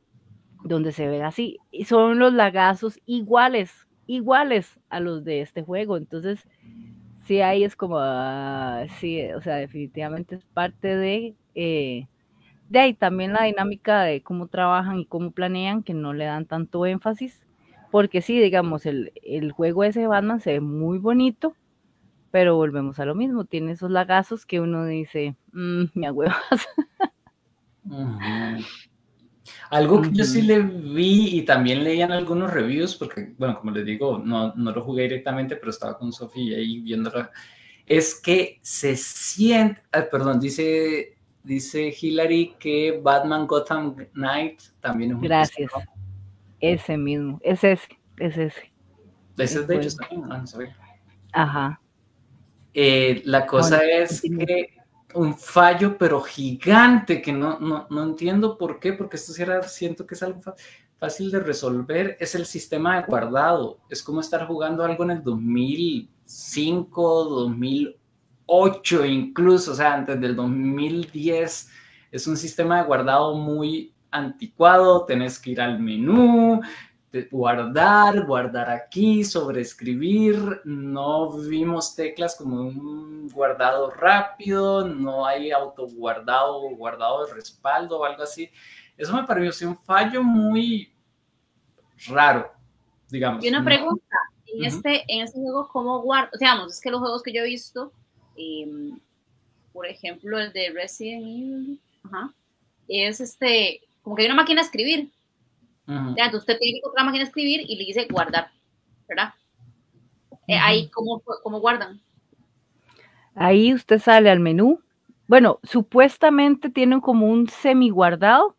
donde 0.62 0.92
se 0.92 1.06
ve 1.08 1.22
así, 1.22 1.58
y 1.70 1.84
son 1.84 2.18
los 2.18 2.32
lagazos 2.32 2.98
iguales 3.04 3.86
iguales 4.06 4.80
a 4.88 5.00
los 5.00 5.24
de 5.24 5.40
este 5.40 5.62
juego. 5.62 5.96
Entonces, 5.96 6.46
sí, 7.26 7.40
ahí 7.40 7.64
es 7.64 7.76
como, 7.76 7.98
ah, 7.98 8.84
sí, 8.98 9.22
o 9.32 9.40
sea, 9.40 9.56
definitivamente 9.56 10.36
es 10.36 10.44
parte 10.44 10.96
de, 10.96 11.34
eh, 11.54 12.06
de 12.74 12.80
ahí 12.80 12.94
también 12.94 13.32
la 13.32 13.44
dinámica 13.44 14.02
de 14.02 14.20
cómo 14.20 14.48
trabajan 14.48 14.98
y 14.98 15.06
cómo 15.06 15.30
planean, 15.30 15.84
que 15.84 15.94
no 15.94 16.12
le 16.12 16.24
dan 16.24 16.44
tanto 16.44 16.86
énfasis, 16.86 17.46
porque 17.92 18.20
sí, 18.20 18.40
digamos, 18.40 18.84
el, 18.84 19.12
el 19.22 19.52
juego 19.52 19.84
ese 19.84 20.00
de 20.00 20.08
Batman 20.08 20.40
se 20.40 20.54
ve 20.54 20.60
muy 20.60 20.98
bonito, 20.98 21.54
pero 22.32 22.56
volvemos 22.56 22.98
a 22.98 23.04
lo 23.04 23.14
mismo, 23.14 23.44
tiene 23.44 23.70
esos 23.70 23.92
lagazos 23.92 24.44
que 24.44 24.58
uno 24.58 24.84
dice, 24.86 25.36
mmm, 25.52 25.84
me 25.94 26.08
agüevas. 26.08 26.66
Algo 29.70 30.02
que 30.02 30.10
yo 30.10 30.24
sí 30.24 30.42
le 30.42 30.58
vi 30.58 31.38
y 31.38 31.42
también 31.42 31.84
leían 31.84 32.10
algunos 32.10 32.52
reviews, 32.52 32.96
porque, 32.96 33.34
bueno, 33.38 33.56
como 33.60 33.70
les 33.70 33.86
digo, 33.86 34.18
no, 34.18 34.52
no 34.56 34.72
lo 34.72 34.82
jugué 34.82 35.04
directamente, 35.04 35.54
pero 35.54 35.70
estaba 35.70 35.96
con 35.96 36.12
Sofía 36.12 36.56
ahí 36.56 36.80
viéndolo, 36.80 37.28
es 37.86 38.20
que 38.20 38.58
se 38.62 38.96
siente, 38.96 39.80
perdón, 40.10 40.40
dice, 40.40 41.13
dice 41.44 41.94
Hillary 41.98 42.56
que 42.58 43.00
Batman 43.02 43.46
Gotham 43.46 43.94
Knight 44.14 44.60
también 44.80 45.10
es 45.10 45.16
un 45.16 45.22
Gracias. 45.22 45.70
Ese 46.60 46.96
mismo, 46.96 47.38
es 47.42 47.62
ese, 47.62 47.88
es 48.16 48.36
ese. 48.36 48.72
Ese 49.36 49.60
es 49.60 49.68
de 49.68 49.76
ellos 49.76 49.96
también, 49.96 50.22
no, 50.22 50.38
no 50.38 50.44
Ajá. 51.32 51.80
Eh, 52.72 53.22
la 53.24 53.46
cosa 53.46 53.84
es 53.84 54.22
que 54.22 54.74
un 55.14 55.36
fallo, 55.36 55.98
pero 55.98 56.22
gigante, 56.22 57.20
que 57.20 57.32
no, 57.32 57.58
no, 57.60 57.86
no 57.90 58.02
entiendo 58.02 58.56
por 58.56 58.80
qué, 58.80 58.94
porque 58.94 59.16
esto 59.16 59.32
sí 59.32 59.42
era, 59.42 59.62
siento 59.62 60.06
que 60.06 60.14
es 60.14 60.22
algo 60.22 60.40
fácil 60.98 61.30
de 61.30 61.40
resolver, 61.40 62.16
es 62.18 62.34
el 62.34 62.46
sistema 62.46 62.96
de 62.96 63.06
guardado. 63.06 63.80
Es 63.90 64.02
como 64.02 64.20
estar 64.20 64.46
jugando 64.46 64.84
algo 64.84 65.04
en 65.04 65.10
el 65.10 65.22
2005, 65.22 67.24
2008 67.24 68.03
incluso, 69.06 69.72
o 69.72 69.74
sea, 69.74 69.94
antes 69.94 70.20
del 70.20 70.36
2010. 70.36 71.70
Es 72.10 72.26
un 72.26 72.36
sistema 72.36 72.78
de 72.78 72.86
guardado 72.86 73.34
muy 73.34 73.92
anticuado, 74.10 75.04
tenés 75.04 75.38
que 75.38 75.50
ir 75.50 75.60
al 75.60 75.80
menú, 75.80 76.60
guardar, 77.30 78.26
guardar 78.26 78.70
aquí, 78.70 79.24
sobreescribir, 79.24 80.60
no 80.64 81.30
vimos 81.30 81.94
teclas 81.94 82.36
como 82.36 82.62
un 82.62 83.28
guardado 83.28 83.90
rápido, 83.90 84.86
no 84.86 85.26
hay 85.26 85.50
autoguardado 85.50 86.62
o 86.62 86.76
guardado 86.76 87.26
de 87.26 87.34
respaldo 87.34 88.00
o 88.00 88.04
algo 88.04 88.22
así. 88.22 88.50
Eso 88.96 89.14
me 89.14 89.24
pareció 89.24 89.68
un 89.68 89.76
fallo 89.76 90.22
muy 90.22 90.92
raro, 92.08 92.52
digamos. 93.08 93.44
Y 93.44 93.48
una 93.48 93.64
pregunta, 93.64 94.16
en, 94.46 94.64
este, 94.64 95.04
en 95.08 95.22
este 95.22 95.38
juego, 95.38 95.68
¿cómo 95.68 96.00
guardo? 96.02 96.30
Digamos, 96.38 96.72
es 96.72 96.80
que 96.80 96.90
los 96.90 97.00
juegos 97.00 97.22
que 97.22 97.32
yo 97.32 97.42
he 97.42 97.46
visto, 97.46 97.92
em, 98.36 98.98
por 99.72 99.86
ejemplo, 99.86 100.38
el 100.38 100.52
de 100.52 100.70
Resident 100.70 101.22
Evil, 101.22 101.80
es 102.88 103.20
este, 103.20 103.80
como 104.02 104.14
que 104.16 104.22
hay 104.22 104.26
una 104.26 104.36
máquina 104.36 104.60
de 104.60 104.66
escribir, 104.66 105.10
entonces 105.86 106.34
usted 106.34 106.58
tiene 106.58 106.80
que 106.80 106.88
otra 106.88 107.04
máquina 107.04 107.24
de 107.24 107.28
escribir 107.28 107.62
y 107.68 107.76
le 107.76 107.84
dice 107.84 108.06
guardar, 108.10 108.50
¿verdad? 109.08 109.34
Eh, 110.46 110.56
ahí, 110.56 110.88
¿cómo, 110.88 111.22
¿cómo 111.42 111.60
guardan? 111.60 112.00
Ahí 113.34 113.72
usted 113.74 113.98
sale 113.98 114.30
al 114.30 114.40
menú. 114.40 114.80
Bueno, 115.26 115.58
supuestamente 115.62 116.70
tienen 116.70 117.00
como 117.00 117.26
un 117.26 117.48
semi 117.48 117.90
guardado, 117.90 118.56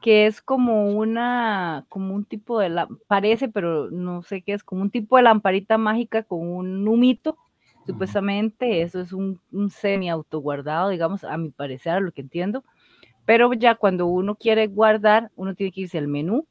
que 0.00 0.26
es 0.26 0.40
como 0.40 0.90
una, 0.90 1.86
como 1.88 2.14
un 2.14 2.24
tipo 2.24 2.58
de, 2.58 2.68
la, 2.68 2.88
parece, 3.06 3.48
pero 3.48 3.90
no 3.90 4.22
sé 4.22 4.42
qué 4.42 4.54
es, 4.54 4.64
como 4.64 4.82
un 4.82 4.90
tipo 4.90 5.16
de 5.16 5.22
lamparita 5.22 5.78
mágica 5.78 6.22
con 6.22 6.40
un 6.40 6.86
humito. 6.88 7.36
Supuestamente 7.92 8.82
eso 8.82 9.00
es 9.00 9.12
un, 9.12 9.40
un 9.52 9.70
semi 9.70 10.08
autoguardado, 10.08 10.90
digamos, 10.90 11.24
a 11.24 11.36
mi 11.36 11.50
parecer, 11.50 11.92
a 11.92 12.00
lo 12.00 12.12
que 12.12 12.20
entiendo. 12.20 12.64
Pero 13.24 13.52
ya 13.52 13.74
cuando 13.74 14.06
uno 14.06 14.34
quiere 14.34 14.66
guardar, 14.66 15.30
uno 15.36 15.54
tiene 15.54 15.72
que 15.72 15.82
irse 15.82 15.98
al 15.98 16.08
menú 16.08 16.46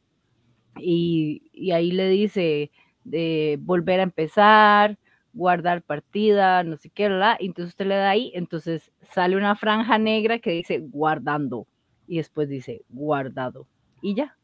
y, 0.78 1.72
ahí 1.74 1.92
le 1.92 2.10
dice 2.10 2.72
de 3.04 3.58
volver 3.62 4.00
a 4.00 4.04
empezar, 4.04 4.98
guardar 5.34 5.82
partida, 5.82 6.64
no 6.64 6.78
sé 6.78 6.90
qué, 6.90 7.10
la 7.10 7.38
entonces 7.40 7.74
usted 7.74 7.88
le 7.88 7.96
da 7.96 8.10
ahí, 8.10 8.32
entonces 8.34 8.92
sale 9.02 9.38
una 9.38 9.56
franja 9.56 9.98
negra 9.98 10.40
que 10.40 10.52
dice 10.52 10.80
guardando 10.80 11.68
y 12.08 12.18
después 12.18 12.50
dice 12.50 12.82
guardado 12.90 13.68
y 14.02 14.16
ya. 14.16 14.36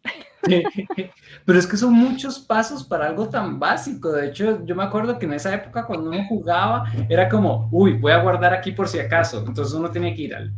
Pero 1.45 1.59
es 1.59 1.67
que 1.67 1.77
son 1.77 1.93
muchos 1.93 2.39
pasos 2.39 2.83
para 2.83 3.07
algo 3.07 3.29
tan 3.29 3.59
básico. 3.59 4.11
De 4.11 4.27
hecho, 4.27 4.63
yo 4.65 4.75
me 4.75 4.83
acuerdo 4.83 5.17
que 5.17 5.25
en 5.25 5.33
esa 5.33 5.53
época 5.53 5.85
cuando 5.85 6.09
uno 6.09 6.25
jugaba 6.27 6.85
era 7.09 7.27
como, 7.29 7.67
uy, 7.71 7.93
voy 7.93 8.11
a 8.11 8.21
guardar 8.21 8.53
aquí 8.53 8.71
por 8.71 8.87
si 8.87 8.99
acaso. 8.99 9.43
Entonces 9.45 9.73
uno 9.73 9.89
tiene 9.89 10.13
que 10.13 10.21
ir 10.21 10.35
al 10.35 10.53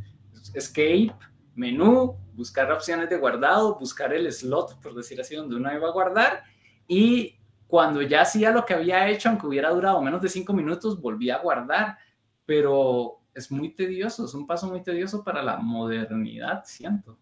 escape, 0.53 1.13
menú, 1.55 2.17
buscar 2.33 2.71
opciones 2.71 3.09
de 3.09 3.17
guardado, 3.17 3.77
buscar 3.79 4.13
el 4.13 4.31
slot, 4.31 4.79
por 4.81 4.93
decir 4.93 5.19
así, 5.21 5.35
donde 5.35 5.55
uno 5.55 5.73
iba 5.73 5.87
a 5.87 5.91
guardar 5.91 6.43
y 6.87 7.37
cuando 7.67 8.01
ya 8.01 8.21
hacía 8.21 8.51
lo 8.51 8.65
que 8.65 8.73
había 8.73 9.09
hecho, 9.09 9.29
aunque 9.29 9.47
hubiera 9.47 9.69
durado 9.69 10.01
menos 10.01 10.21
de 10.21 10.29
cinco 10.29 10.53
minutos, 10.53 11.01
volvía 11.01 11.35
a 11.35 11.41
guardar, 11.41 11.97
pero 12.45 13.19
es 13.33 13.51
muy 13.51 13.75
tedioso, 13.75 14.25
es 14.25 14.33
un 14.33 14.47
paso 14.47 14.67
muy 14.67 14.81
tedioso 14.81 15.23
para 15.23 15.43
la 15.43 15.57
modernidad, 15.57 16.63
siento. 16.65 17.19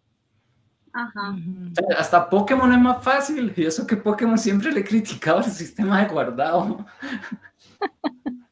Ajá. 0.97 1.35
Hasta 1.97 2.29
Pokémon 2.29 2.71
es 2.71 2.79
más 2.79 3.03
fácil, 3.03 3.53
y 3.55 3.65
eso 3.65 3.85
que 3.85 3.97
Pokémon 3.97 4.37
siempre 4.37 4.71
le 4.71 4.83
criticaba 4.83 5.43
el 5.43 5.51
sistema 5.51 6.01
de 6.01 6.07
guardado. 6.11 6.85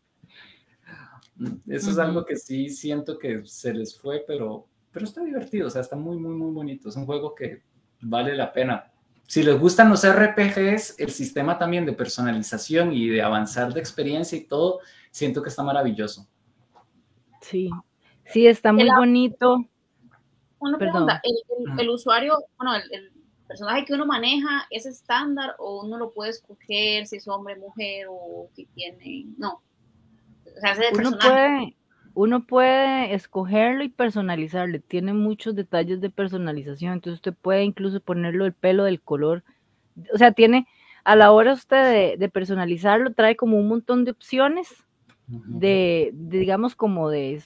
Eso 1.68 1.92
es 1.92 1.98
algo 1.98 2.24
que 2.24 2.38
sí 2.38 2.70
siento 2.70 3.18
que 3.18 3.42
se 3.46 3.74
les 3.74 4.00
fue, 4.00 4.24
pero 4.26 4.68
pero 4.94 5.06
está 5.06 5.24
divertido, 5.24 5.68
o 5.68 5.70
sea, 5.70 5.82
está 5.82 5.96
muy, 5.96 6.18
muy, 6.18 6.36
muy 6.36 6.52
bonito. 6.54 6.88
Es 6.88 6.96
un 6.96 7.08
juego 7.08 7.34
que 7.34 7.64
vale 8.02 8.36
la 8.36 8.54
pena. 8.54 8.92
Si 9.28 9.42
les 9.42 9.60
gustan 9.60 9.90
los 9.90 10.08
RPGs, 10.08 11.00
el 11.00 11.10
sistema 11.10 11.58
también 11.58 11.86
de 11.86 11.94
personalización 11.94 12.94
y 12.94 13.08
de 13.08 13.22
avanzar 13.24 13.74
de 13.74 13.80
experiencia 13.80 14.38
y 14.38 14.46
todo, 14.46 14.80
siento 15.10 15.42
que 15.42 15.50
está 15.50 15.64
maravilloso. 15.64 16.28
Sí, 17.42 17.72
sí, 18.26 18.46
está 18.46 18.72
muy 18.72 18.88
bonito. 18.96 19.66
Una 20.64 20.78
pregunta, 20.78 21.22
¿El, 21.78 21.90
usuario, 21.90 22.38
bueno, 22.58 22.76
el, 22.76 23.12
personaje 23.48 23.86
que 23.86 23.94
uno 23.94 24.06
maneja 24.06 24.66
es 24.70 24.86
estándar 24.86 25.56
o 25.60 25.84
uno 25.84 25.98
lo 25.98 26.12
puede 26.12 26.32
escoger 26.32 27.06
si 27.06 27.18
es 27.18 27.28
hombre, 27.28 27.58
mujer 27.58 28.08
o 28.10 28.50
si 28.54 28.66
tiene, 28.68 29.26
no. 29.38 29.62
O 30.46 30.60
sea, 30.60 30.72
ese 30.72 30.98
uno 30.98 31.18
puede, 31.20 31.76
uno 32.14 32.46
puede 32.46 33.14
escogerlo 33.14 33.84
y 33.84 33.90
personalizarle. 33.90 34.80
Tiene 34.80 35.14
muchos 35.14 35.56
detalles 35.56 36.00
de 36.00 36.10
personalización. 36.10 36.94
Entonces 36.94 37.18
usted 37.18 37.34
puede 37.34 37.64
incluso 37.64 38.00
ponerlo 38.00 38.46
el 38.46 38.54
pelo 38.54 38.86
del 38.86 39.02
color. 39.02 39.44
O 40.14 40.18
sea, 40.18 40.32
tiene, 40.32 40.68
a 41.04 41.16
la 41.16 41.32
hora 41.32 41.54
usted 41.54 42.18
de, 42.18 42.30
personalizarlo, 42.30 43.14
trae 43.14 43.36
como 43.36 43.58
un 43.58 43.68
montón 43.68 44.06
de 44.06 44.12
opciones 44.12 44.70
de, 45.28 46.12
digamos, 46.14 46.76
como 46.76 47.10
de 47.10 47.44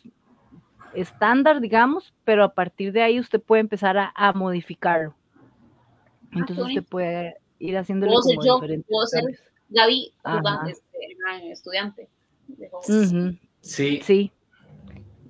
estándar, 0.93 1.61
digamos, 1.61 2.13
pero 2.23 2.43
a 2.43 2.53
partir 2.53 2.91
de 2.91 3.01
ahí 3.01 3.19
usted 3.19 3.41
puede 3.41 3.61
empezar 3.61 3.97
a, 3.97 4.33
modificarlo. 4.33 5.15
Ah, 6.31 6.39
Entonces 6.39 6.65
usted 6.65 6.83
puede 6.83 7.35
ir 7.59 7.77
haciéndolo 7.77 8.13
como 8.21 8.43
yo, 8.43 8.55
diferentes. 8.55 8.89
Puedo 8.89 9.07
ser 9.07 9.23
Gaby, 9.69 10.13
este, 10.69 11.51
estudiante. 11.51 12.07
Sí. 13.61 14.01
Sí. 14.01 14.31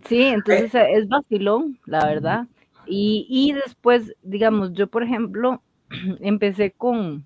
Sí, 0.05 0.21
entonces 0.23 0.73
eh. 0.75 0.93
es 0.93 1.07
vacilón, 1.07 1.79
la 1.85 2.05
verdad. 2.05 2.47
Y, 2.85 3.25
y 3.29 3.51
después, 3.51 4.15
digamos, 4.23 4.73
yo 4.73 4.87
por 4.87 5.03
ejemplo, 5.03 5.61
empecé 6.21 6.71
con 6.71 7.25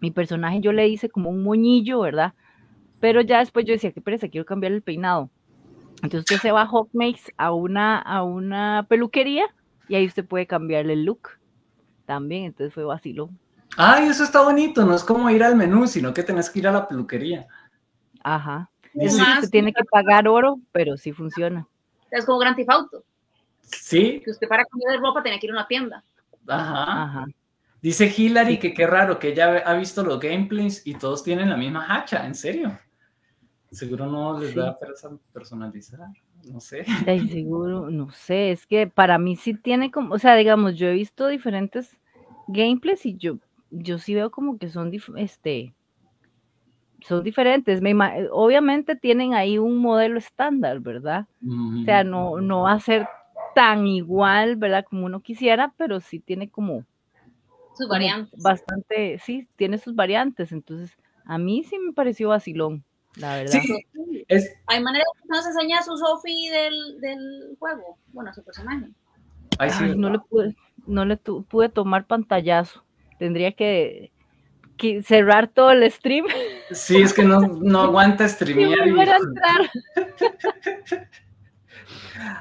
mi 0.00 0.10
personaje, 0.10 0.60
yo 0.60 0.72
le 0.72 0.88
hice 0.88 1.08
como 1.08 1.30
un 1.30 1.42
moñillo, 1.42 2.00
¿verdad? 2.00 2.34
Pero 3.00 3.20
ya 3.20 3.38
después 3.38 3.64
yo 3.64 3.72
decía, 3.72 3.92
qué 3.92 4.00
pereza, 4.00 4.28
quiero 4.28 4.44
cambiar 4.44 4.72
el 4.72 4.82
peinado. 4.82 5.30
Entonces 6.02 6.20
usted 6.20 6.38
se 6.38 6.52
va 6.52 6.62
a 6.62 6.66
Hawkmakes 6.66 7.32
a 7.36 7.52
una, 7.52 7.98
a 7.98 8.22
una 8.22 8.86
peluquería 8.88 9.46
y 9.88 9.96
ahí 9.96 10.06
usted 10.06 10.24
puede 10.24 10.46
cambiarle 10.46 10.94
el 10.94 11.04
look 11.04 11.30
también, 12.06 12.44
entonces 12.44 12.72
fue 12.72 12.84
vacilón. 12.84 13.38
Ay, 13.76 14.08
eso 14.08 14.24
está 14.24 14.42
bonito, 14.42 14.84
no 14.84 14.94
es 14.94 15.04
como 15.04 15.30
ir 15.30 15.44
al 15.44 15.56
menú, 15.56 15.86
sino 15.86 16.12
que 16.12 16.22
tenés 16.22 16.50
que 16.50 16.58
ir 16.60 16.68
a 16.68 16.72
la 16.72 16.88
peluquería. 16.88 17.46
Ajá. 18.22 18.70
Eso 18.94 19.18
sí, 19.18 19.24
se 19.42 19.48
tiene 19.48 19.72
que 19.72 19.84
pagar 19.84 20.26
oro, 20.26 20.58
pero 20.72 20.96
sí 20.96 21.12
funciona. 21.12 21.66
Es 22.10 22.24
como 22.24 22.38
Grand 22.38 22.56
Theft 22.56 22.70
Auto. 22.70 23.04
Sí. 23.62 24.20
Que 24.24 24.32
usted 24.32 24.48
para 24.48 24.64
cambiar 24.64 24.92
de 24.92 24.98
ropa 24.98 25.22
tiene 25.22 25.38
que 25.38 25.46
ir 25.46 25.52
a 25.52 25.54
una 25.54 25.68
tienda. 25.68 26.04
Ajá. 26.48 27.02
Ajá. 27.04 27.26
Dice 27.80 28.12
Hillary 28.14 28.58
que 28.58 28.74
qué 28.74 28.86
raro 28.86 29.18
que 29.18 29.28
ella 29.28 29.62
ha 29.64 29.74
visto 29.74 30.02
los 30.02 30.20
gameplays 30.20 30.86
y 30.86 30.94
todos 30.94 31.22
tienen 31.22 31.48
la 31.48 31.56
misma 31.56 31.86
hacha, 31.88 32.26
en 32.26 32.34
serio. 32.34 32.78
Seguro 33.70 34.06
no 34.06 34.38
les 34.40 34.54
da 34.54 34.70
a 34.70 34.78
personalizar, 35.32 36.08
no 36.50 36.58
sé. 36.60 36.84
Ay, 37.06 37.28
seguro, 37.28 37.88
no 37.90 38.10
sé, 38.10 38.50
es 38.50 38.66
que 38.66 38.88
para 38.88 39.18
mí 39.18 39.36
sí 39.36 39.54
tiene 39.54 39.90
como, 39.92 40.14
o 40.14 40.18
sea, 40.18 40.34
digamos, 40.34 40.76
yo 40.76 40.88
he 40.88 40.94
visto 40.94 41.28
diferentes 41.28 42.00
gameplays 42.48 43.06
y 43.06 43.16
yo, 43.16 43.38
yo 43.70 43.98
sí 43.98 44.14
veo 44.14 44.30
como 44.30 44.58
que 44.58 44.68
son, 44.68 44.92
este, 45.16 45.72
son 47.06 47.22
diferentes. 47.22 47.80
Me 47.80 47.94
obviamente 48.30 48.96
tienen 48.96 49.34
ahí 49.34 49.58
un 49.58 49.78
modelo 49.78 50.18
estándar, 50.18 50.80
¿verdad? 50.80 51.26
O 51.46 51.84
sea, 51.84 52.04
no, 52.04 52.40
no 52.40 52.62
va 52.62 52.72
a 52.72 52.80
ser 52.80 53.06
tan 53.54 53.86
igual, 53.86 54.56
¿verdad? 54.56 54.84
Como 54.88 55.06
uno 55.06 55.20
quisiera, 55.20 55.72
pero 55.76 56.00
sí 56.00 56.20
tiene 56.20 56.48
como... 56.50 56.84
Sus 57.74 57.88
variantes. 57.88 58.42
Bastante, 58.42 59.18
sí, 59.20 59.48
tiene 59.56 59.78
sus 59.78 59.94
variantes. 59.94 60.52
Entonces, 60.52 60.96
a 61.24 61.38
mí 61.38 61.64
sí 61.64 61.78
me 61.78 61.92
pareció 61.92 62.28
vacilón, 62.28 62.84
la 63.16 63.36
verdad. 63.36 63.60
Sí, 63.60 63.86
es... 64.28 64.52
Hay 64.66 64.82
manera 64.82 65.04
de 65.04 65.22
que 65.22 65.28
nos 65.28 65.46
enseñe 65.46 65.74
a 65.74 65.82
su 65.82 65.96
Sofi 65.96 66.48
del, 66.48 67.00
del 67.00 67.56
juego, 67.58 67.98
bueno, 68.12 68.30
a 68.30 68.34
su 68.34 68.42
personaje. 68.42 68.86
Ay, 69.58 69.70
sí, 69.70 69.84
no, 69.96 70.10
le 70.10 70.18
pude, 70.18 70.56
no 70.86 71.04
le 71.04 71.16
pude 71.16 71.68
tomar 71.68 72.06
pantallazo. 72.06 72.84
Tendría 73.18 73.52
que 73.52 74.10
cerrar 75.02 75.48
todo 75.48 75.72
el 75.72 75.90
stream. 75.90 76.26
Sí, 76.70 77.02
es 77.02 77.12
que 77.12 77.24
no, 77.24 77.40
no 77.40 77.80
aguanta 77.82 78.28
streamear. 78.28 78.78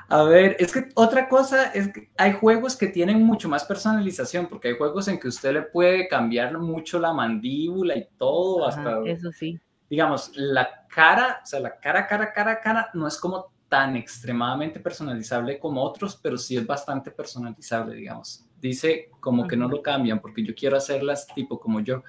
a 0.10 0.24
ver, 0.24 0.56
es 0.60 0.72
que 0.72 0.90
otra 0.96 1.28
cosa 1.28 1.72
es 1.72 1.92
que 1.92 2.10
hay 2.18 2.34
juegos 2.34 2.76
que 2.76 2.88
tienen 2.88 3.24
mucho 3.24 3.50
más 3.50 3.66
personalización, 3.66 4.48
porque 4.48 4.70
hay 4.70 4.78
juegos 4.78 5.08
en 5.08 5.20
que 5.20 5.28
usted 5.28 5.54
le 5.54 5.62
puede 5.64 6.08
cambiar 6.08 6.58
mucho 6.58 7.00
la 7.00 7.14
mandíbula 7.14 7.98
y 7.98 8.08
todo, 8.18 8.68
hasta... 8.68 9.02
Eso 9.06 9.32
sí. 9.32 9.60
Digamos, 9.90 10.32
la 10.36 10.86
cara, 10.88 11.42
o 11.44 11.46
sea, 11.46 11.60
la 11.60 11.80
cara, 11.80 12.08
cara, 12.08 12.32
cara, 12.32 12.60
cara, 12.60 12.90
no 12.94 13.08
es 13.08 13.18
como 13.18 13.52
tan 13.70 13.96
extremadamente 13.96 14.80
personalizable 14.80 15.60
como 15.60 15.84
otros, 15.84 16.20
pero 16.22 16.38
sí 16.38 16.58
es 16.58 16.66
bastante 16.66 17.12
personalizable, 17.12 17.96
digamos. 17.96 18.46
Dice 18.60 19.10
como 19.20 19.48
que 19.48 19.56
no 19.56 19.68
lo 19.68 19.82
cambian 19.82 20.20
porque 20.20 20.44
yo 20.44 20.54
quiero 20.54 20.76
hacerlas 20.76 21.28
tipo 21.34 21.60
como 21.60 21.80
yo 21.80 22.04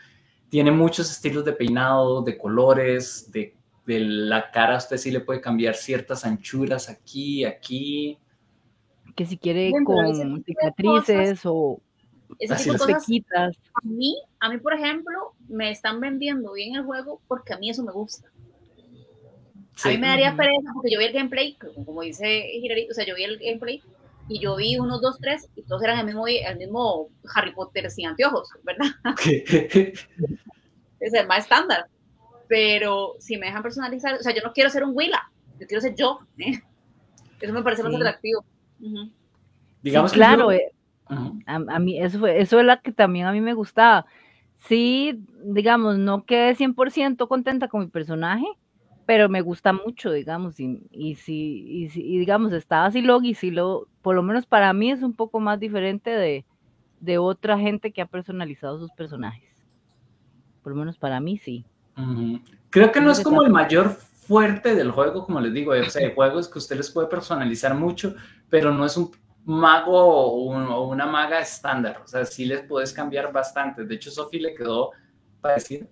tiene 0.49 0.73
muchos 0.73 1.11
estilos 1.11 1.45
de 1.45 1.53
peinado, 1.53 2.23
de 2.23 2.37
colores, 2.37 3.31
de, 3.31 3.55
de 3.87 4.01
la 4.01 4.51
cara 4.51 4.79
usted 4.79 4.97
sí 4.97 5.11
le 5.11 5.21
puede 5.21 5.41
cambiar 5.41 5.75
ciertas 5.75 6.25
anchuras 6.25 6.89
aquí, 6.89 7.45
aquí. 7.45 8.19
Que 9.15 9.27
si 9.27 9.39
quiere 9.39 9.71
con 9.85 10.43
cicatrices 10.45 11.43
o 11.45 11.81
ese 12.39 12.73
pequitas. 12.87 13.57
A 13.75 13.87
mí, 13.87 14.17
a 14.41 14.49
mí, 14.49 14.59
por 14.59 14.75
ejemplo, 14.75 15.35
me 15.51 15.71
están 15.71 16.01
vendiendo 16.01 16.53
bien 16.53 16.77
el 16.77 16.85
juego 16.85 17.21
porque 17.29 17.53
a 17.53 17.59
mí 17.59 17.71
eso 17.71 17.83
me 17.83 17.93
gusta. 17.93 18.29
A 19.85 19.89
mí 19.89 19.99
me 19.99 20.09
daría 20.09 20.37
pereza 20.37 20.71
porque 20.75 20.91
yo 20.91 20.99
vi 20.99 21.07
el 21.07 21.13
gameplay, 21.13 21.57
como 21.85 22.03
dice 22.03 22.51
Hirari, 22.53 22.89
o 22.91 22.95
sea, 22.95 23.05
yo 23.07 23.15
vi 23.15 23.25
el 23.25 23.39
gameplay 23.39 23.83
y 24.29 24.39
yo 24.39 24.57
vi 24.57 24.79
unos, 24.79 25.01
dos, 25.01 25.19
tres, 25.19 25.49
y 25.57 25.63
todos 25.63 25.83
eran 25.83 25.99
el 25.99 26.07
mismo, 26.07 26.27
el 26.27 26.57
mismo 26.57 27.09
Harry 27.35 27.53
Potter 27.53 27.91
sin 27.91 28.07
anteojos, 28.07 28.49
¿verdad? 28.63 28.91
es 31.01 31.15
el 31.15 31.27
más 31.27 31.39
estándar. 31.41 31.87
Pero 32.47 33.15
si 33.19 33.37
me 33.37 33.47
dejan 33.47 33.63
personalizar, 33.63 34.15
o 34.15 34.23
sea, 34.23 34.35
yo 34.35 34.43
no 34.43 34.53
quiero 34.53 34.71
ser 34.71 34.85
un 34.85 34.95
Willa, 34.95 35.23
yo 35.59 35.67
quiero 35.67 35.81
ser 35.81 35.95
yo. 35.95 36.21
¿eh? 36.39 36.61
Eso 37.41 37.53
me 37.53 37.63
parece 37.63 37.83
más 37.83 37.95
atractivo. 37.95 38.45
Digamos 39.83 40.13
claro, 40.13 40.53
eh, 40.53 40.73
a, 41.47 41.79
mí 41.79 42.01
eso, 42.01 42.19
fue, 42.19 42.41
eso 42.41 42.61
es 42.61 42.67
lo 42.67 42.81
que 42.83 42.93
también 42.93 43.27
a 43.27 43.33
mí 43.33 43.41
me 43.41 43.55
gustaba. 43.55 44.07
Sí, 44.61 45.25
digamos, 45.43 45.99
no 45.99 46.25
quedé 46.25 46.55
100% 46.55 47.27
contenta 47.29 47.69
con 47.69 47.81
mi 47.81 47.87
personaje, 47.89 48.47
pero 49.07 49.29
me 49.29 49.41
gusta 49.41 49.73
mucho, 49.73 50.13
digamos, 50.13 50.61
y, 50.61 50.83
y 50.93 51.17
si, 51.17 51.89
y, 51.95 52.19
digamos, 52.19 52.53
estaba 52.53 52.87
así 52.87 53.03
y 53.23 53.35
si 53.35 53.51
lo, 53.51 53.89
por 54.03 54.15
lo 54.15 54.23
menos 54.23 54.47
para 54.47 54.73
mí 54.73 54.91
es 54.91 55.03
un 55.03 55.15
poco 55.15 55.41
más 55.41 55.59
diferente 55.59 56.11
de, 56.11 56.45
de 57.01 57.19
otra 57.19 57.59
gente 57.59 57.91
que 57.91 58.03
ha 58.03 58.07
personalizado 58.07 58.79
sus 58.79 58.93
personajes. 58.93 59.51
Por 60.63 60.73
lo 60.73 60.79
menos 60.79 60.99
para 60.99 61.19
mí 61.21 61.39
sí. 61.39 61.65
Creo 62.69 62.93
que 62.93 63.01
no 63.01 63.11
es 63.11 63.21
como 63.21 63.43
el 63.43 63.51
mayor 63.51 63.91
fuerte 63.91 64.75
del 64.75 64.91
juego, 64.91 65.25
como 65.25 65.41
les 65.41 65.53
digo, 65.53 65.73
o 65.73 65.85
sea, 65.85 66.07
hay 66.07 66.15
juegos 66.15 66.49
que 66.49 66.59
usted 66.59 66.77
les 66.77 66.91
puede 66.91 67.09
personalizar 67.09 67.75
mucho, 67.75 68.15
pero 68.49 68.73
no 68.73 68.85
es 68.85 68.97
un 68.97 69.11
mago 69.45 69.97
o, 69.97 70.89
una 70.89 71.07
maga 71.07 71.41
estándar, 71.41 72.03
o 72.05 72.07
sea, 72.07 72.25
sí 72.25 72.45
les 72.45 72.63
puedes 72.63 72.93
cambiar 72.93 73.33
bastante. 73.33 73.85
De 73.85 73.95
hecho, 73.95 74.11
Sophie 74.11 74.41
le 74.41 74.55
quedó 74.55 74.91
parecido 75.41 75.87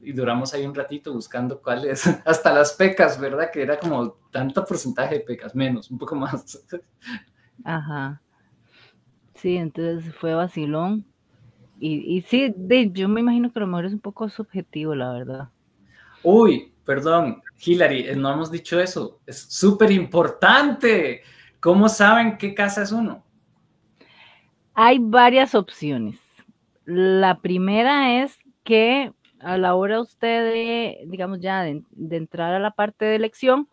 y 0.00 0.12
duramos 0.12 0.54
ahí 0.54 0.64
un 0.66 0.74
ratito 0.74 1.12
buscando 1.12 1.60
cuáles, 1.60 2.06
hasta 2.24 2.52
las 2.52 2.72
pecas, 2.72 3.18
¿verdad? 3.20 3.50
Que 3.50 3.62
era 3.62 3.78
como 3.78 4.12
tanto 4.30 4.64
porcentaje 4.64 5.16
de 5.16 5.20
pecas, 5.20 5.54
menos, 5.54 5.90
un 5.90 5.98
poco 5.98 6.14
más. 6.14 6.64
Ajá. 7.64 8.20
Sí, 9.34 9.56
entonces 9.56 10.14
fue 10.14 10.34
vacilón. 10.34 11.04
Y, 11.80 12.16
y 12.16 12.22
sí, 12.22 12.54
yo 12.92 13.08
me 13.08 13.20
imagino 13.20 13.52
que 13.52 13.58
a 13.58 13.60
lo 13.60 13.68
mejor 13.68 13.86
es 13.86 13.92
un 13.92 14.00
poco 14.00 14.28
subjetivo, 14.28 14.94
la 14.94 15.12
verdad. 15.12 15.48
Uy, 16.24 16.72
perdón, 16.84 17.40
Hillary, 17.64 18.08
eh, 18.08 18.16
no 18.16 18.32
hemos 18.32 18.50
dicho 18.50 18.80
eso. 18.80 19.20
Es 19.26 19.38
súper 19.38 19.90
importante. 19.92 21.22
¿Cómo 21.60 21.88
saben 21.88 22.38
qué 22.38 22.54
casa 22.54 22.82
es 22.82 22.92
uno? 22.92 23.24
Hay 24.74 24.98
varias 25.00 25.56
opciones. 25.56 26.20
La 26.84 27.40
primera 27.40 28.22
es 28.22 28.38
que 28.62 29.12
a 29.40 29.58
la 29.58 29.74
hora 29.74 30.00
usted 30.00 30.52
de, 30.52 31.04
digamos 31.06 31.40
ya, 31.40 31.62
de, 31.62 31.82
entrar 32.10 32.54
a 32.54 32.60
la 32.60 32.70
parte 32.70 33.04
de 33.04 33.16
elección, 33.16 33.68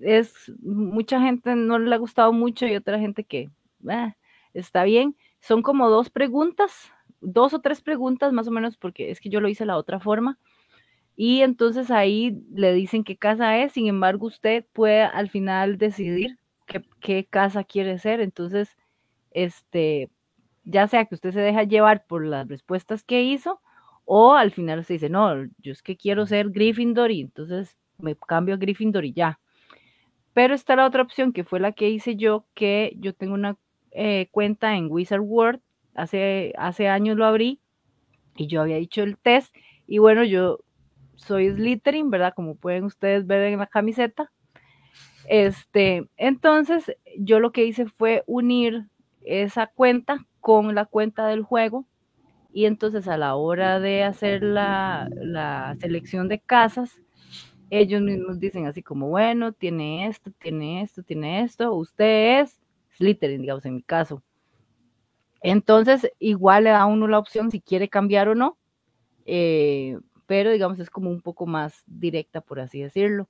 es 0.00 0.52
mucha 0.62 1.20
gente 1.20 1.54
no 1.54 1.78
le 1.78 1.94
ha 1.94 1.98
gustado 1.98 2.32
mucho 2.32 2.66
y 2.66 2.74
otra 2.74 2.98
gente 2.98 3.22
que 3.24 3.50
ah, 3.88 4.16
está 4.52 4.82
bien. 4.82 5.16
Son 5.40 5.62
como 5.62 5.88
dos 5.90 6.10
preguntas, 6.10 6.90
dos 7.20 7.54
o 7.54 7.60
tres 7.60 7.80
preguntas 7.80 8.32
más 8.32 8.48
o 8.48 8.50
menos, 8.50 8.76
porque 8.76 9.10
es 9.12 9.20
que 9.20 9.28
yo 9.28 9.40
lo 9.40 9.48
hice 9.48 9.64
la 9.64 9.76
otra 9.76 10.00
forma. 10.00 10.38
Y 11.16 11.42
entonces 11.42 11.92
ahí 11.92 12.42
le 12.52 12.72
dicen 12.72 13.04
qué 13.04 13.16
casa 13.16 13.58
es, 13.58 13.72
sin 13.72 13.86
embargo 13.86 14.26
usted 14.26 14.66
puede 14.72 15.02
al 15.02 15.30
final 15.30 15.78
decidir 15.78 16.38
qué, 16.66 16.82
qué 17.00 17.26
casa 17.26 17.64
quiere 17.64 17.98
ser. 17.98 18.20
Entonces, 18.20 18.76
este, 19.30 20.10
ya 20.64 20.88
sea 20.88 21.04
que 21.04 21.14
usted 21.14 21.32
se 21.32 21.40
deja 21.40 21.62
llevar 21.64 22.06
por 22.06 22.24
las 22.24 22.48
respuestas 22.48 23.02
que 23.04 23.22
hizo, 23.22 23.60
o 24.04 24.34
al 24.34 24.52
final 24.52 24.84
se 24.84 24.94
dice, 24.94 25.08
no, 25.08 25.44
yo 25.58 25.72
es 25.72 25.82
que 25.82 25.96
quiero 25.96 26.26
ser 26.26 26.50
Gryffindor 26.50 27.10
y 27.10 27.20
entonces 27.22 27.76
me 27.98 28.16
cambio 28.16 28.54
a 28.54 28.58
Gryffindor 28.58 29.04
y 29.04 29.12
ya. 29.12 29.40
Pero 30.32 30.54
está 30.54 30.76
la 30.76 30.86
otra 30.86 31.02
opción 31.02 31.32
que 31.32 31.44
fue 31.44 31.60
la 31.60 31.72
que 31.72 31.88
hice 31.90 32.16
yo, 32.16 32.44
que 32.54 32.94
yo 32.98 33.14
tengo 33.14 33.34
una 33.34 33.56
eh, 33.92 34.28
cuenta 34.30 34.76
en 34.76 34.90
Wizard 34.90 35.20
World, 35.20 35.60
hace, 35.94 36.52
hace 36.58 36.88
años 36.88 37.16
lo 37.16 37.24
abrí 37.24 37.60
y 38.36 38.48
yo 38.48 38.60
había 38.60 38.76
dicho 38.76 39.02
el 39.02 39.16
test 39.16 39.54
y 39.86 39.98
bueno, 39.98 40.24
yo 40.24 40.58
soy 41.14 41.50
Slytherin, 41.50 42.10
¿verdad? 42.10 42.34
Como 42.34 42.56
pueden 42.56 42.84
ustedes 42.84 43.26
ver 43.26 43.52
en 43.52 43.58
la 43.58 43.66
camiseta. 43.66 44.32
Este, 45.28 46.08
entonces 46.16 46.92
yo 47.18 47.40
lo 47.40 47.52
que 47.52 47.64
hice 47.64 47.86
fue 47.86 48.22
unir 48.26 48.86
esa 49.24 49.66
cuenta 49.66 50.26
con 50.40 50.74
la 50.74 50.84
cuenta 50.84 51.26
del 51.26 51.42
juego 51.42 51.86
y 52.52 52.66
entonces 52.66 53.08
a 53.08 53.16
la 53.16 53.34
hora 53.34 53.80
de 53.80 54.04
hacer 54.04 54.42
la, 54.42 55.08
selección 55.80 56.28
de 56.28 56.38
casas, 56.38 57.00
ellos 57.68 58.00
mismos 58.00 58.38
dicen 58.38 58.66
así 58.66 58.82
como, 58.82 59.08
bueno, 59.08 59.52
tiene 59.52 60.06
esto, 60.06 60.30
tiene 60.38 60.82
esto, 60.82 61.02
tiene 61.02 61.42
esto, 61.42 61.74
usted 61.74 62.40
es 62.40 62.60
Slytherin, 62.96 63.40
digamos, 63.40 63.64
en 63.64 63.74
mi 63.74 63.82
caso. 63.82 64.22
Entonces, 65.40 66.08
igual 66.20 66.64
le 66.64 66.70
da 66.70 66.82
a 66.82 66.86
uno 66.86 67.08
la 67.08 67.18
opción 67.18 67.50
si 67.50 67.60
quiere 67.60 67.88
cambiar 67.88 68.28
o 68.28 68.36
no, 68.36 68.56
eh, 69.26 69.98
pero 70.26 70.52
digamos 70.52 70.78
es 70.78 70.90
como 70.90 71.10
un 71.10 71.22
poco 71.22 71.46
más 71.46 71.82
directa, 71.86 72.40
por 72.40 72.60
así 72.60 72.80
decirlo. 72.80 73.28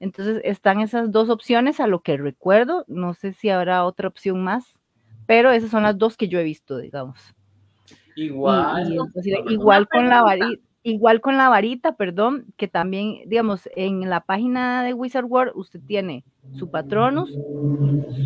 Entonces, 0.00 0.40
están 0.44 0.80
esas 0.80 1.10
dos 1.10 1.28
opciones 1.28 1.80
a 1.80 1.86
lo 1.86 2.00
que 2.00 2.16
recuerdo, 2.16 2.84
no 2.86 3.14
sé 3.14 3.32
si 3.32 3.50
habrá 3.50 3.84
otra 3.84 4.08
opción 4.08 4.42
más, 4.42 4.78
pero 5.26 5.50
esas 5.50 5.70
son 5.70 5.82
las 5.82 5.98
dos 5.98 6.16
que 6.16 6.28
yo 6.28 6.38
he 6.38 6.44
visto, 6.44 6.78
digamos. 6.78 7.18
Igual. 8.16 8.96
igual 9.48 9.88
con 9.88 10.08
la 10.08 10.22
varita, 10.22 10.62
igual 10.82 11.20
con 11.20 11.36
la 11.36 11.48
varita, 11.48 11.96
perdón, 11.96 12.46
que 12.56 12.68
también, 12.68 13.28
digamos, 13.28 13.68
en 13.76 14.08
la 14.08 14.20
página 14.20 14.82
de 14.82 14.94
Wizard 14.94 15.26
World 15.26 15.52
usted 15.54 15.80
tiene 15.86 16.24
su 16.54 16.70
patronus, 16.70 17.30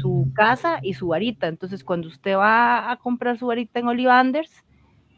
su 0.00 0.30
casa 0.34 0.78
y 0.82 0.94
su 0.94 1.08
varita. 1.08 1.48
Entonces, 1.48 1.84
cuando 1.84 2.08
usted 2.08 2.36
va 2.36 2.90
a 2.90 2.96
comprar 2.96 3.38
su 3.38 3.46
varita 3.46 3.80
en 3.80 3.88
Ollivanders, 3.88 4.64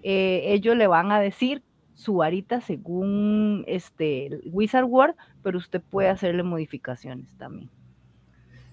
eh, 0.02 0.42
ellos 0.46 0.76
le 0.76 0.86
van 0.86 1.12
a 1.12 1.20
decir 1.20 1.62
su 1.94 2.14
varita 2.16 2.60
según 2.60 3.64
este 3.66 4.40
Wizard 4.46 4.84
World, 4.84 5.14
pero 5.42 5.58
usted 5.58 5.80
puede 5.80 6.08
hacerle 6.08 6.42
modificaciones 6.42 7.36
también. 7.36 7.70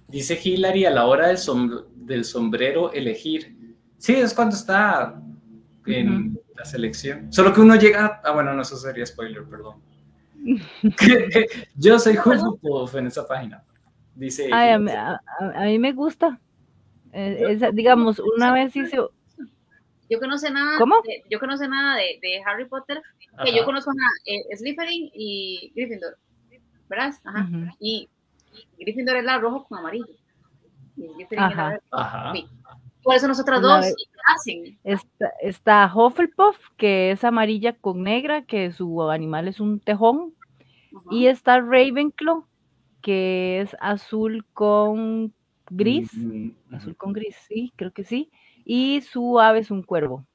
Dice 0.08 0.40
Hillary 0.44 0.86
a 0.86 0.92
la 0.92 1.06
hora 1.06 1.28
del, 1.28 1.38
del 1.96 2.26
sombrero 2.26 2.92
elegir. 2.92 3.56
Sí, 3.98 4.14
es 4.14 4.34
cuando 4.34 4.56
está 4.56 5.22
en 5.86 6.38
la 6.56 6.66
selección. 6.66 7.32
Solo 7.32 7.54
que 7.54 7.62
uno 7.62 7.76
llega, 7.76 8.22
ah, 8.24 8.32
bueno, 8.32 8.54
no, 8.54 8.62
eso 8.62 8.76
sería 8.76 9.06
spoiler, 9.06 9.44
perdón. 9.46 9.76
Yo 11.76 12.00
soy 12.00 12.18
Hufflepuff 12.18 12.96
en 12.96 13.08
esa 13.08 13.26
página. 13.28 13.64
Dice. 14.16 14.50
a, 14.52 14.78
mí 15.66 15.80
me 15.80 15.94
gusta. 15.94 16.40
Eh, 17.14 17.58
digamos, 17.74 18.20
una 18.20 18.54
vez 18.54 18.76
hice. 18.76 18.98
Yo 20.12 20.20
conozco 20.20 20.50
nada. 20.50 20.78
¿Cómo? 20.78 21.02
De, 21.06 21.24
yo 21.30 21.40
conozco 21.40 21.66
nada 21.70 21.96
de, 21.96 22.20
de 22.22 22.44
Harry 22.46 22.66
Potter. 22.66 23.02
Que 23.46 23.56
yo 23.56 23.64
conozco 23.64 23.94
nada, 23.94 24.12
eh, 24.26 24.58
Slytherin 24.58 25.10
y 25.14 25.72
Gryffindor. 25.74 26.18
¿Verdad? 26.90 27.14
Ajá. 27.24 27.48
y, 27.80 28.10
Gryffindor 28.78 29.16
es 29.16 29.24
la 29.24 29.38
rojo 29.38 29.64
con 29.64 29.80
amarillo. 29.80 30.14
Y 30.98 31.08
Slytherin 31.08 31.46
es 31.46 31.56
la 31.56 31.80
Ajá. 31.92 32.34
Por 33.02 33.16
eso 33.16 33.30
nosotras 33.30 33.62
dos 33.62 33.86
hacen. 34.36 34.78
Está, 34.84 35.32
está, 35.42 35.92
Hufflepuff, 35.96 36.58
que 36.76 37.12
es 37.12 37.24
amarilla 37.24 37.74
con 37.74 38.04
negra, 38.04 38.44
que 38.44 38.74
su 38.74 39.10
animal 39.10 39.48
es 39.48 39.62
un 39.62 39.80
tejón. 39.80 40.34
Y 41.10 41.28
está 41.28 41.62
Ravenclaw, 41.62 42.46
que 43.02 43.62
es 43.62 43.78
azul 43.80 44.46
con 44.52 45.34
gris. 45.70 46.12
Azul 46.70 46.98
con 46.98 47.14
gris, 47.14 47.38
sí, 47.48 47.72
creo 47.78 47.92
que 47.92 48.04
sí. 48.04 48.30
Y 48.66 49.02
su 49.02 49.40
ave 49.40 49.60
es 49.60 49.72
un 49.72 49.84
cuervo. 49.84 50.26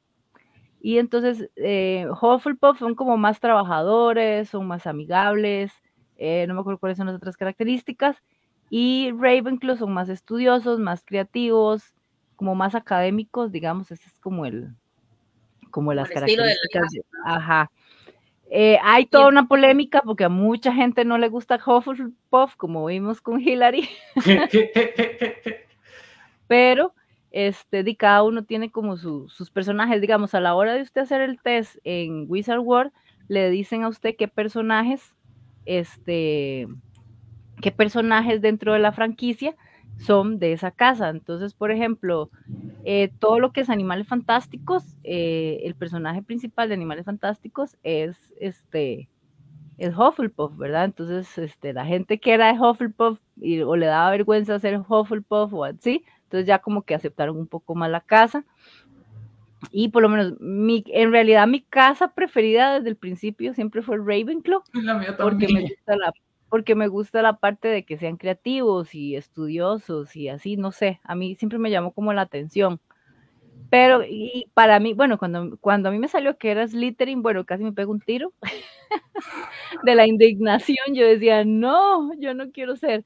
Y 0.80 0.98
entonces 0.98 1.50
eh, 1.56 2.06
Hufflepuff 2.20 2.78
son 2.78 2.94
como 2.94 3.16
más 3.16 3.40
trabajadores, 3.40 4.48
son 4.48 4.66
más 4.66 4.86
amigables. 4.86 5.72
Eh, 6.16 6.46
no 6.46 6.54
me 6.54 6.60
acuerdo 6.60 6.78
cuáles 6.78 6.98
son 6.98 7.06
las 7.06 7.16
otras 7.16 7.36
características. 7.36 8.16
Y 8.70 9.10
Ravenclaw 9.12 9.76
son 9.76 9.92
más 9.92 10.08
estudiosos, 10.08 10.78
más 10.78 11.04
creativos, 11.04 11.94
como 12.36 12.54
más 12.54 12.74
académicos, 12.74 13.52
digamos, 13.52 13.90
ese 13.90 14.08
es 14.08 14.18
como 14.20 14.44
el, 14.44 14.74
como 15.70 15.94
las 15.94 16.08
características. 16.08 16.92
ajá. 17.24 17.70
Eh, 18.48 18.78
hay 18.82 19.06
toda 19.06 19.26
una 19.26 19.48
polémica 19.48 20.02
porque 20.02 20.22
a 20.24 20.28
mucha 20.28 20.72
gente 20.72 21.04
no 21.04 21.18
le 21.18 21.28
gusta 21.28 21.58
Hufflepuff, 21.64 22.54
como 22.56 22.86
vimos 22.86 23.20
con 23.20 23.40
Hillary. 23.40 23.88
Pero, 26.46 26.94
este, 27.36 27.82
de 27.82 27.96
cada 27.96 28.22
uno 28.22 28.44
tiene 28.44 28.70
como 28.70 28.96
sus 28.96 29.50
personajes, 29.50 30.00
digamos, 30.00 30.34
a 30.34 30.40
la 30.40 30.54
hora 30.54 30.72
de 30.72 30.80
usted 30.80 31.02
hacer 31.02 31.20
el 31.20 31.38
test 31.38 31.76
en 31.84 32.24
Wizard 32.30 32.60
World, 32.60 32.92
le 33.28 33.50
dicen 33.50 33.82
a 33.82 33.88
usted 33.88 34.16
qué 34.16 34.26
personajes, 34.26 35.14
este, 35.66 36.66
qué 37.60 37.72
personajes 37.72 38.40
dentro 38.40 38.72
de 38.72 38.78
la 38.78 38.90
franquicia 38.90 39.54
son 39.98 40.38
de 40.38 40.54
esa 40.54 40.70
casa. 40.70 41.10
Entonces, 41.10 41.52
por 41.52 41.70
ejemplo, 41.70 42.30
eh, 42.84 43.12
todo 43.18 43.38
lo 43.38 43.52
que 43.52 43.60
es 43.60 43.68
Animales 43.68 44.08
Fantásticos, 44.08 44.96
eh, 45.04 45.60
el 45.64 45.74
personaje 45.74 46.22
principal 46.22 46.68
de 46.68 46.74
Animales 46.74 47.04
Fantásticos 47.04 47.76
es 47.82 48.16
este 48.40 49.10
es 49.76 49.94
Hufflepuff, 49.94 50.56
¿verdad? 50.56 50.86
Entonces, 50.86 51.36
este, 51.36 51.74
la 51.74 51.84
gente 51.84 52.18
que 52.18 52.32
era 52.32 52.50
de 52.50 52.58
Hufflepuff 52.58 53.18
y, 53.36 53.60
o 53.60 53.76
le 53.76 53.84
daba 53.84 54.10
vergüenza 54.10 54.58
ser 54.58 54.80
Hufflepuff 54.88 55.52
o 55.52 55.64
así, 55.64 56.02
entonces 56.26 56.46
ya 56.46 56.58
como 56.58 56.82
que 56.82 56.94
aceptaron 56.94 57.36
un 57.36 57.46
poco 57.46 57.74
más 57.74 57.90
la 57.90 58.00
casa. 58.00 58.44
Y 59.70 59.88
por 59.88 60.02
lo 60.02 60.08
menos, 60.08 60.34
mi, 60.40 60.84
en 60.88 61.12
realidad 61.12 61.46
mi 61.46 61.62
casa 61.62 62.12
preferida 62.12 62.74
desde 62.74 62.90
el 62.90 62.96
principio 62.96 63.54
siempre 63.54 63.82
fue 63.82 63.96
Ravenclaw, 63.96 64.62
porque 65.18 65.48
me 65.48 65.62
gusta 65.62 65.96
la 65.96 66.12
porque 66.48 66.74
me 66.76 66.86
gusta 66.86 67.22
la 67.22 67.38
parte 67.38 67.66
de 67.68 67.84
que 67.84 67.98
sean 67.98 68.16
creativos 68.16 68.94
y 68.94 69.16
estudiosos 69.16 70.14
y 70.14 70.28
así, 70.28 70.56
no 70.56 70.70
sé, 70.70 71.00
a 71.02 71.16
mí 71.16 71.34
siempre 71.34 71.58
me 71.58 71.70
llamó 71.70 71.92
como 71.92 72.12
la 72.12 72.22
atención. 72.22 72.80
Pero, 73.68 74.04
y 74.04 74.48
para 74.54 74.78
mí, 74.78 74.94
bueno, 74.94 75.18
cuando, 75.18 75.56
cuando 75.60 75.88
a 75.88 75.92
mí 75.92 75.98
me 75.98 76.06
salió 76.06 76.38
que 76.38 76.52
era 76.52 76.68
Slytherin, 76.68 77.20
bueno, 77.20 77.44
casi 77.44 77.64
me 77.64 77.72
pego 77.72 77.90
un 77.90 78.00
tiro 78.00 78.32
de 79.82 79.94
la 79.96 80.06
indignación. 80.06 80.94
Yo 80.94 81.04
decía, 81.04 81.44
no, 81.44 82.14
yo 82.20 82.32
no 82.32 82.52
quiero 82.52 82.76
ser. 82.76 83.04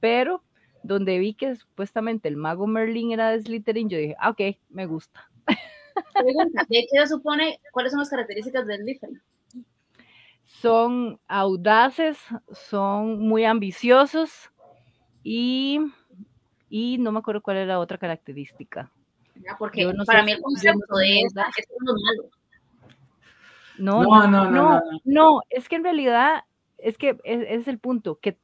Pero 0.00 0.42
donde 0.82 1.18
vi 1.18 1.34
que 1.34 1.56
supuestamente 1.56 2.28
el 2.28 2.36
mago 2.36 2.66
Merlin 2.66 3.12
era 3.12 3.30
de 3.30 3.42
Slytherin, 3.42 3.88
yo 3.88 3.98
dije, 3.98 4.16
ah, 4.18 4.30
ok, 4.30 4.40
me 4.70 4.86
gusta. 4.86 5.30
¿De 6.68 6.86
qué 6.90 7.06
supone? 7.06 7.60
¿Cuáles 7.72 7.92
son 7.92 8.00
las 8.00 8.10
características 8.10 8.66
de 8.66 8.76
Slytherin? 8.76 9.22
son 10.60 11.18
audaces, 11.28 12.18
son 12.52 13.18
muy 13.20 13.44
ambiciosos 13.44 14.50
y, 15.22 15.80
y 16.68 16.98
no 16.98 17.10
me 17.10 17.18
acuerdo 17.18 17.42
cuál 17.42 17.56
era 17.58 17.66
la 17.66 17.78
otra 17.78 17.98
característica. 17.98 18.90
porque 19.58 19.90
para 20.06 20.22
mí 20.22 20.32
el 20.32 20.42
concepto 20.42 20.96
de 20.96 21.22
esta 21.22 21.46
es 21.56 21.66
uno 21.80 21.94
malo. 21.94 22.30
No 23.78 24.02
no 24.04 24.26
no, 24.28 24.50
no, 24.50 24.82
no, 25.04 25.40
es 25.48 25.68
que 25.68 25.76
en 25.76 25.84
realidad, 25.84 26.44
es 26.78 26.98
que 26.98 27.18
ese 27.24 27.54
es 27.54 27.68
el 27.68 27.78
punto, 27.78 28.18
que 28.20 28.36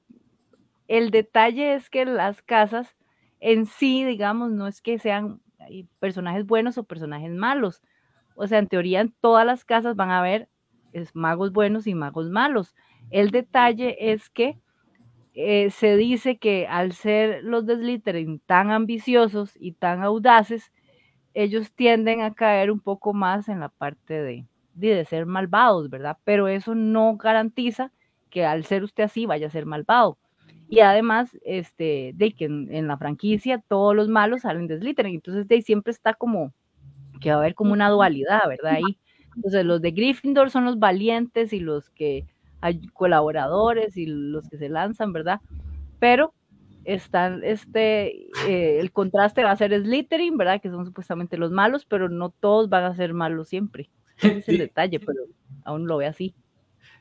el 0.89 1.11
detalle 1.11 1.75
es 1.75 1.91
que 1.91 2.05
las 2.05 2.43
casas 2.43 2.97
en 3.41 3.67
sí, 3.67 4.05
digamos, 4.05 4.51
no 4.51 4.67
es 4.67 4.81
que 4.83 4.99
sean 4.99 5.41
personajes 6.01 6.47
buenos 6.47 6.79
o 6.79 6.85
personajes 6.85 7.31
malos. 7.31 7.83
O 8.35 8.47
sea, 8.47 8.59
en 8.59 8.69
teoría 8.69 9.01
en 9.01 9.15
todas 9.21 9.47
las 9.47 9.65
casas 9.65 9.97
van 9.97 10.11
a 10.11 10.19
haber 10.19 10.49
magos 11.13 11.53
buenos 11.53 11.87
y 11.87 11.95
magos 11.95 12.31
malos. 12.31 12.75
El 13.11 13.31
detalle 13.31 14.13
es 14.13 14.31
que 14.31 14.59
eh, 15.35 15.71
se 15.71 15.97
dice 15.97 16.39
que 16.39 16.67
al 16.67 16.93
ser 16.93 17.45
los 17.45 17.67
de 17.67 17.77
Slytherin 17.77 18.41
tan 18.41 18.71
ambiciosos 18.71 19.53
y 19.61 19.73
tan 19.73 20.03
audaces, 20.03 20.73
ellos 21.35 21.73
tienden 21.73 22.23
a 22.23 22.35
caer 22.35 22.71
un 22.73 22.81
poco 22.81 23.13
más 23.13 23.49
en 23.49 23.61
la 23.61 23.69
parte 23.69 24.15
de, 24.21 24.47
de, 24.75 25.05
ser 25.05 25.27
malvados, 25.27 25.91
¿verdad? 25.91 26.19
Pero 26.25 26.49
eso 26.49 26.75
no 26.75 27.17
garantiza 27.17 27.93
que 28.31 28.45
al 28.45 28.65
ser 28.65 28.83
usted 28.83 29.05
así 29.05 29.27
vaya 29.27 29.47
a 29.47 29.51
ser 29.51 29.67
malvado. 29.67 30.19
Y 30.69 30.81
además, 30.81 31.31
este, 31.45 32.13
de 32.15 32.33
que 32.33 32.45
en, 32.45 32.87
la 32.87 32.99
franquicia 32.99 33.63
todos 33.69 33.97
los 33.97 34.09
malos 34.09 34.43
salen 34.43 34.67
de 34.67 34.79
Slytherin, 34.79 35.15
entonces 35.15 35.49
de 35.49 35.57
ahí 35.57 35.63
siempre 35.63 35.93
está 35.93 36.15
como 36.15 36.53
que 37.21 37.31
va 37.31 37.37
a 37.37 37.39
haber 37.39 37.55
como 37.55 37.73
una 37.73 37.89
dualidad, 37.89 38.43
¿verdad? 38.49 38.75
Ahí. 38.75 38.99
Entonces, 39.35 39.65
los 39.65 39.81
de 39.81 39.93
Gryffindor 39.93 40.51
son 40.51 40.65
los 40.65 40.79
valientes 40.79 41.53
y 41.53 41.61
los 41.61 41.91
que 41.91 42.27
hay 42.61 42.87
colaboradores 42.89 43.97
y 43.97 44.07
los 44.07 44.49
que 44.49 44.59
se 44.59 44.69
lanzan, 44.69 45.13
¿verdad? 45.13 45.41
Pero 45.99 46.35
están, 46.85 47.45
este, 47.45 48.29
eh, 48.47 48.81
el 48.81 48.93
contraste 48.93 49.45
va 49.45 49.53
a 49.53 49.57
ser 49.57 49.79
Slytherin, 49.79 50.37
¿verdad? 50.37 50.61
Que 50.61 50.71
son 50.71 50.85
supuestamente 50.87 51.37
los 51.37 51.51
malos, 51.51 51.85
pero 51.85 52.09
no 52.09 52.31
todos 52.31 52.69
van 52.69 52.85
a 52.85 52.95
ser 52.95 53.15
malos 53.15 53.49
siempre. 53.49 53.91
Ese 54.19 54.39
es 54.39 54.49
el 54.49 54.59
detalle, 54.59 55.01
pero 55.01 55.23
aún 55.65 55.87
lo 55.87 55.99
ve 55.99 56.07
así. 56.07 56.35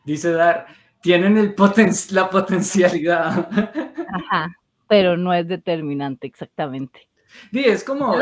Dice 0.05 0.31
Dar, 0.31 0.67
tienen 1.01 1.37
el 1.37 1.53
poten 1.53 1.91
la 2.11 2.29
potencialidad. 2.29 3.49
Ajá, 4.13 4.57
pero 4.87 5.17
no 5.17 5.33
es 5.33 5.47
determinante 5.47 6.27
exactamente. 6.27 7.07
Sí, 7.51 7.63
es 7.65 7.83
como, 7.83 8.15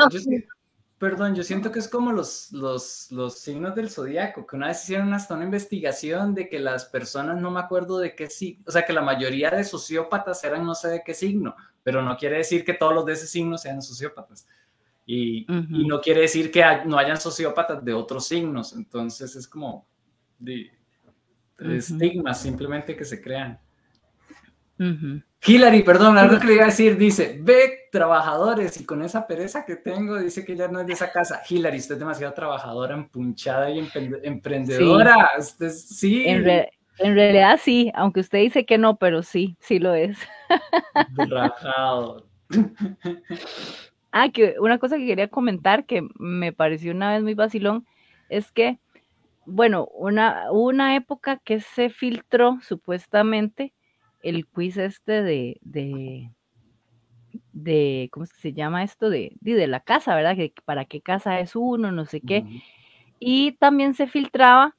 Perdón, 0.98 1.36
yo 1.36 1.44
siento 1.44 1.74
que 1.74 1.80
es 1.80 1.90
como 1.90 2.14
los, 2.14 2.54
los, 2.54 3.12
los 3.12 3.40
signos 3.40 3.76
del 3.76 3.90
zodiaco, 3.90 4.48
que 4.48 4.56
una 4.56 4.68
vez 4.68 4.82
hicieron 4.84 5.14
hasta 5.14 5.36
una 5.36 5.44
investigación 5.44 6.34
de 6.34 6.48
que 6.48 6.58
las 6.58 6.86
personas, 6.86 7.40
no 7.42 7.52
me 7.52 7.60
acuerdo 7.60 8.00
de 8.00 8.16
qué 8.16 8.30
signo, 8.30 8.64
o 8.66 8.72
sea, 8.72 8.86
que 8.86 8.94
la 8.94 9.02
mayoría 9.02 9.52
de 9.52 9.66
sociópatas 9.66 10.42
eran 10.46 10.66
no 10.66 10.74
sé 10.74 10.88
de 10.88 11.04
qué 11.06 11.14
signo, 11.14 11.54
pero 11.84 12.02
no 12.02 12.16
quiere 12.16 12.38
decir 12.38 12.64
que 12.64 12.76
todos 12.76 12.96
los 12.96 13.06
de 13.06 13.14
ese 13.14 13.28
signo 13.28 13.58
sean 13.58 13.82
sociópatas. 13.82 14.48
Y, 15.06 15.46
no 15.50 16.00
quiere 16.00 16.22
decir 16.22 16.50
que 16.50 16.64
no 16.86 16.98
hayan 16.98 17.20
sociópatas 17.20 17.84
de 17.84 17.94
otros 17.94 18.26
signos, 18.28 18.74
entonces 18.74 19.36
es 19.36 19.48
como 19.50 19.86
de, 20.40 20.72
estigmas 21.60 22.42
simplemente 22.42 22.96
que 22.96 23.06
se 23.06 23.22
crean. 23.22 23.60
Hillary, 25.46 25.84
perdón, 25.84 26.18
algo 26.18 26.40
que 26.40 26.48
le 26.48 26.54
iba 26.56 26.64
a 26.64 26.68
decir, 26.68 26.98
dice, 26.98 27.38
ve 27.42 27.88
trabajadores 27.92 28.80
y 28.82 28.86
con 28.86 29.02
esa 29.04 29.26
pereza 29.26 29.64
que 29.64 29.76
tengo, 29.76 30.18
dice 30.18 30.44
que 30.44 30.56
ya 30.56 30.68
no 30.68 30.82
es 30.82 30.88
de 30.88 30.94
esa 30.94 31.12
casa. 31.12 31.42
Hillary, 31.48 31.78
usted 31.78 31.96
es 31.96 32.00
demasiado 32.00 32.34
trabajadora, 32.34 32.96
empunchada 32.96 33.70
y 33.70 33.88
emprendedora. 34.24 35.30
Sí. 35.70 36.26
En, 36.28 37.14
realidad 37.14 37.60
sí, 37.62 37.92
aunque 37.94 38.22
usted 38.22 38.40
dice 38.40 38.66
que 38.66 38.78
no, 38.78 38.98
pero 38.98 39.22
sí, 39.22 39.56
sí 39.60 39.80
lo 39.80 39.94
es. 39.94 40.18
Rajado. 41.16 42.26
ah, 44.12 44.30
que 44.30 44.56
una 44.60 44.78
cosa 44.78 44.98
que 44.98 45.06
quería 45.06 45.28
comentar 45.28 45.86
que 45.86 46.08
me 46.18 46.54
pareció 46.54 46.92
una 46.92 47.14
vez 47.14 47.22
muy 47.22 47.34
vacilón 47.34 47.86
es 48.30 48.52
que, 48.52 48.80
bueno, 49.46 49.86
una, 49.94 50.52
una 50.52 50.96
época 50.96 51.38
que 51.38 51.60
se 51.60 51.90
filtró 51.90 52.60
supuestamente 52.62 53.74
el 54.24 54.48
quiz 54.48 54.78
este 54.78 55.22
de, 55.24 55.60
de, 55.62 56.32
de 57.54 58.10
¿cómo 58.12 58.24
es 58.24 58.34
que 58.34 58.42
se 58.42 58.54
llama 58.54 58.84
esto? 58.84 59.10
De, 59.10 59.34
de, 59.40 59.68
la 59.68 59.80
casa, 59.80 60.16
¿verdad? 60.16 60.36
Que 60.36 60.54
para 60.66 60.86
qué 60.86 61.02
casa 61.02 61.40
es 61.40 61.56
uno, 61.56 61.92
no 61.92 62.06
sé 62.06 62.22
qué. 62.22 62.46
Y 63.20 63.54
también 63.54 63.94
se 63.94 64.08
filtraba, 64.08 64.76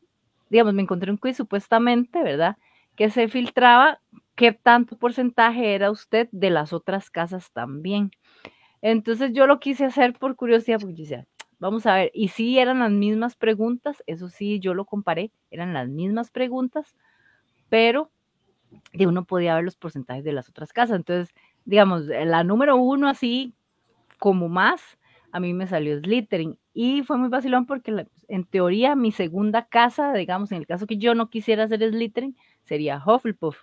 digamos, 0.50 0.74
me 0.74 0.82
encontré 0.82 1.10
un 1.10 1.16
quiz 1.16 1.36
supuestamente, 1.36 2.22
¿verdad? 2.22 2.56
Que 2.96 3.10
se 3.10 3.28
filtraba 3.28 4.00
qué 4.34 4.52
tanto 4.52 4.96
porcentaje 4.98 5.74
era 5.74 5.90
usted 5.90 6.28
de 6.32 6.50
las 6.50 6.72
otras 6.72 7.10
casas 7.10 7.52
también. 7.52 8.10
Entonces 8.82 9.32
yo 9.32 9.46
lo 9.46 9.58
quise 9.58 9.84
hacer 9.84 10.12
por 10.14 10.36
curiosidad, 10.36 10.78
porque 10.80 11.02
decía, 11.02 11.26
vamos 11.58 11.86
a 11.86 11.94
ver, 11.94 12.10
y 12.14 12.28
sí 12.28 12.58
eran 12.58 12.80
las 12.80 12.90
mismas 12.90 13.36
preguntas, 13.36 14.02
eso 14.06 14.28
sí, 14.28 14.60
yo 14.60 14.74
lo 14.74 14.84
comparé, 14.84 15.30
eran 15.50 15.72
las 15.74 15.88
mismas 15.88 16.30
preguntas, 16.30 16.94
pero 17.68 18.10
de 18.92 19.06
uno 19.06 19.24
podía 19.24 19.54
ver 19.54 19.64
los 19.64 19.76
porcentajes 19.76 20.24
de 20.24 20.32
las 20.32 20.48
otras 20.48 20.72
casas. 20.72 20.96
Entonces, 20.96 21.34
digamos, 21.64 22.06
la 22.06 22.44
número 22.44 22.76
uno 22.76 23.08
así 23.08 23.54
como 24.18 24.48
más, 24.48 24.98
a 25.32 25.40
mí 25.40 25.52
me 25.54 25.66
salió 25.66 25.98
Slytherin. 25.98 26.58
Y 26.74 27.02
fue 27.02 27.16
muy 27.18 27.28
vacilón 27.28 27.66
porque 27.66 28.06
en 28.28 28.44
teoría 28.44 28.94
mi 28.94 29.12
segunda 29.12 29.66
casa, 29.66 30.12
digamos, 30.12 30.52
en 30.52 30.58
el 30.58 30.66
caso 30.66 30.86
que 30.86 30.98
yo 30.98 31.14
no 31.14 31.30
quisiera 31.30 31.64
hacer 31.64 31.80
Slytherin, 31.80 32.36
sería 32.64 33.02
Hufflepuff. 33.04 33.56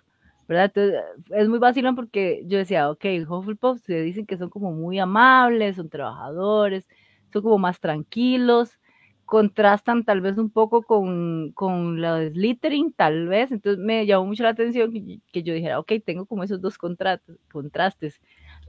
¿verdad? 0.46 0.66
Entonces, 0.66 1.00
es 1.30 1.48
muy 1.48 1.58
vacilón 1.58 1.94
porque 1.96 2.42
yo 2.46 2.58
decía, 2.58 2.90
ok, 2.90 3.04
Hufflepuff 3.28 3.80
se 3.80 4.02
dicen 4.02 4.26
que 4.26 4.36
son 4.36 4.50
como 4.50 4.72
muy 4.72 4.98
amables, 4.98 5.76
son 5.76 5.88
trabajadores, 5.88 6.86
son 7.34 7.42
como 7.42 7.58
más 7.58 7.80
tranquilos, 7.80 8.78
contrastan 9.24 10.04
tal 10.04 10.20
vez 10.20 10.38
un 10.38 10.50
poco 10.50 10.82
con, 10.82 11.52
con 11.52 12.00
la 12.00 12.16
de 12.16 12.30
Slytherin, 12.30 12.92
tal 12.92 13.26
vez, 13.26 13.50
entonces 13.52 13.82
me 13.82 14.06
llamó 14.06 14.26
mucho 14.26 14.44
la 14.44 14.50
atención 14.50 14.92
que, 14.92 15.42
yo 15.42 15.52
dijera, 15.52 15.80
ok, 15.80 15.92
tengo 16.04 16.26
como 16.26 16.44
esos 16.44 16.60
dos 16.60 16.78
contrastes. 16.78 18.20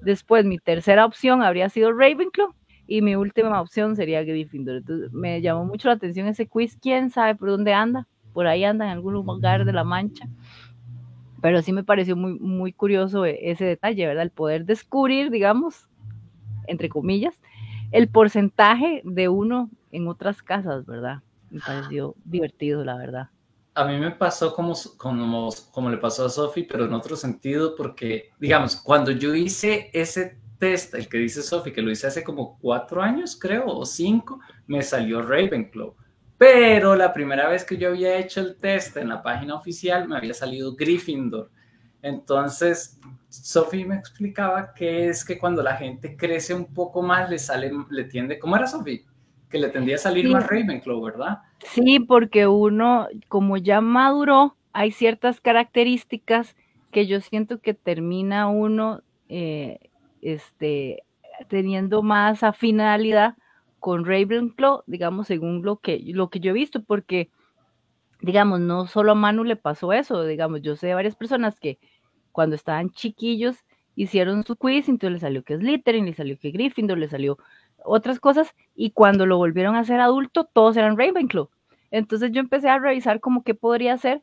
Después 0.01 0.45
mi 0.45 0.57
tercera 0.57 1.05
opción 1.05 1.43
habría 1.43 1.70
sido 1.70 1.93
Ravenclaw 1.93 2.53
y 2.88 3.01
mi 3.01 3.16
última 3.16 3.61
opción 3.61 3.95
sería 3.95 4.24
Gryffindor. 4.24 4.78
Entonces 4.78 5.11
me 5.11 5.41
llamó 5.41 5.66
mucho 5.66 5.88
la 5.88 5.95
atención 5.95 6.28
ese 6.28 6.47
quiz, 6.47 6.78
quién 6.82 7.09
sabe 7.09 7.36
por 7.36 7.49
dónde 7.49 7.74
anda, 7.74 8.07
por 8.34 8.47
ahí 8.47 8.63
anda 8.63 8.86
en 8.86 8.91
algún 8.91 9.13
lugar 9.13 9.66
de 9.66 9.74
la 9.74 9.84
Mancha. 9.84 10.28
Pero 11.41 11.61
sí 11.61 11.74
me 11.74 11.84
pareció 11.84 12.16
muy, 12.16 12.39
muy 12.39 12.74
curioso 12.74 13.26
e, 13.26 13.51
ese 13.51 13.66
detalle, 13.66 14.07
¿verdad? 14.07 14.24
El 14.24 14.32
poder 14.32 14.66
descubrir, 14.66 15.30
digamos, 15.30 15.88
entre 16.68 16.89
comillas, 16.89 17.39
el 17.95 18.09
porcentaje 18.09 19.01
de 19.05 19.29
uno 19.29 19.69
en 19.93 20.09
otras 20.09 20.43
casas, 20.43 20.85
¿verdad? 20.85 21.21
Me 21.49 21.61
pareció 21.61 22.13
divertido, 22.25 22.83
la 22.83 22.97
verdad. 22.97 23.29
A 23.73 23.85
mí 23.85 23.97
me 23.97 24.11
pasó 24.11 24.53
como, 24.53 24.73
como, 24.97 25.49
como 25.71 25.89
le 25.89 25.95
pasó 25.95 26.25
a 26.25 26.29
Sophie, 26.29 26.67
pero 26.69 26.83
en 26.83 26.93
otro 26.93 27.15
sentido, 27.15 27.73
porque, 27.73 28.31
digamos, 28.37 28.75
cuando 28.75 29.11
yo 29.11 29.33
hice 29.33 29.91
ese 29.93 30.37
test, 30.57 30.93
el 30.95 31.07
que 31.07 31.19
dice 31.19 31.41
Sophie, 31.41 31.71
que 31.71 31.81
lo 31.81 31.89
hice 31.89 32.07
hace 32.07 32.21
como 32.21 32.59
cuatro 32.59 33.01
años, 33.01 33.37
creo, 33.39 33.65
o 33.65 33.85
cinco, 33.85 34.41
me 34.67 34.81
salió 34.81 35.21
Ravenclaw. 35.21 35.95
Pero 36.37 36.97
la 36.97 37.13
primera 37.13 37.47
vez 37.47 37.63
que 37.63 37.77
yo 37.77 37.91
había 37.91 38.17
hecho 38.17 38.41
el 38.41 38.57
test 38.57 38.97
en 38.97 39.07
la 39.07 39.23
página 39.23 39.55
oficial, 39.55 40.05
me 40.05 40.17
había 40.17 40.33
salido 40.33 40.75
Gryffindor. 40.75 41.49
Entonces, 42.05 42.99
Sophie 43.29 43.83
me 43.83 43.95
explicaba 43.95 44.75
que 44.75 45.09
es 45.09 45.25
que 45.25 45.39
cuando 45.39 45.63
la 45.63 45.75
gente 45.75 46.15
crece 46.15 46.53
un 46.53 46.71
poco 46.71 47.01
más, 47.01 47.31
le 47.31 47.39
sale, 47.39 47.71
le 47.89 48.03
tiende, 48.03 48.37
¿cómo 48.37 48.55
era 48.55 48.67
Sophie? 48.67 49.03
Que 49.49 49.57
le 49.57 49.69
tendía 49.69 49.95
a 49.95 49.97
salir 49.97 50.29
más 50.29 50.45
Ravenclaw, 50.45 51.01
¿verdad? 51.01 51.39
Sí, 51.63 51.99
porque 51.99 52.45
uno, 52.45 53.07
como 53.27 53.57
ya 53.57 53.81
maduró, 53.81 54.55
hay 54.71 54.91
ciertas 54.91 55.41
características 55.41 56.55
que 56.91 57.07
yo 57.07 57.21
siento 57.21 57.59
que 57.59 57.73
termina 57.73 58.49
uno 58.49 59.01
eh, 59.27 59.79
este, 60.21 61.05
teniendo 61.47 62.03
más 62.03 62.43
afinalidad 62.43 63.33
con 63.79 64.05
Ravenclaw, 64.05 64.83
digamos, 64.85 65.25
según 65.25 65.63
lo 65.63 65.77
que, 65.77 65.99
lo 66.05 66.29
que 66.29 66.39
yo 66.39 66.51
he 66.51 66.53
visto, 66.53 66.83
porque, 66.83 67.31
digamos, 68.21 68.59
no 68.59 68.85
solo 68.85 69.13
a 69.13 69.15
Manu 69.15 69.43
le 69.43 69.55
pasó 69.55 69.91
eso, 69.91 70.23
digamos, 70.23 70.61
yo 70.61 70.75
sé 70.75 70.85
de 70.85 70.93
varias 70.93 71.15
personas 71.15 71.59
que 71.59 71.79
cuando 72.36 72.57
estaban 72.57 72.89
chiquillos 72.89 73.63
hicieron 73.95 74.43
su 74.43 74.57
quiz, 74.57 74.89
entonces 74.89 75.13
le 75.13 75.19
salió 75.19 75.43
que 75.45 75.55
Slytherin, 75.55 76.05
le 76.05 76.13
salió 76.13 76.38
que 76.38 76.51
Gryffindor, 76.51 76.97
le 76.97 77.07
salió 77.07 77.38
otras 77.81 78.19
cosas, 78.19 78.53
y 78.75 78.91
cuando 78.91 79.25
lo 79.25 79.38
volvieron 79.38 79.77
a 79.77 79.86
ser 79.86 80.01
adulto, 80.01 80.43
todos 80.43 80.75
eran 80.75 80.97
Ravenclaw. 80.97 81.49
Entonces 81.91 82.33
yo 82.33 82.41
empecé 82.41 82.67
a 82.67 82.77
revisar 82.77 83.21
como 83.21 83.43
qué 83.43 83.55
podría 83.55 83.97
ser, 83.97 84.21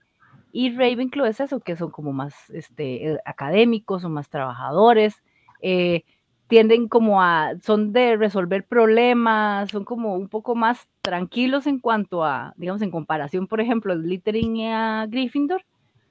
y 0.53 0.77
Ravenclaw 0.77 1.25
es 1.25 1.41
eso, 1.41 1.61
que 1.61 1.75
son 1.75 1.91
como 1.91 2.13
más 2.13 2.35
este, 2.51 3.13
eh, 3.13 3.19
académicos, 3.25 4.03
son 4.03 4.13
más 4.13 4.29
trabajadores, 4.29 5.15
eh, 5.63 6.05
tienden 6.49 6.89
como 6.89 7.23
a, 7.23 7.53
son 7.63 7.95
de 7.95 8.17
resolver 8.19 8.67
problemas, 8.67 9.71
son 9.71 9.87
como 9.87 10.17
un 10.17 10.29
poco 10.29 10.55
más 10.55 10.87
tranquilos 11.01 11.67
en 11.67 11.79
cuanto 11.79 12.27
a, 12.27 12.53
digamos, 12.59 12.83
en 12.83 12.91
comparación, 12.91 13.47
por 13.47 13.63
ejemplo, 13.63 13.95
Slytherin 13.95 14.57
y 14.57 14.69
a 14.69 15.07
Gryffindor, 15.09 15.65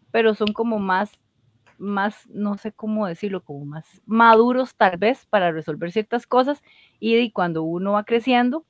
pero 0.10 0.34
son 0.34 0.52
como 0.52 0.80
más 0.80 1.12
más, 1.82 2.30
no 2.30 2.58
sé 2.58 2.72
cómo 2.72 3.08
decirlo, 3.08 3.44
como 3.44 3.66
más 3.66 4.02
maduros 4.06 4.76
tal 4.76 4.98
vez 4.98 5.26
para 5.26 5.52
resolver 5.52 5.92
ciertas 5.92 6.28
cosas 6.28 6.62
y, 7.00 7.32
cuando 7.32 7.64
uno 7.64 7.94
va 7.94 8.06
creciendo, 8.06 8.66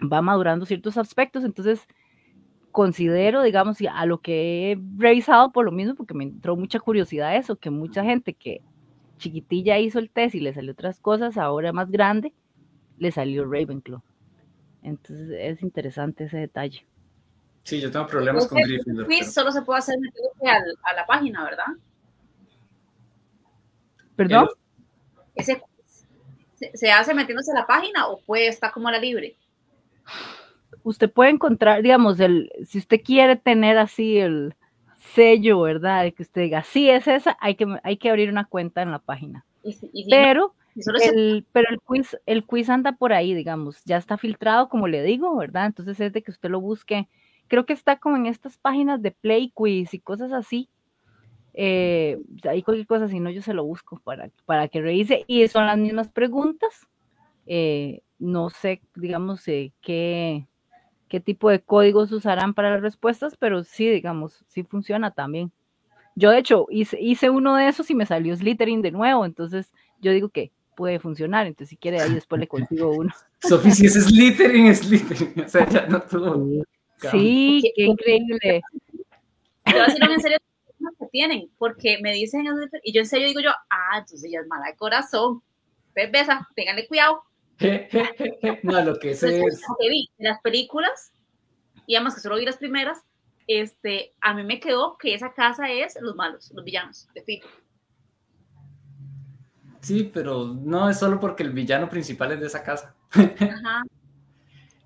va 0.00 0.22
madurando 0.22 0.66
ciertos 0.66 0.96
aspectos, 0.98 1.44
entonces 1.44 1.88
considero, 2.70 3.42
digamos, 3.42 3.78
a 3.90 4.06
lo 4.06 4.20
que 4.20 4.72
he 4.72 4.78
revisado 4.96 5.52
por 5.52 5.64
lo 5.64 5.72
mismo, 5.72 5.94
porque 5.94 6.14
me 6.14 6.24
entró 6.24 6.56
mucha 6.56 6.80
curiosidad 6.80 7.36
eso, 7.36 7.56
que 7.56 7.70
mucha 7.70 8.04
gente 8.04 8.34
que 8.34 8.62
chiquitilla 9.16 9.78
hizo 9.78 9.98
el 9.98 10.10
test 10.10 10.34
y 10.34 10.40
le 10.40 10.52
salió 10.52 10.72
otras 10.72 11.00
cosas, 11.00 11.38
ahora 11.38 11.72
más 11.72 11.90
grande, 11.90 12.34
le 12.98 13.10
salió 13.12 13.44
Ravenclaw. 13.44 14.02
Entonces 14.82 15.30
es 15.30 15.62
interesante 15.62 16.24
ese 16.24 16.38
detalle. 16.38 16.86
Sí, 17.62 17.80
yo 17.80 17.90
tengo 17.90 18.06
problemas 18.06 18.46
con 18.46 18.60
Gryffindor. 18.60 19.06
Quiz 19.06 19.32
solo 19.32 19.50
se 19.50 19.62
puede 19.62 19.78
hacer 19.78 19.96
a 20.44 20.94
la 20.94 21.06
página, 21.06 21.42
¿verdad? 21.44 21.64
¿Perdón? 24.16 24.48
Ese, 25.34 25.60
¿Se 26.74 26.90
hace 26.90 27.14
metiéndose 27.14 27.50
a 27.52 27.60
la 27.60 27.66
página 27.66 28.08
o 28.08 28.20
puede 28.20 28.48
estar 28.48 28.72
como 28.72 28.88
a 28.88 28.92
la 28.92 28.98
libre? 28.98 29.36
Usted 30.82 31.10
puede 31.10 31.30
encontrar, 31.30 31.82
digamos, 31.82 32.20
el, 32.20 32.50
si 32.66 32.78
usted 32.78 33.00
quiere 33.02 33.36
tener 33.36 33.78
así 33.78 34.18
el 34.18 34.54
sello, 35.14 35.60
¿verdad? 35.60 36.04
De 36.04 36.12
que 36.12 36.22
usted 36.22 36.42
diga, 36.42 36.62
sí, 36.62 36.88
es 36.88 37.06
esa, 37.08 37.36
hay 37.40 37.56
que, 37.56 37.66
hay 37.82 37.96
que 37.96 38.10
abrir 38.10 38.30
una 38.30 38.44
cuenta 38.44 38.82
en 38.82 38.90
la 38.90 38.98
página. 38.98 39.44
pero, 40.10 40.54
el, 41.02 41.46
pero 41.52 41.68
el 41.70 41.80
quiz, 41.80 42.16
el 42.26 42.44
quiz 42.44 42.68
anda 42.68 42.92
por 42.92 43.12
ahí, 43.12 43.34
digamos, 43.34 43.82
ya 43.84 43.96
está 43.96 44.16
filtrado, 44.18 44.68
como 44.68 44.88
le 44.88 45.02
digo, 45.02 45.36
¿verdad? 45.36 45.66
Entonces 45.66 45.98
es 46.00 46.12
de 46.12 46.22
que 46.22 46.30
usted 46.30 46.50
lo 46.50 46.60
busque. 46.60 47.08
Creo 47.48 47.66
que 47.66 47.72
está 47.72 47.98
como 47.98 48.16
en 48.16 48.26
estas 48.26 48.58
páginas 48.58 49.02
de 49.02 49.10
Play 49.10 49.52
Quiz 49.54 49.92
y 49.94 50.00
cosas 50.00 50.32
así, 50.32 50.68
eh, 51.54 52.18
hay 52.48 52.62
cualquier 52.62 52.86
cosa, 52.86 53.08
si 53.08 53.20
no, 53.20 53.30
yo 53.30 53.40
se 53.40 53.54
lo 53.54 53.64
busco 53.64 54.00
para, 54.02 54.28
para 54.44 54.68
que 54.68 54.82
revise. 54.82 55.24
Y 55.26 55.46
son 55.48 55.66
las 55.66 55.78
mismas 55.78 56.08
preguntas. 56.08 56.86
Eh, 57.46 58.02
no 58.18 58.50
sé, 58.50 58.82
digamos, 58.94 59.46
eh, 59.48 59.72
qué, 59.80 60.46
qué 61.08 61.20
tipo 61.20 61.48
de 61.50 61.60
códigos 61.60 62.10
usarán 62.12 62.54
para 62.54 62.70
las 62.70 62.82
respuestas, 62.82 63.36
pero 63.36 63.62
sí, 63.64 63.88
digamos, 63.88 64.44
sí 64.48 64.64
funciona 64.64 65.12
también. 65.12 65.52
Yo, 66.16 66.30
de 66.30 66.38
hecho, 66.38 66.66
hice, 66.70 67.00
hice 67.00 67.30
uno 67.30 67.56
de 67.56 67.68
esos 67.68 67.90
y 67.90 67.94
me 67.94 68.06
salió 68.06 68.36
Slytherin 68.36 68.82
de 68.82 68.92
nuevo, 68.92 69.24
entonces 69.24 69.72
yo 70.00 70.12
digo 70.12 70.28
que 70.28 70.52
puede 70.76 70.98
funcionar, 71.00 71.46
entonces 71.46 71.70
si 71.70 71.76
quiere 71.76 72.00
ahí 72.00 72.14
después 72.14 72.40
le 72.40 72.46
consigo 72.46 72.90
uno. 72.90 73.12
Sofía, 73.42 73.72
si 73.72 73.86
es 73.86 73.94
Slytherin, 73.94 74.66
es 74.66 74.78
Slytherin, 74.78 75.44
o 75.44 75.48
sea, 75.48 75.68
ya 75.68 75.86
no 75.86 76.00
tuvo... 76.02 76.64
Sí, 77.10 77.62
qué 77.76 77.84
increíble. 77.84 78.62
Yo 79.66 80.12
en 80.12 80.20
serio 80.20 80.38
que 80.98 81.06
tienen, 81.06 81.50
porque 81.58 81.98
me 82.02 82.12
dicen, 82.12 82.46
y 82.82 82.92
yo 82.92 83.00
en 83.00 83.06
serio 83.06 83.28
digo 83.28 83.40
yo, 83.40 83.50
ah, 83.70 83.98
entonces 83.98 84.30
ya 84.30 84.40
es 84.40 84.46
mala 84.46 84.66
de 84.66 84.76
corazón. 84.76 85.42
Pues 85.92 86.10
besa, 86.10 86.48
ténganle 86.54 86.88
cuidado. 86.88 87.22
no, 88.62 88.82
lo 88.82 88.98
que 88.98 89.12
Entonces, 89.12 89.44
es... 89.44 89.62
lo 89.68 89.76
que 89.78 89.88
vi 89.88 90.10
en 90.18 90.26
las 90.26 90.40
películas, 90.40 91.12
y 91.86 91.94
además 91.94 92.14
que 92.14 92.20
solo 92.20 92.36
vi 92.36 92.44
las 92.44 92.56
primeras, 92.56 93.02
este, 93.46 94.14
a 94.20 94.34
mí 94.34 94.42
me 94.42 94.60
quedó 94.60 94.96
que 94.98 95.14
esa 95.14 95.32
casa 95.32 95.70
es 95.70 95.96
los 96.00 96.16
malos, 96.16 96.50
los 96.54 96.64
villanos, 96.64 97.08
de 97.14 97.22
fijo. 97.22 97.48
Sí, 99.80 100.10
pero 100.12 100.46
no 100.46 100.88
es 100.88 100.98
solo 100.98 101.20
porque 101.20 101.42
el 101.42 101.50
villano 101.50 101.88
principal 101.90 102.32
es 102.32 102.40
de 102.40 102.46
esa 102.46 102.62
casa. 102.62 102.94
Ajá. 103.10 103.82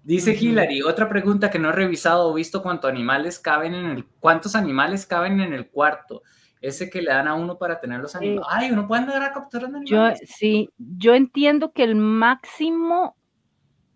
Dice. 0.08 0.34
Hillary, 0.34 0.80
otra 0.80 1.06
pregunta 1.06 1.50
que 1.50 1.58
no 1.58 1.68
he 1.68 1.72
revisado 1.72 2.30
o 2.30 2.34
visto 2.34 2.62
cuántos 2.62 2.90
animales 2.90 3.38
caben 3.38 3.74
en 3.74 3.86
el 3.90 4.06
cuántos 4.20 4.56
animales 4.56 5.04
caben 5.04 5.38
en 5.40 5.52
el 5.52 5.68
cuarto. 5.68 6.22
Ese 6.62 6.88
que 6.88 7.02
le 7.02 7.10
dan 7.10 7.28
a 7.28 7.34
uno 7.34 7.58
para 7.58 7.78
tener 7.78 8.00
los 8.00 8.16
animales. 8.16 8.46
Ay, 8.50 8.70
uno 8.70 8.88
puede 8.88 9.02
andar 9.02 9.22
a 9.22 9.32
capturar 9.32 9.68
Eh, 9.68 9.72
Yo, 9.84 10.00
animales. 10.00 10.20
sí, 10.24 10.70
yo 10.78 11.14
entiendo 11.14 11.72
que 11.72 11.84
el 11.84 11.94
máximo, 11.94 13.16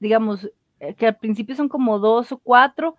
digamos, 0.01 0.51
eh, 0.81 0.95
que 0.95 1.07
al 1.07 1.17
principio 1.17 1.57
son 1.57 1.71
como 1.71 1.99
dos 1.99 2.31
o 2.31 2.39
cuatro 2.39 2.97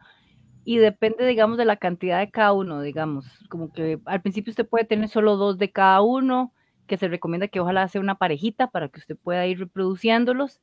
y 0.66 0.78
depende, 0.78 1.28
digamos, 1.28 1.59
de 1.59 1.66
la 1.66 1.78
cantidad 1.78 2.18
de 2.18 2.32
cada 2.32 2.53
uno, 2.53 2.82
digamos, 2.82 3.28
como 3.47 3.72
que 3.72 3.99
al 4.05 4.24
principio 4.24 4.49
usted 4.49 4.68
puede 4.68 4.86
tener 4.86 5.07
solo 5.07 5.38
dos 5.38 5.59
de 5.59 5.72
cada 5.72 6.01
uno, 6.01 6.51
que 6.88 6.97
se 6.97 7.07
recomienda 7.07 7.47
que 7.47 7.59
ojalá 7.59 7.88
sea 7.89 8.01
una 8.01 8.16
parejita 8.16 8.72
para 8.72 8.89
que 8.89 8.99
usted 8.99 9.18
pueda 9.18 9.45
ir 9.45 9.59
reproduciéndolos. 9.59 10.61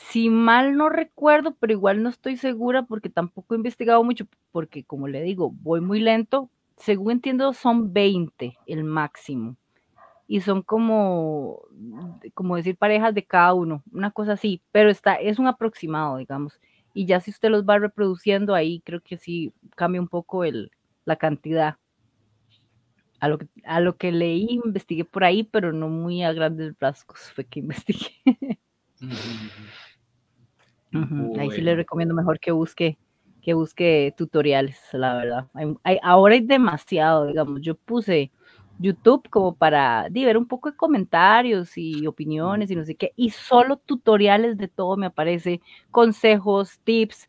Si 0.00 0.30
mal 0.30 0.76
no 0.76 0.88
recuerdo, 0.88 1.54
pero 1.58 1.72
igual 1.72 2.02
no 2.02 2.08
estoy 2.08 2.36
segura 2.36 2.82
porque 2.84 3.08
tampoco 3.08 3.54
he 3.54 3.58
investigado 3.58 4.02
mucho, 4.04 4.26
porque 4.52 4.84
como 4.84 5.08
le 5.08 5.22
digo, 5.22 5.50
voy 5.50 5.80
muy 5.80 6.00
lento. 6.00 6.50
Según 6.76 7.12
entiendo, 7.12 7.52
son 7.52 7.92
20 7.92 8.56
el 8.66 8.84
máximo 8.84 9.56
y 10.26 10.40
son 10.40 10.62
como, 10.62 11.62
como 12.34 12.56
decir 12.56 12.76
parejas 12.76 13.14
de 13.14 13.24
cada 13.24 13.54
uno, 13.54 13.82
una 13.92 14.10
cosa 14.10 14.32
así, 14.32 14.62
pero 14.72 14.90
está, 14.90 15.14
es 15.14 15.38
un 15.38 15.46
aproximado, 15.46 16.16
digamos. 16.16 16.58
Y 16.94 17.06
ya 17.06 17.20
si 17.20 17.30
usted 17.30 17.50
los 17.50 17.64
va 17.64 17.78
reproduciendo 17.78 18.54
ahí, 18.54 18.80
creo 18.84 19.00
que 19.00 19.16
sí 19.18 19.52
cambia 19.76 20.00
un 20.00 20.08
poco 20.08 20.44
el, 20.44 20.70
la 21.04 21.16
cantidad. 21.16 21.76
A 23.20 23.28
lo, 23.28 23.38
que, 23.38 23.48
a 23.64 23.80
lo 23.80 23.96
que 23.96 24.12
leí, 24.12 24.60
investigué 24.64 25.04
por 25.04 25.24
ahí, 25.24 25.44
pero 25.44 25.72
no 25.72 25.88
muy 25.88 26.22
a 26.22 26.32
grandes 26.32 26.74
rasgos 26.78 27.20
fue 27.34 27.44
que 27.44 27.60
investigué. 27.60 28.60
Ahí 31.40 31.50
sí 31.50 31.60
le 31.62 31.74
recomiendo 31.76 32.14
mejor 32.14 32.38
que 32.40 32.52
busque, 32.52 32.98
que 33.42 33.54
busque 33.54 34.14
tutoriales, 34.16 34.78
la 34.92 35.14
verdad. 35.16 35.46
Hay- 35.54 35.74
hay- 35.82 35.98
ahora 36.02 36.34
hay 36.34 36.40
demasiado, 36.40 37.26
digamos. 37.26 37.60
Yo 37.60 37.74
puse 37.74 38.30
YouTube 38.78 39.28
como 39.30 39.54
para 39.54 40.08
di, 40.10 40.24
ver 40.24 40.36
un 40.36 40.46
poco 40.46 40.70
de 40.70 40.76
comentarios 40.76 41.76
y 41.76 42.06
opiniones 42.06 42.70
y 42.70 42.76
no 42.76 42.84
sé 42.84 42.94
qué, 42.96 43.12
y 43.16 43.30
solo 43.30 43.76
tutoriales 43.76 44.56
de 44.58 44.68
todo 44.68 44.96
me 44.96 45.06
aparece, 45.06 45.60
consejos, 45.90 46.78
tips, 46.84 47.28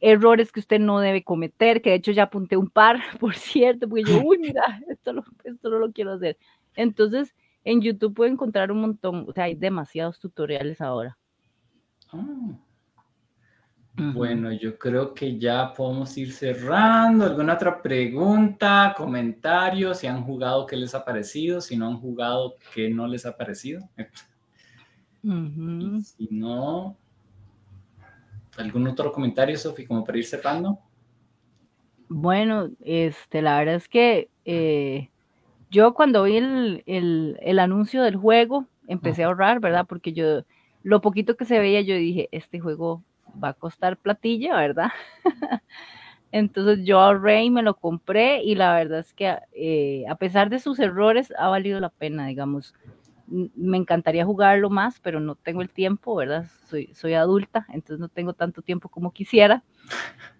errores 0.00 0.50
que 0.52 0.60
usted 0.60 0.80
no 0.80 0.98
debe 1.00 1.22
cometer, 1.22 1.82
que 1.82 1.90
de 1.90 1.96
hecho 1.96 2.12
ya 2.12 2.24
apunté 2.24 2.56
un 2.56 2.68
par, 2.70 2.96
por 3.20 3.34
cierto, 3.34 3.88
porque 3.88 4.04
yo, 4.04 4.18
uy, 4.20 4.38
mira, 4.38 4.62
esto, 4.88 5.12
lo- 5.12 5.24
esto 5.44 5.70
no 5.70 5.78
lo 5.78 5.92
quiero 5.92 6.12
hacer. 6.12 6.36
Entonces, 6.76 7.34
en 7.64 7.80
YouTube 7.82 8.14
puede 8.14 8.30
encontrar 8.32 8.72
un 8.72 8.80
montón, 8.80 9.26
o 9.28 9.32
sea, 9.32 9.44
hay 9.44 9.54
demasiados 9.54 10.18
tutoriales 10.18 10.80
ahora. 10.80 11.16
Ah, 12.12 12.16
Ujú. 12.18 12.56
Bueno, 14.10 14.52
yo 14.52 14.78
creo 14.78 15.14
que 15.14 15.38
ya 15.38 15.72
podemos 15.72 16.16
ir 16.18 16.32
cerrando. 16.32 17.24
¿Alguna 17.24 17.54
otra 17.54 17.80
pregunta, 17.80 18.94
comentario? 18.96 19.94
Si 19.94 20.06
han 20.06 20.24
jugado, 20.24 20.66
¿qué 20.66 20.76
les 20.76 20.94
ha 20.94 21.04
parecido? 21.04 21.60
Si 21.60 21.76
no 21.76 21.86
han 21.88 21.98
jugado, 22.00 22.56
¿qué 22.74 22.90
no 22.90 23.06
les 23.06 23.24
ha 23.26 23.36
parecido? 23.36 23.88
Y 25.78 25.92
si 26.00 26.28
no, 26.30 26.96
¿algún 28.56 28.86
otro 28.88 29.12
comentario, 29.12 29.58
Sofi, 29.58 29.84
como 29.86 30.04
para 30.04 30.16
ir 30.18 30.24
cerrando? 30.24 30.78
Bueno, 32.08 32.70
este, 32.80 33.40
la 33.42 33.58
verdad 33.58 33.76
es 33.76 33.88
que 33.88 34.30
eh, 34.44 35.10
yo 35.70 35.94
cuando 35.94 36.24
vi 36.24 36.38
el, 36.38 36.82
el- 36.86 37.38
el 37.42 37.58
anuncio 37.60 38.02
del 38.02 38.16
juego 38.16 38.68
empecé 38.86 39.24
a 39.24 39.28
ahorrar, 39.28 39.60
¿verdad? 39.60 39.86
Porque 39.88 40.12
yo, 40.12 40.42
lo 40.82 41.00
poquito 41.02 41.36
que 41.36 41.44
se 41.46 41.58
veía, 41.60 41.80
yo 41.82 41.96
dije, 41.96 42.28
este 42.32 42.60
juego 42.60 43.04
va 43.42 43.48
a 43.48 43.54
costar 43.54 43.96
platilla, 43.96 44.56
¿verdad? 44.56 44.90
Entonces 46.32 46.84
yo 46.86 46.98
ahorré 46.98 47.44
y 47.44 47.50
me 47.50 47.62
lo 47.62 47.74
compré 47.74 48.42
y 48.42 48.54
la 48.54 48.74
verdad 48.74 49.00
es 49.00 49.12
que 49.12 49.36
eh, 49.52 50.04
a 50.08 50.14
pesar 50.16 50.48
de 50.48 50.58
sus 50.58 50.78
errores 50.78 51.32
ha 51.38 51.48
valido 51.48 51.78
la 51.78 51.90
pena, 51.90 52.26
digamos. 52.26 52.74
Me 53.26 53.76
encantaría 53.76 54.24
jugarlo 54.24 54.68
más, 54.68 54.98
pero 55.00 55.20
no 55.20 55.36
tengo 55.36 55.62
el 55.62 55.70
tiempo, 55.70 56.16
¿verdad? 56.16 56.46
Soy, 56.68 56.90
soy 56.94 57.14
adulta, 57.14 57.66
entonces 57.68 57.98
no 57.98 58.08
tengo 58.08 58.32
tanto 58.32 58.62
tiempo 58.62 58.88
como 58.88 59.12
quisiera. 59.12 59.62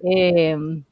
Em, 0.02 0.84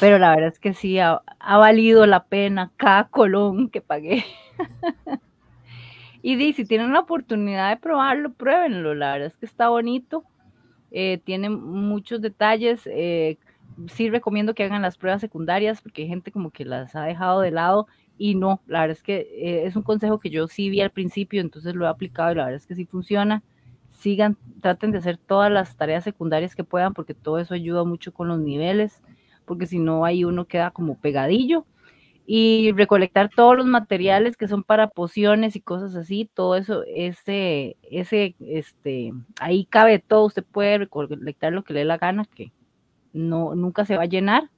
pero 0.00 0.18
la 0.18 0.30
verdad 0.30 0.48
es 0.48 0.58
que 0.58 0.74
sí, 0.74 0.98
ha, 0.98 1.22
ha 1.38 1.58
valido 1.58 2.06
la 2.06 2.24
pena 2.24 2.72
cada 2.76 3.08
colón 3.08 3.70
que 3.70 3.80
pagué. 3.80 4.24
y 6.22 6.36
di, 6.36 6.52
si 6.52 6.64
tienen 6.64 6.92
la 6.92 7.00
oportunidad 7.00 7.70
de 7.70 7.76
probarlo, 7.76 8.32
pruébenlo. 8.32 8.94
La 8.94 9.12
verdad 9.12 9.28
es 9.28 9.36
que 9.36 9.46
está 9.46 9.68
bonito. 9.68 10.24
Eh, 10.98 11.18
tiene 11.24 11.50
muchos 11.50 12.22
detalles. 12.22 12.86
eh, 12.86 13.36
sí 13.88 14.08
recomiendo 14.08 14.54
que 14.54 14.64
hagan 14.64 14.80
las 14.82 14.96
pruebas 14.96 15.20
secundarias 15.20 15.82
porque 15.82 16.02
hay 16.02 16.08
gente 16.08 16.32
como 16.32 16.50
que 16.50 16.64
las 16.64 16.96
ha 16.96 17.02
dejado 17.04 17.42
de 17.42 17.50
lado 17.50 17.86
y 18.16 18.34
no, 18.34 18.62
la 18.66 18.80
verdad 18.80 18.96
es 18.96 19.02
que 19.02 19.18
eh, 19.34 19.66
es 19.66 19.76
un 19.76 19.82
consejo 19.82 20.18
que 20.20 20.30
yo 20.30 20.48
sí 20.48 20.70
vi 20.70 20.80
al 20.80 20.90
principio, 20.90 21.42
entonces 21.42 21.74
lo 21.74 21.84
he 21.84 21.88
aplicado 21.88 22.32
y 22.32 22.36
la 22.36 22.44
verdad 22.44 22.56
es 22.56 22.66
que 22.66 22.74
sí 22.74 22.86
funciona. 22.86 23.42
Sigan, 23.90 24.38
traten 24.62 24.90
de 24.92 24.98
hacer 24.98 25.18
todas 25.18 25.50
las 25.52 25.76
tareas 25.76 26.04
secundarias 26.04 26.54
que 26.56 26.64
puedan 26.64 26.94
porque 26.94 27.12
todo 27.14 27.38
eso 27.38 27.52
ayuda 27.54 27.84
mucho 27.84 28.12
con 28.14 28.28
los 28.28 28.40
niveles, 28.40 29.02
porque 29.44 29.66
si 29.66 29.78
no 29.78 30.04
ahí 30.06 30.24
uno 30.24 30.46
queda 30.46 30.70
como 30.70 30.98
pegadillo. 30.98 31.66
Y 32.28 32.72
recolectar 32.72 33.30
todos 33.34 33.56
los 33.56 33.66
materiales 33.66 34.36
que 34.36 34.48
son 34.48 34.64
para 34.64 34.88
pociones 34.88 35.54
y 35.54 35.60
cosas 35.60 35.94
así, 35.94 36.28
todo 36.34 36.56
eso, 36.56 36.82
ese, 36.86 37.76
ese, 37.82 38.34
este, 38.40 39.12
ahí 39.40 39.64
cabe 39.66 40.00
todo, 40.00 40.24
usted 40.24 40.44
puede 40.44 40.78
recolectar 40.78 41.52
lo 41.52 41.62
que 41.62 41.72
le 41.72 41.80
dé 41.80 41.84
la 41.84 41.98
gana, 41.98 42.24
que 42.34 42.52
no, 43.12 43.54
nunca 43.54 43.84
se 43.84 43.96
va 43.96 44.02
a 44.02 44.06
llenar. 44.06 44.50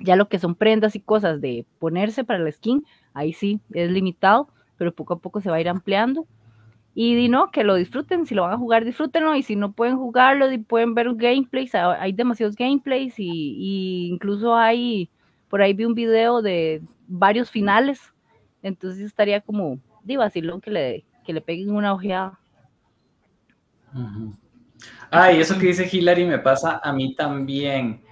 Ya 0.00 0.16
lo 0.16 0.28
que 0.28 0.38
son 0.38 0.54
prendas 0.54 0.94
y 0.94 1.00
cosas 1.00 1.40
de 1.40 1.66
ponerse 1.78 2.24
para 2.24 2.38
la 2.38 2.52
skin, 2.52 2.84
ahí 3.14 3.32
sí 3.32 3.60
es 3.72 3.90
limitado, 3.90 4.48
pero 4.76 4.92
poco 4.92 5.14
a 5.14 5.18
poco 5.18 5.40
se 5.40 5.50
va 5.50 5.56
a 5.56 5.60
ir 5.60 5.68
ampliando. 5.68 6.26
Y 6.94 7.14
di 7.14 7.28
no, 7.28 7.50
que 7.50 7.64
lo 7.64 7.74
disfruten, 7.76 8.26
si 8.26 8.34
lo 8.34 8.42
van 8.42 8.52
a 8.52 8.58
jugar, 8.58 8.84
disfrútenlo, 8.84 9.34
y 9.34 9.42
si 9.42 9.56
no 9.56 9.72
pueden 9.72 9.96
jugarlo, 9.96 10.46
pueden 10.66 10.94
ver 10.94 11.08
un 11.08 11.16
gameplay, 11.16 11.68
hay 11.72 12.12
demasiados 12.12 12.56
gameplays, 12.56 13.18
y, 13.18 13.28
y 13.28 14.08
incluso 14.08 14.54
hay, 14.56 15.08
por 15.48 15.62
ahí 15.62 15.72
vi 15.72 15.84
un 15.84 15.94
video 15.94 16.42
de 16.42 16.82
varios 17.06 17.50
finales, 17.50 18.00
entonces 18.62 19.02
estaría 19.02 19.40
como, 19.40 19.78
di 20.02 20.16
vacilón 20.16 20.60
que 20.60 20.70
le, 20.70 21.04
que 21.24 21.32
le 21.32 21.40
peguen 21.40 21.70
una 21.70 21.92
ojeada. 21.92 22.38
Ujú. 23.94 24.34
Ah, 25.10 25.32
y 25.32 25.40
eso 25.40 25.58
que 25.58 25.66
dice 25.66 25.88
Hillary 25.90 26.24
me 26.24 26.38
pasa 26.38 26.80
a 26.82 26.92
mí 26.92 27.14
también. 27.14 28.02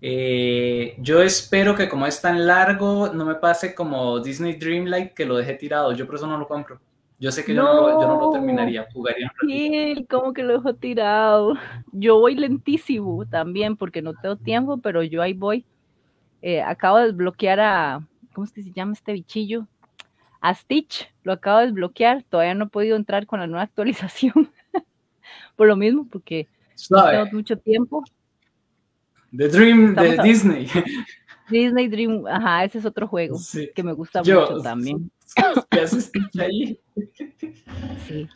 Eh, 0.00 0.94
yo 0.98 1.22
espero 1.22 1.74
que 1.74 1.88
como 1.88 2.06
es 2.06 2.20
tan 2.20 2.46
largo, 2.46 3.12
no 3.12 3.24
me 3.24 3.36
pase 3.36 3.74
como 3.74 4.20
Disney 4.20 4.54
Dreamlight 4.54 5.14
que 5.14 5.24
lo 5.24 5.36
dejé 5.36 5.54
tirado. 5.54 5.92
Yo 5.92 6.06
por 6.06 6.16
eso 6.16 6.26
no 6.26 6.38
lo 6.38 6.46
compro. 6.46 6.80
Yo 7.18 7.32
sé 7.32 7.44
que 7.44 7.54
yo, 7.54 7.62
no 7.62 7.72
lo, 7.72 8.00
yo 8.00 8.06
no 8.06 8.14
lo 8.14 8.26
No. 8.26 8.30
terminaría, 8.30 8.86
jugaría. 8.92 9.32
Sí, 9.40 10.06
como 10.10 10.32
que 10.32 10.42
lo 10.42 10.54
dejo 10.54 10.74
tirado. 10.74 11.54
Yo 11.92 12.18
voy 12.20 12.34
lentísimo 12.34 13.24
también 13.26 13.76
porque 13.76 14.02
no 14.02 14.12
tengo 14.14 14.36
tiempo, 14.36 14.78
pero 14.78 15.02
yo 15.02 15.22
ahí 15.22 15.32
voy. 15.32 15.64
Eh, 16.48 16.62
acabo 16.62 16.98
de 16.98 17.06
desbloquear 17.06 17.58
a, 17.58 18.06
¿cómo 18.32 18.44
es 18.44 18.52
que 18.52 18.62
se 18.62 18.70
llama 18.70 18.92
este 18.92 19.12
bichillo? 19.12 19.66
A 20.40 20.54
Stitch, 20.54 21.12
lo 21.24 21.32
acabo 21.32 21.58
de 21.58 21.66
desbloquear. 21.66 22.22
Todavía 22.22 22.54
no 22.54 22.66
he 22.66 22.68
podido 22.68 22.94
entrar 22.96 23.26
con 23.26 23.40
la 23.40 23.48
nueva 23.48 23.62
actualización. 23.64 24.52
Por 25.56 25.66
lo 25.66 25.74
mismo, 25.74 26.06
porque 26.08 26.46
no 26.88 27.04
tengo 27.10 27.26
mucho 27.32 27.58
tiempo. 27.58 28.04
The 29.36 29.48
Dream 29.48 29.96
de 29.96 30.10
Estamos 30.10 30.24
Disney. 30.24 30.68
Disney 31.50 31.88
Dream, 31.88 32.24
ajá, 32.28 32.62
ese 32.62 32.78
es 32.78 32.84
otro 32.86 33.08
juego 33.08 33.36
Sí. 33.38 33.68
que 33.74 33.82
me 33.82 33.92
gusta 33.92 34.22
Yo- 34.22 34.42
mucho 34.42 34.60
también. 34.62 35.10
¿Qué 35.70 35.80
hace 35.80 36.00
Stitch 36.00 36.38
ahí? 36.38 36.78
Sí. 38.06 38.28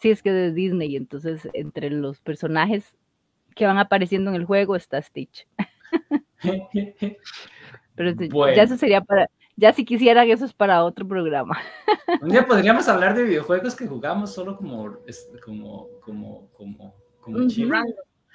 Sí, 0.00 0.10
es 0.10 0.22
que 0.22 0.30
de 0.30 0.52
Disney, 0.52 0.94
entonces 0.94 1.48
entre 1.54 1.90
los 1.90 2.20
personajes 2.20 2.94
que 3.56 3.66
van 3.66 3.78
apareciendo 3.78 4.30
en 4.30 4.36
el 4.36 4.44
juego 4.44 4.76
está 4.76 5.02
Stitch. 5.02 5.48
Pero 7.94 8.14
Bueno. 8.30 8.56
ya 8.56 8.62
eso 8.62 8.76
sería 8.76 9.00
para, 9.00 9.28
ya 9.56 9.72
si 9.72 9.84
quisieran, 9.84 10.28
eso 10.30 10.44
es 10.44 10.52
para 10.52 10.84
otro 10.84 11.06
programa. 11.06 11.58
Un 12.22 12.28
día 12.30 12.46
podríamos 12.46 12.88
hablar 12.88 13.14
de 13.16 13.24
videojuegos 13.24 13.74
que 13.74 13.86
jugamos 13.86 14.32
solo 14.32 14.56
como, 14.56 14.98
como, 15.44 15.88
como, 16.00 16.48
como, 16.52 16.94
como. 17.20 17.38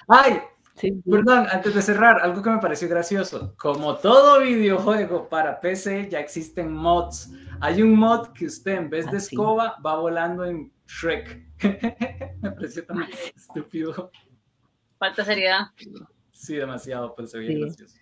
Ay, 0.08 0.42
Sí. 0.76 0.92
Perdón, 1.10 1.46
antes 1.52 1.76
de 1.76 1.82
cerrar, 1.82 2.20
algo 2.22 2.42
que 2.42 2.50
me 2.50 2.58
pareció 2.58 2.90
gracioso. 2.90 3.54
Como 3.58 3.96
todo 3.98 4.42
videojuego 4.42 5.30
para 5.30 5.60
PC, 5.60 6.10
ya 6.10 6.20
existen 6.20 6.72
mods. 6.74 7.32
Hay 7.62 7.82
un 7.84 7.96
mod 7.96 8.30
que 8.34 8.48
usted 8.48 8.78
en 8.78 8.90
vez 8.90 9.06
de 9.06 9.18
Ah, 9.18 9.18
escoba 9.18 9.78
va 9.86 9.96
volando 9.98 10.44
en 10.46 10.72
Shrek. 10.88 11.46
me 12.42 12.52
pareció 12.52 12.86
tan 12.86 13.06
estúpido. 13.36 14.12
Falta 14.98 15.24
seriedad. 15.24 15.68
Sí, 16.34 16.56
demasiado, 16.56 17.14
pero 17.16 17.28
se 17.28 17.38
veía 17.38 17.54
Sí. 17.54 17.62
gracioso. 17.62 17.96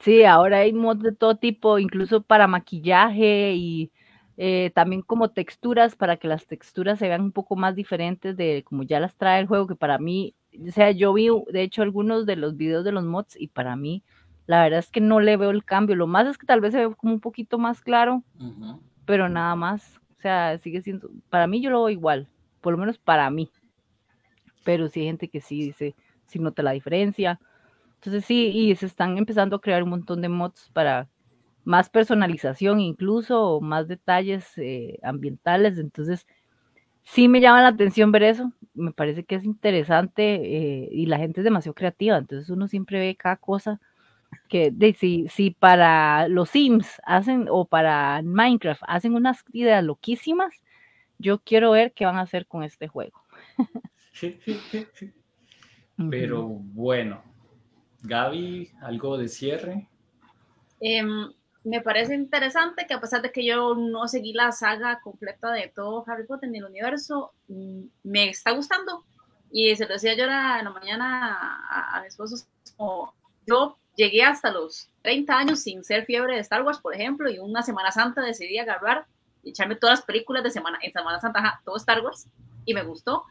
Sí, 0.00 0.24
ahora 0.24 0.58
hay 0.58 0.72
mods 0.72 1.02
de 1.02 1.12
todo 1.12 1.36
tipo, 1.36 1.78
incluso 1.78 2.22
para 2.22 2.48
maquillaje 2.48 3.52
y 3.54 3.92
eh, 4.36 4.72
también 4.74 5.02
como 5.02 5.30
texturas, 5.30 5.94
para 5.94 6.16
que 6.16 6.26
las 6.26 6.46
texturas 6.46 6.98
se 6.98 7.06
vean 7.06 7.20
un 7.20 7.32
poco 7.32 7.54
más 7.54 7.76
diferentes 7.76 8.36
de 8.36 8.64
como 8.64 8.82
ya 8.82 8.98
las 8.98 9.16
trae 9.16 9.40
el 9.40 9.46
juego, 9.46 9.66
que 9.68 9.76
para 9.76 9.98
mí, 9.98 10.34
o 10.66 10.72
sea, 10.72 10.90
yo 10.90 11.12
vi 11.12 11.28
de 11.52 11.62
hecho 11.62 11.82
algunos 11.82 12.26
de 12.26 12.36
los 12.36 12.56
videos 12.56 12.84
de 12.84 12.92
los 12.92 13.04
mods 13.04 13.36
y 13.38 13.48
para 13.48 13.76
mí, 13.76 14.02
la 14.46 14.62
verdad 14.64 14.80
es 14.80 14.90
que 14.90 15.00
no 15.00 15.20
le 15.20 15.36
veo 15.36 15.50
el 15.50 15.64
cambio. 15.64 15.94
Lo 15.94 16.08
más 16.08 16.26
es 16.26 16.36
que 16.38 16.46
tal 16.46 16.60
vez 16.60 16.72
se 16.72 16.84
ve 16.86 16.94
como 16.96 17.12
un 17.12 17.20
poquito 17.20 17.58
más 17.58 17.80
claro, 17.80 18.24
pero 19.04 19.28
nada 19.28 19.54
más. 19.54 20.00
O 20.18 20.20
sea, 20.22 20.58
sigue 20.58 20.82
siendo, 20.82 21.10
para 21.30 21.46
mí 21.46 21.60
yo 21.60 21.70
lo 21.70 21.84
veo 21.84 21.90
igual, 21.90 22.26
por 22.60 22.72
lo 22.72 22.78
menos 22.78 22.98
para 22.98 23.30
mí. 23.30 23.50
Pero 24.64 24.88
sí 24.88 25.00
hay 25.00 25.06
gente 25.06 25.28
que 25.28 25.40
sí 25.40 25.60
dice, 25.66 25.94
sí 26.32 26.38
nota 26.38 26.62
la 26.62 26.72
diferencia. 26.72 27.38
Entonces 27.96 28.24
sí, 28.24 28.48
y 28.48 28.74
se 28.76 28.86
están 28.86 29.16
empezando 29.18 29.56
a 29.56 29.60
crear 29.60 29.82
un 29.82 29.90
montón 29.90 30.22
de 30.22 30.28
mods 30.28 30.70
para 30.72 31.08
más 31.64 31.88
personalización 31.88 32.80
incluso, 32.80 33.60
más 33.60 33.88
detalles 33.88 34.52
eh, 34.56 34.98
ambientales. 35.02 35.78
Entonces 35.78 36.26
sí 37.02 37.28
me 37.28 37.40
llama 37.40 37.62
la 37.62 37.68
atención 37.68 38.10
ver 38.12 38.24
eso. 38.24 38.52
Me 38.74 38.92
parece 38.92 39.24
que 39.24 39.36
es 39.36 39.44
interesante 39.44 40.34
eh, 40.34 40.88
y 40.90 41.06
la 41.06 41.18
gente 41.18 41.40
es 41.40 41.44
demasiado 41.44 41.74
creativa. 41.74 42.16
Entonces 42.18 42.50
uno 42.50 42.68
siempre 42.68 42.98
ve 42.98 43.16
cada 43.16 43.36
cosa 43.36 43.80
que 44.48 44.70
de, 44.70 44.94
si, 44.94 45.28
si 45.28 45.50
para 45.50 46.26
los 46.28 46.50
Sims 46.50 47.00
hacen 47.04 47.46
o 47.50 47.66
para 47.66 48.22
Minecraft 48.22 48.82
hacen 48.86 49.14
unas 49.14 49.44
ideas 49.52 49.84
loquísimas, 49.84 50.52
yo 51.18 51.38
quiero 51.38 51.70
ver 51.70 51.92
qué 51.92 52.04
van 52.04 52.16
a 52.16 52.22
hacer 52.22 52.46
con 52.46 52.64
este 52.64 52.88
juego. 52.88 53.22
Pero 56.10 56.48
bueno, 56.48 57.22
Gaby, 58.02 58.72
algo 58.80 59.18
de 59.18 59.28
cierre. 59.28 59.88
Em, 60.80 61.32
me 61.64 61.80
parece 61.80 62.14
interesante 62.14 62.86
que 62.86 62.94
a 62.94 63.00
pesar 63.00 63.22
de 63.22 63.30
que 63.30 63.44
yo 63.44 63.74
no 63.74 64.08
seguí 64.08 64.32
la 64.32 64.50
saga 64.52 65.00
completa 65.00 65.52
de 65.52 65.72
todo 65.74 66.04
Harry 66.06 66.26
Potter 66.26 66.50
ni 66.50 66.58
el 66.58 66.64
universo, 66.64 67.32
mm, 67.48 67.82
me 68.02 68.28
está 68.30 68.50
gustando. 68.52 69.04
Y 69.50 69.76
se 69.76 69.86
lo 69.86 69.92
decía 69.92 70.16
yo 70.16 70.24
en 70.24 70.30
la 70.30 70.70
mañana 70.70 71.38
a, 71.70 71.98
a 71.98 72.00
mi 72.00 72.08
esposo, 72.08 72.34
es 72.34 72.48
como, 72.76 73.14
yo 73.46 73.78
llegué 73.96 74.22
hasta 74.22 74.50
los 74.50 74.88
30 75.02 75.36
años 75.36 75.60
sin 75.60 75.84
ser 75.84 76.04
fiebre 76.04 76.34
de 76.34 76.40
Star 76.40 76.62
Wars, 76.62 76.78
por 76.78 76.94
ejemplo, 76.94 77.30
y 77.30 77.38
una 77.38 77.62
Semana 77.62 77.92
Santa 77.92 78.22
decidí 78.22 78.58
agarrar 78.58 79.06
y 79.42 79.50
echarme 79.50 79.76
todas 79.76 79.98
las 79.98 80.06
películas 80.06 80.42
de 80.42 80.50
Semana, 80.50 80.78
en 80.82 80.92
Semana 80.92 81.20
Santa, 81.20 81.40
ajá, 81.40 81.62
todo 81.64 81.76
Star 81.76 82.02
Wars, 82.02 82.28
y 82.64 82.74
me 82.74 82.82
gustó. 82.82 83.24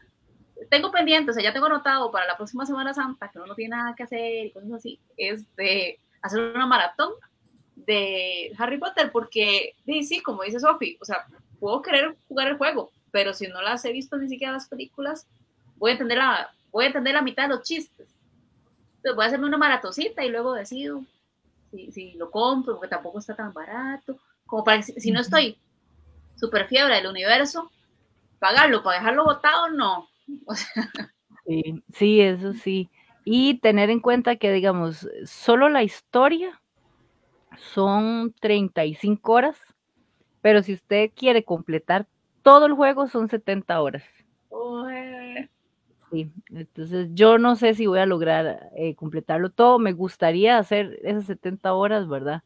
Tengo 0.70 0.90
pendiente, 0.90 1.30
o 1.30 1.34
sea, 1.34 1.42
ya 1.42 1.52
tengo 1.52 1.66
anotado 1.66 2.10
para 2.10 2.26
la 2.26 2.36
próxima 2.36 2.66
Semana 2.66 2.94
Santa, 2.94 3.28
que 3.28 3.38
uno 3.38 3.48
no 3.48 3.54
tiene 3.54 3.76
nada 3.76 3.94
que 3.94 4.02
hacer 4.02 4.46
y 4.46 4.50
cosas 4.50 4.72
así, 4.72 4.98
es 5.16 5.44
de 5.56 5.98
hacer 6.20 6.40
una 6.40 6.66
maratón 6.66 7.12
de 7.76 8.52
Harry 8.58 8.78
Potter, 8.78 9.10
porque 9.10 9.74
sí, 9.84 10.22
como 10.22 10.42
dice 10.42 10.60
Sophie, 10.60 10.98
o 11.00 11.04
sea, 11.04 11.26
puedo 11.58 11.82
querer 11.82 12.16
jugar 12.28 12.48
el 12.48 12.56
juego, 12.56 12.90
pero 13.10 13.34
si 13.34 13.48
no 13.48 13.62
las 13.62 13.84
he 13.84 13.92
visto 13.92 14.16
ni 14.16 14.28
siquiera 14.28 14.52
las 14.52 14.68
películas, 14.68 15.26
voy 15.76 15.90
a 15.90 15.92
entender 15.94 16.18
la, 16.18 16.50
voy 16.70 16.84
a 16.84 16.88
entender 16.88 17.14
la 17.14 17.22
mitad 17.22 17.44
de 17.44 17.56
los 17.56 17.62
chistes. 17.62 18.08
Entonces 18.96 19.16
voy 19.16 19.24
a 19.24 19.26
hacerme 19.28 19.46
una 19.46 19.58
maratocita 19.58 20.24
y 20.24 20.28
luego 20.28 20.54
decido 20.54 21.04
si, 21.70 21.90
si 21.92 22.12
lo 22.12 22.30
compro, 22.30 22.74
porque 22.74 22.88
tampoco 22.88 23.18
está 23.18 23.34
tan 23.34 23.52
barato, 23.52 24.16
como 24.46 24.62
para 24.62 24.78
que 24.78 24.84
si, 24.84 24.92
si 25.00 25.10
no 25.10 25.20
estoy 25.20 25.58
súper 26.36 26.68
fiebre 26.68 26.96
del 26.96 27.06
universo, 27.06 27.70
pagarlo 28.38 28.82
para 28.82 28.98
dejarlo 28.98 29.24
botado, 29.24 29.70
no. 29.70 30.08
O 30.46 30.54
sea, 30.54 30.90
Sí, 31.46 31.82
sí, 31.92 32.20
eso 32.20 32.52
sí. 32.54 32.90
Y 33.24 33.58
tener 33.60 33.90
en 33.90 34.00
cuenta 34.00 34.36
que, 34.36 34.52
digamos, 34.52 35.08
solo 35.24 35.68
la 35.68 35.82
historia 35.82 36.60
son 37.56 38.34
35 38.40 39.32
horas, 39.32 39.56
pero 40.40 40.62
si 40.62 40.74
usted 40.74 41.10
quiere 41.14 41.44
completar 41.44 42.06
todo 42.42 42.66
el 42.66 42.74
juego 42.74 43.06
son 43.06 43.28
70 43.28 43.80
horas. 43.80 44.04
Sí, 46.10 46.30
entonces 46.50 47.08
yo 47.14 47.38
no 47.38 47.56
sé 47.56 47.74
si 47.74 47.86
voy 47.86 48.00
a 48.00 48.06
lograr 48.06 48.70
eh, 48.76 48.94
completarlo 48.94 49.50
todo. 49.50 49.78
Me 49.78 49.92
gustaría 49.92 50.58
hacer 50.58 50.98
esas 51.02 51.24
70 51.24 51.72
horas, 51.72 52.06
¿verdad? 52.08 52.42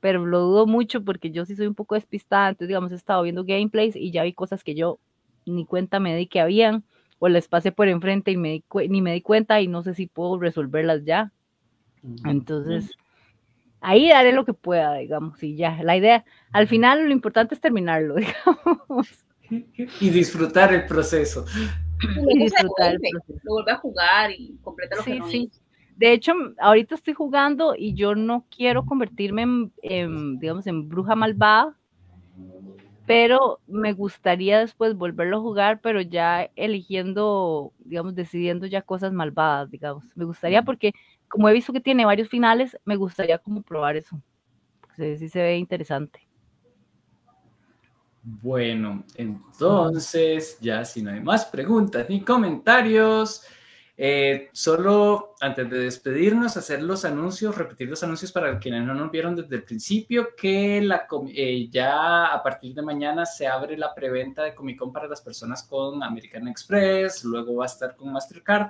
Pero 0.00 0.24
lo 0.24 0.40
dudo 0.40 0.66
mucho 0.66 1.04
porque 1.04 1.30
yo 1.30 1.44
sí 1.44 1.54
soy 1.54 1.66
un 1.66 1.74
poco 1.74 1.96
despistada. 1.96 2.48
Entonces, 2.48 2.68
digamos, 2.68 2.92
he 2.92 2.94
estado 2.94 3.22
viendo 3.22 3.44
gameplays 3.44 3.94
y 3.94 4.10
ya 4.10 4.22
vi 4.22 4.32
cosas 4.32 4.64
que 4.64 4.74
yo 4.74 4.98
ni 5.44 5.66
cuenta 5.66 6.00
me 6.00 6.16
di 6.16 6.26
que 6.26 6.40
habían, 6.40 6.84
o 7.20 7.28
les 7.28 7.46
pasé 7.46 7.70
por 7.70 7.86
enfrente 7.86 8.32
y 8.32 8.36
me 8.36 8.48
di 8.48 8.64
ni 8.88 9.00
me 9.02 9.12
di 9.12 9.20
cuenta 9.20 9.60
y 9.60 9.68
no 9.68 9.82
sé 9.84 9.94
si 9.94 10.08
puedo 10.08 10.38
resolverlas 10.40 11.04
ya. 11.04 11.32
Entonces, 12.24 12.90
ahí 13.80 14.10
haré 14.10 14.32
lo 14.32 14.44
que 14.44 14.54
pueda, 14.54 14.94
digamos, 14.94 15.40
y 15.42 15.54
ya. 15.54 15.82
La 15.82 15.96
idea, 15.96 16.24
al 16.52 16.66
final 16.66 17.04
lo 17.06 17.12
importante 17.12 17.54
es 17.54 17.60
terminarlo, 17.60 18.14
digamos, 18.16 19.24
Y 20.00 20.10
disfrutar 20.10 20.72
el 20.74 20.86
proceso. 20.86 21.44
y 22.32 22.38
disfrutar 22.38 22.94
el 22.94 23.00
proceso. 23.00 23.40
lo 23.44 23.52
vuelve 23.54 23.72
a 23.72 23.76
jugar 23.76 24.30
y 24.32 24.56
completa 24.62 24.96
lo 24.96 25.04
que 25.04 25.12
Sí, 25.12 25.18
no 25.18 25.28
sí. 25.28 25.38
hizo. 25.52 25.60
De 25.96 26.12
hecho, 26.12 26.32
ahorita 26.58 26.94
estoy 26.94 27.12
jugando 27.12 27.74
y 27.76 27.92
yo 27.92 28.14
no 28.14 28.46
quiero 28.54 28.86
convertirme 28.86 29.42
en, 29.42 29.72
en, 29.82 30.38
digamos, 30.38 30.66
en 30.66 30.88
bruja 30.88 31.14
malvada, 31.14 31.76
pero 33.06 33.60
me 33.66 33.92
gustaría 33.92 34.60
después 34.60 34.94
volverlo 34.94 35.38
a 35.38 35.40
jugar, 35.40 35.80
pero 35.80 36.00
ya 36.00 36.50
eligiendo, 36.56 37.72
digamos, 37.78 38.14
decidiendo 38.14 38.66
ya 38.66 38.82
cosas 38.82 39.12
malvadas, 39.12 39.70
digamos. 39.70 40.04
Me 40.14 40.24
gustaría 40.24 40.62
porque, 40.62 40.92
como 41.28 41.48
he 41.48 41.52
visto 41.52 41.72
que 41.72 41.80
tiene 41.80 42.04
varios 42.04 42.28
finales, 42.28 42.78
me 42.84 42.96
gustaría 42.96 43.38
como 43.38 43.62
probar 43.62 43.96
eso. 43.96 44.20
Sí, 44.96 45.16
sí 45.18 45.28
se 45.28 45.42
ve 45.42 45.56
interesante. 45.56 46.26
Bueno, 48.22 49.04
entonces, 49.14 50.58
ya 50.60 50.84
si 50.84 51.02
no 51.02 51.10
hay 51.10 51.20
más 51.20 51.46
preguntas 51.46 52.06
ni 52.08 52.22
comentarios, 52.22 53.42
eh, 54.02 54.48
solo 54.54 55.34
antes 55.42 55.68
de 55.68 55.80
despedirnos, 55.80 56.56
hacer 56.56 56.82
los 56.82 57.04
anuncios, 57.04 57.58
repetir 57.58 57.86
los 57.90 58.02
anuncios 58.02 58.32
para 58.32 58.58
quienes 58.58 58.82
no 58.82 58.94
nos 58.94 59.10
vieron 59.10 59.36
desde 59.36 59.56
el 59.56 59.62
principio, 59.62 60.28
que 60.34 60.78
eh, 60.78 61.68
ya 61.70 62.28
a 62.28 62.42
partir 62.42 62.72
de 62.74 62.80
mañana 62.80 63.26
se 63.26 63.46
abre 63.46 63.76
la 63.76 63.94
preventa 63.94 64.42
de 64.42 64.54
Comic 64.54 64.78
Con 64.78 64.90
para 64.90 65.06
las 65.06 65.20
personas 65.20 65.64
con 65.64 66.02
American 66.02 66.48
Express, 66.48 67.24
luego 67.24 67.56
va 67.56 67.64
a 67.64 67.66
estar 67.66 67.94
con 67.94 68.10
Mastercard, 68.10 68.68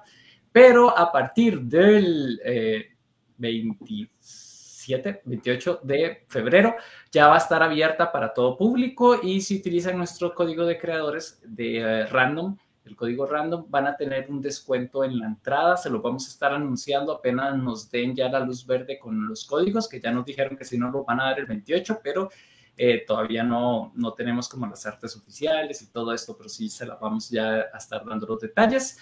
pero 0.51 0.99
a 0.99 1.13
partir 1.13 1.61
del 1.61 2.41
eh, 2.45 2.97
27, 3.39 5.23
28 5.27 5.81
de 5.85 6.25
febrero 6.27 6.75
ya 7.13 7.29
va 7.29 7.37
a 7.37 7.39
estar 7.39 7.63
abierta 7.63 8.11
para 8.11 8.35
todo 8.35 8.59
público 8.59 9.21
y 9.23 9.41
si 9.43 9.59
utilizan 9.59 9.97
nuestro 9.97 10.35
código 10.35 10.67
de 10.67 10.77
creadores 10.77 11.41
de 11.45 11.79
eh, 11.79 12.07
random, 12.07 12.57
el 12.85 12.97
código 12.97 13.27
random, 13.27 13.67
van 13.69 13.87
a 13.87 13.97
tener 13.97 14.31
un 14.31 14.41
descuento 14.41 15.05
en 15.05 15.19
la 15.19 15.27
entrada, 15.27 15.77
se 15.77 15.91
lo 15.91 16.01
vamos 16.01 16.27
a 16.27 16.31
estar 16.31 16.53
anunciando 16.53 17.13
apenas 17.13 17.57
nos 17.57 17.91
den 17.91 18.15
ya 18.15 18.29
la 18.29 18.41
luz 18.41 18.67
verde 18.67 18.99
con 18.99 19.29
los 19.29 19.45
códigos, 19.45 19.89
que 19.89 20.01
ya 20.01 20.11
nos 20.11 20.25
dijeron 20.25 20.57
que 20.57 20.65
si 20.65 20.79
no 20.79 20.91
lo 20.91 21.05
van 21.05 21.21
a 21.21 21.25
dar 21.25 21.39
el 21.41 21.47
28, 21.47 22.01
pero 22.03 22.31
eh, 22.77 23.05
todavía 23.07 23.43
no, 23.43 23.93
no 23.95 24.15
tenemos 24.15 24.49
como 24.49 24.67
las 24.67 24.87
artes 24.87 25.15
oficiales 25.17 25.83
y 25.83 25.93
todo 25.93 26.15
esto, 26.15 26.37
pero 26.37 26.49
sí 26.49 26.69
se 26.71 26.87
la 26.87 26.97
vamos 26.97 27.29
ya 27.29 27.67
a 27.73 27.77
estar 27.77 28.05
dando 28.05 28.27
los 28.27 28.41
detalles 28.41 28.99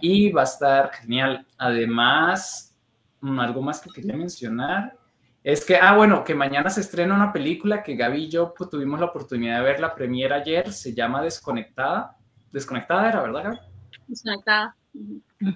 y 0.00 0.30
va 0.30 0.42
a 0.42 0.44
estar 0.44 0.92
genial. 0.92 1.46
Además, 1.56 2.76
mm, 3.20 3.40
algo 3.40 3.62
más 3.62 3.80
que 3.80 3.90
quería 3.90 4.14
mencionar 4.14 4.98
es 5.42 5.64
que, 5.64 5.76
ah, 5.76 5.94
bueno, 5.96 6.24
que 6.24 6.34
mañana 6.34 6.70
se 6.70 6.80
estrena 6.80 7.14
una 7.14 7.32
película 7.32 7.82
que 7.82 7.96
Gaby 7.96 8.24
y 8.24 8.28
yo 8.30 8.54
pues, 8.54 8.70
tuvimos 8.70 9.00
la 9.00 9.06
oportunidad 9.06 9.58
de 9.58 9.64
ver 9.64 9.80
la 9.80 9.94
premiere 9.94 10.34
ayer, 10.34 10.72
se 10.72 10.94
llama 10.94 11.22
Desconectada. 11.22 12.16
Desconectada 12.54 13.08
era, 13.08 13.20
¿verdad, 13.22 13.42
Gaby? 13.44 13.58
Desconectada. 14.06 14.76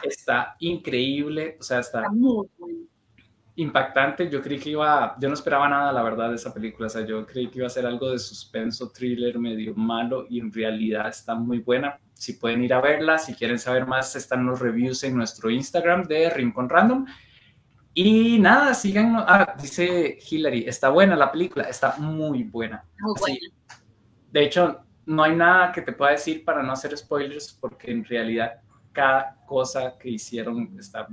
Está 0.02 0.56
increíble, 0.58 1.56
o 1.60 1.62
sea, 1.62 1.78
está 1.78 2.00
Está 2.00 2.10
muy 2.10 2.48
bueno. 2.58 2.78
impactante. 3.54 4.28
Yo 4.28 4.42
creí 4.42 4.58
que 4.58 4.70
iba, 4.70 5.14
yo 5.20 5.28
no 5.28 5.34
esperaba 5.34 5.68
nada, 5.68 5.92
la 5.92 6.02
verdad, 6.02 6.28
de 6.30 6.34
esa 6.34 6.52
película. 6.52 6.88
O 6.88 6.90
sea, 6.90 7.06
yo 7.06 7.24
creí 7.24 7.48
que 7.48 7.58
iba 7.58 7.68
a 7.68 7.70
ser 7.70 7.86
algo 7.86 8.10
de 8.10 8.18
suspenso, 8.18 8.90
thriller, 8.90 9.38
medio 9.38 9.74
malo, 9.76 10.26
y 10.28 10.40
en 10.40 10.52
realidad 10.52 11.06
está 11.08 11.36
muy 11.36 11.60
buena. 11.60 11.98
Si 12.14 12.32
pueden 12.32 12.64
ir 12.64 12.74
a 12.74 12.80
verla, 12.80 13.16
si 13.18 13.32
quieren 13.34 13.60
saber 13.60 13.86
más, 13.86 14.16
están 14.16 14.44
los 14.44 14.58
reviews 14.58 15.04
en 15.04 15.16
nuestro 15.16 15.50
Instagram 15.50 16.02
de 16.02 16.30
Rincón 16.30 16.68
Random. 16.68 17.06
Y 17.94 18.38
nada, 18.40 18.74
sigan. 18.74 19.14
Ah, 19.18 19.54
dice 19.60 20.18
Hillary, 20.28 20.64
está 20.66 20.88
buena 20.88 21.14
la 21.14 21.30
película, 21.30 21.62
está 21.64 21.96
muy 21.98 22.42
buena. 22.42 22.84
Muy 23.00 23.14
Sí. 23.16 23.20
buena. 23.20 23.38
De 24.32 24.44
hecho, 24.44 24.80
no 25.08 25.24
hay 25.24 25.34
nada 25.34 25.72
que 25.72 25.82
te 25.82 25.92
pueda 25.92 26.12
decir 26.12 26.44
para 26.44 26.62
no 26.62 26.72
hacer 26.72 26.96
spoilers, 26.96 27.52
porque 27.60 27.90
en 27.90 28.04
realidad 28.04 28.60
cada 28.92 29.36
cosa 29.46 29.96
que 29.98 30.10
hicieron 30.10 30.76
está... 30.78 31.08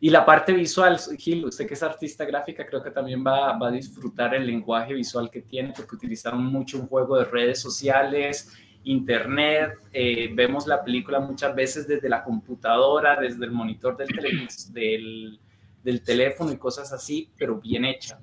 Y 0.00 0.10
la 0.10 0.24
parte 0.24 0.52
visual, 0.52 0.98
Gil, 1.16 1.44
usted 1.44 1.66
que 1.66 1.74
es 1.74 1.82
artista 1.82 2.24
gráfica, 2.24 2.66
creo 2.66 2.82
que 2.82 2.90
también 2.90 3.24
va, 3.24 3.56
va 3.56 3.68
a 3.68 3.70
disfrutar 3.70 4.34
el 4.34 4.46
lenguaje 4.46 4.94
visual 4.94 5.30
que 5.30 5.42
tiene, 5.42 5.72
porque 5.76 5.94
utilizaron 5.94 6.44
mucho 6.44 6.78
un 6.78 6.88
juego 6.88 7.18
de 7.18 7.24
redes 7.24 7.60
sociales 7.60 8.50
internet, 8.84 9.74
eh, 9.92 10.30
vemos 10.34 10.66
la 10.66 10.82
película 10.82 11.20
muchas 11.20 11.54
veces 11.54 11.86
desde 11.86 12.08
la 12.08 12.24
computadora, 12.24 13.20
desde 13.20 13.44
el 13.44 13.52
monitor 13.52 13.96
del, 13.96 14.08
del, 14.72 15.40
del 15.82 16.02
teléfono 16.02 16.52
y 16.52 16.56
cosas 16.56 16.92
así, 16.92 17.30
pero 17.36 17.60
bien 17.60 17.84
hecha. 17.84 18.18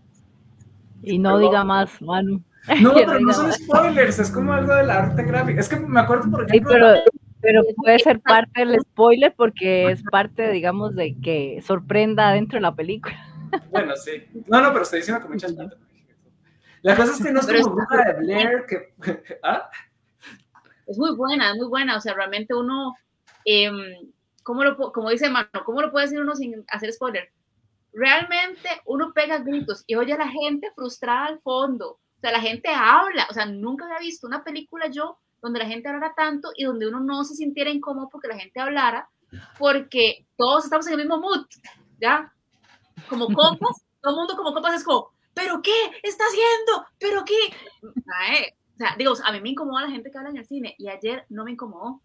Y 1.01 1.17
no 1.17 1.37
diga 1.39 1.63
más, 1.63 2.01
Manu. 2.01 2.43
No, 2.81 2.93
pero 2.93 3.19
no 3.19 3.33
son 3.33 3.51
spoilers, 3.51 4.19
es 4.19 4.31
como 4.31 4.53
algo 4.53 4.73
de 4.73 4.83
la 4.83 4.99
arte 4.99 5.23
gráfica. 5.23 5.59
Es 5.59 5.69
que 5.69 5.77
me 5.77 5.99
acuerdo, 5.99 6.29
por 6.29 6.43
ejemplo. 6.43 6.69
pero, 6.71 7.01
pero 7.41 7.63
puede 7.75 7.99
ser 7.99 8.19
parte 8.19 8.65
del 8.65 8.79
spoiler 8.81 9.33
porque 9.35 9.91
es 9.91 10.03
parte, 10.03 10.51
digamos, 10.51 10.95
de 10.95 11.15
que 11.21 11.61
sorprenda 11.65 12.31
dentro 12.31 12.57
de 12.57 12.61
la 12.61 12.75
película. 12.75 13.15
Bueno, 13.71 13.95
sí. 13.95 14.23
No, 14.45 14.61
no, 14.61 14.69
pero 14.69 14.83
estoy 14.83 14.99
diciendo 14.99 15.23
que 15.23 15.33
muchas 15.33 15.55
La 16.83 16.95
cosa 16.95 17.13
es 17.13 17.23
que 17.23 17.31
no 17.31 17.39
es 17.39 17.47
como 17.63 17.77
bruja 17.77 18.03
de 18.03 18.13
Blair, 18.19 18.65
que. 18.67 18.93
¿Ah? 19.43 19.67
Es 20.85 20.99
muy 20.99 21.15
buena, 21.15 21.49
es 21.51 21.57
muy 21.57 21.67
buena. 21.67 21.97
O 21.97 21.99
sea, 21.99 22.13
realmente 22.13 22.53
uno. 22.53 22.93
Eh, 23.45 23.71
¿cómo 24.43 24.63
lo, 24.63 24.75
como 24.91 25.09
dice 25.09 25.29
Mano, 25.29 25.49
¿cómo 25.65 25.81
lo 25.81 25.91
puede 25.91 26.05
decir 26.05 26.19
uno 26.19 26.35
sin 26.35 26.63
hacer 26.69 26.91
spoiler? 26.91 27.31
Realmente 27.93 28.69
uno 28.85 29.13
pega 29.13 29.39
gritos 29.39 29.83
y 29.87 29.95
oye 29.95 30.13
a 30.13 30.17
la 30.17 30.27
gente 30.27 30.71
frustrada 30.75 31.25
al 31.25 31.39
fondo. 31.41 31.99
O 32.19 32.21
sea, 32.21 32.31
la 32.33 32.41
gente 32.41 32.67
habla. 32.69 33.27
O 33.29 33.33
sea, 33.33 33.45
nunca 33.45 33.85
había 33.85 33.99
visto 33.99 34.27
una 34.27 34.43
película 34.43 34.87
yo 34.87 35.17
donde 35.41 35.59
la 35.59 35.65
gente 35.65 35.87
hablara 35.87 36.13
tanto 36.15 36.49
y 36.53 36.65
donde 36.65 36.85
uno 36.85 36.99
no 36.99 37.23
se 37.23 37.33
sintiera 37.33 37.69
incómodo 37.69 38.09
porque 38.09 38.27
la 38.27 38.37
gente 38.37 38.59
hablara, 38.59 39.09
porque 39.57 40.25
todos 40.35 40.65
estamos 40.65 40.85
en 40.87 40.93
el 40.93 40.99
mismo 40.99 41.19
mood, 41.19 41.45
¿ya? 42.01 42.33
Como 43.07 43.27
compas, 43.33 43.85
todo 44.01 44.11
el 44.11 44.17
mundo 44.17 44.35
como 44.35 44.53
compas 44.53 44.75
es 44.75 44.83
como, 44.83 45.13
¿pero 45.33 45.61
qué 45.61 45.71
está 46.03 46.25
haciendo? 46.25 46.87
¿Pero 46.99 47.23
qué? 47.23 47.55
o 47.81 48.77
sea, 48.77 48.95
digo, 48.97 49.13
a 49.23 49.31
mí 49.31 49.39
me 49.39 49.49
incomoda 49.51 49.83
la 49.83 49.91
gente 49.91 50.11
que 50.11 50.17
habla 50.17 50.31
en 50.31 50.37
el 50.37 50.45
cine 50.45 50.75
y 50.77 50.89
ayer 50.89 51.25
no 51.29 51.45
me 51.45 51.51
incomodó. 51.51 52.01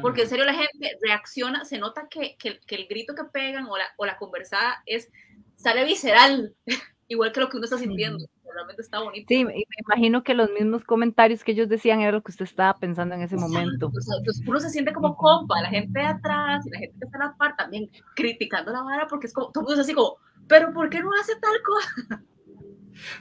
Porque 0.00 0.22
en 0.22 0.28
serio 0.28 0.44
la 0.44 0.54
gente 0.54 0.98
reacciona, 1.02 1.64
se 1.64 1.78
nota 1.78 2.08
que, 2.08 2.36
que, 2.36 2.58
que 2.66 2.74
el 2.74 2.88
grito 2.88 3.14
que 3.14 3.24
pegan 3.24 3.66
o 3.66 3.76
la, 3.76 3.84
o 3.96 4.04
la 4.04 4.16
conversada 4.16 4.82
es, 4.86 5.08
sale 5.54 5.84
visceral, 5.84 6.56
igual 7.08 7.30
que 7.30 7.40
lo 7.40 7.48
que 7.48 7.58
uno 7.58 7.64
está 7.64 7.78
sintiendo 7.78 8.26
realmente 8.54 8.82
está 8.82 9.00
bonito. 9.00 9.26
Sí, 9.28 9.44
me 9.44 9.64
imagino 9.86 10.22
que 10.22 10.34
los 10.34 10.50
mismos 10.50 10.84
comentarios 10.84 11.44
que 11.44 11.52
ellos 11.52 11.68
decían 11.68 12.00
era 12.00 12.12
lo 12.12 12.22
que 12.22 12.30
usted 12.30 12.44
estaba 12.44 12.74
pensando 12.78 13.14
en 13.14 13.22
ese 13.22 13.36
momento. 13.36 13.86
Entonces 13.86 14.42
uno 14.46 14.60
se 14.60 14.70
siente 14.70 14.92
como 14.92 15.16
compa, 15.16 15.60
la 15.60 15.68
gente 15.68 15.98
de 15.98 16.06
atrás 16.06 16.66
y 16.66 16.70
la 16.70 16.78
gente 16.78 16.98
que 16.98 17.04
está 17.04 17.18
en 17.18 17.24
la 17.24 17.36
par 17.36 17.56
también 17.56 17.90
criticando 18.14 18.72
la 18.72 18.82
vara 18.82 19.06
porque 19.06 19.26
es 19.26 19.32
como, 19.32 19.50
todo 19.50 19.62
el 19.62 19.66
mundo 19.66 19.74
es 19.74 19.86
así 19.86 19.94
como, 19.94 20.16
pero 20.46 20.72
¿por 20.72 20.88
qué 20.88 21.00
no 21.00 21.10
hace 21.20 21.34
tal 21.36 21.56
cosa? 21.62 22.24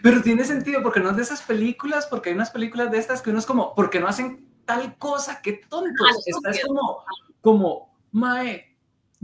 Pero 0.02 0.22
tiene 0.22 0.44
sentido, 0.44 0.84
porque 0.84 1.00
no 1.00 1.10
es 1.10 1.16
de 1.16 1.24
esas 1.24 1.42
películas, 1.42 2.06
porque 2.06 2.30
hay 2.30 2.36
unas 2.36 2.52
películas 2.52 2.92
de 2.92 3.00
estas 3.00 3.22
que 3.22 3.32
uno 3.32 3.40
es 3.40 3.46
como, 3.46 3.74
¿por 3.74 3.90
qué 3.90 4.00
no 4.00 4.08
hacen 4.08 4.48
tal 4.66 4.98
cosa? 4.98 5.42
¡Qué 5.42 5.62
tontos! 5.68 6.08
Ah, 6.08 6.16
Estás 6.26 6.60
como, 6.66 7.04
como, 7.42 7.98
mae, 8.12 8.73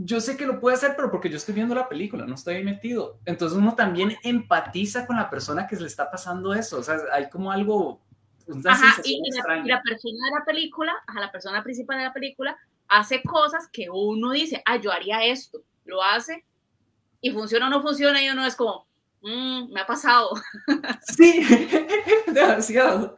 yo 0.02 0.20
sé 0.20 0.36
que 0.36 0.46
lo 0.46 0.60
puede 0.60 0.76
hacer, 0.76 0.94
pero 0.96 1.10
porque 1.10 1.28
yo 1.28 1.36
estoy 1.36 1.54
viendo 1.54 1.74
la 1.74 1.88
película, 1.88 2.24
no 2.26 2.34
estoy 2.34 2.54
ahí 2.54 2.64
metido. 2.64 3.18
Entonces 3.26 3.58
uno 3.58 3.74
también 3.74 4.16
empatiza 4.22 5.06
con 5.06 5.16
la 5.16 5.28
persona 5.28 5.66
que 5.66 5.76
le 5.76 5.86
está 5.86 6.10
pasando 6.10 6.54
eso. 6.54 6.78
O 6.78 6.82
sea, 6.82 6.96
hay 7.12 7.28
como 7.28 7.52
algo... 7.52 8.00
Ajá, 8.64 9.00
y, 9.04 9.20
la, 9.30 9.80
persona 9.82 10.18
de 10.24 10.38
la 10.38 10.44
película, 10.44 10.92
ajá, 11.06 11.20
la 11.20 11.30
persona 11.30 11.62
principal 11.62 11.98
de 11.98 12.04
la 12.04 12.12
película, 12.12 12.56
hace 12.88 13.22
cosas 13.22 13.68
que 13.68 13.88
uno 13.90 14.32
dice, 14.32 14.62
ah, 14.64 14.76
yo 14.76 14.90
haría 14.90 15.22
esto. 15.24 15.62
Lo 15.84 16.02
hace 16.02 16.44
y 17.20 17.30
funciona 17.30 17.66
o 17.66 17.70
no 17.70 17.82
funciona 17.82 18.22
y 18.22 18.30
uno 18.30 18.46
es 18.46 18.56
como, 18.56 18.86
mmm, 19.20 19.70
me 19.70 19.80
ha 19.80 19.86
pasado. 19.86 20.30
Sí, 21.02 21.46
demasiado. 22.26 23.16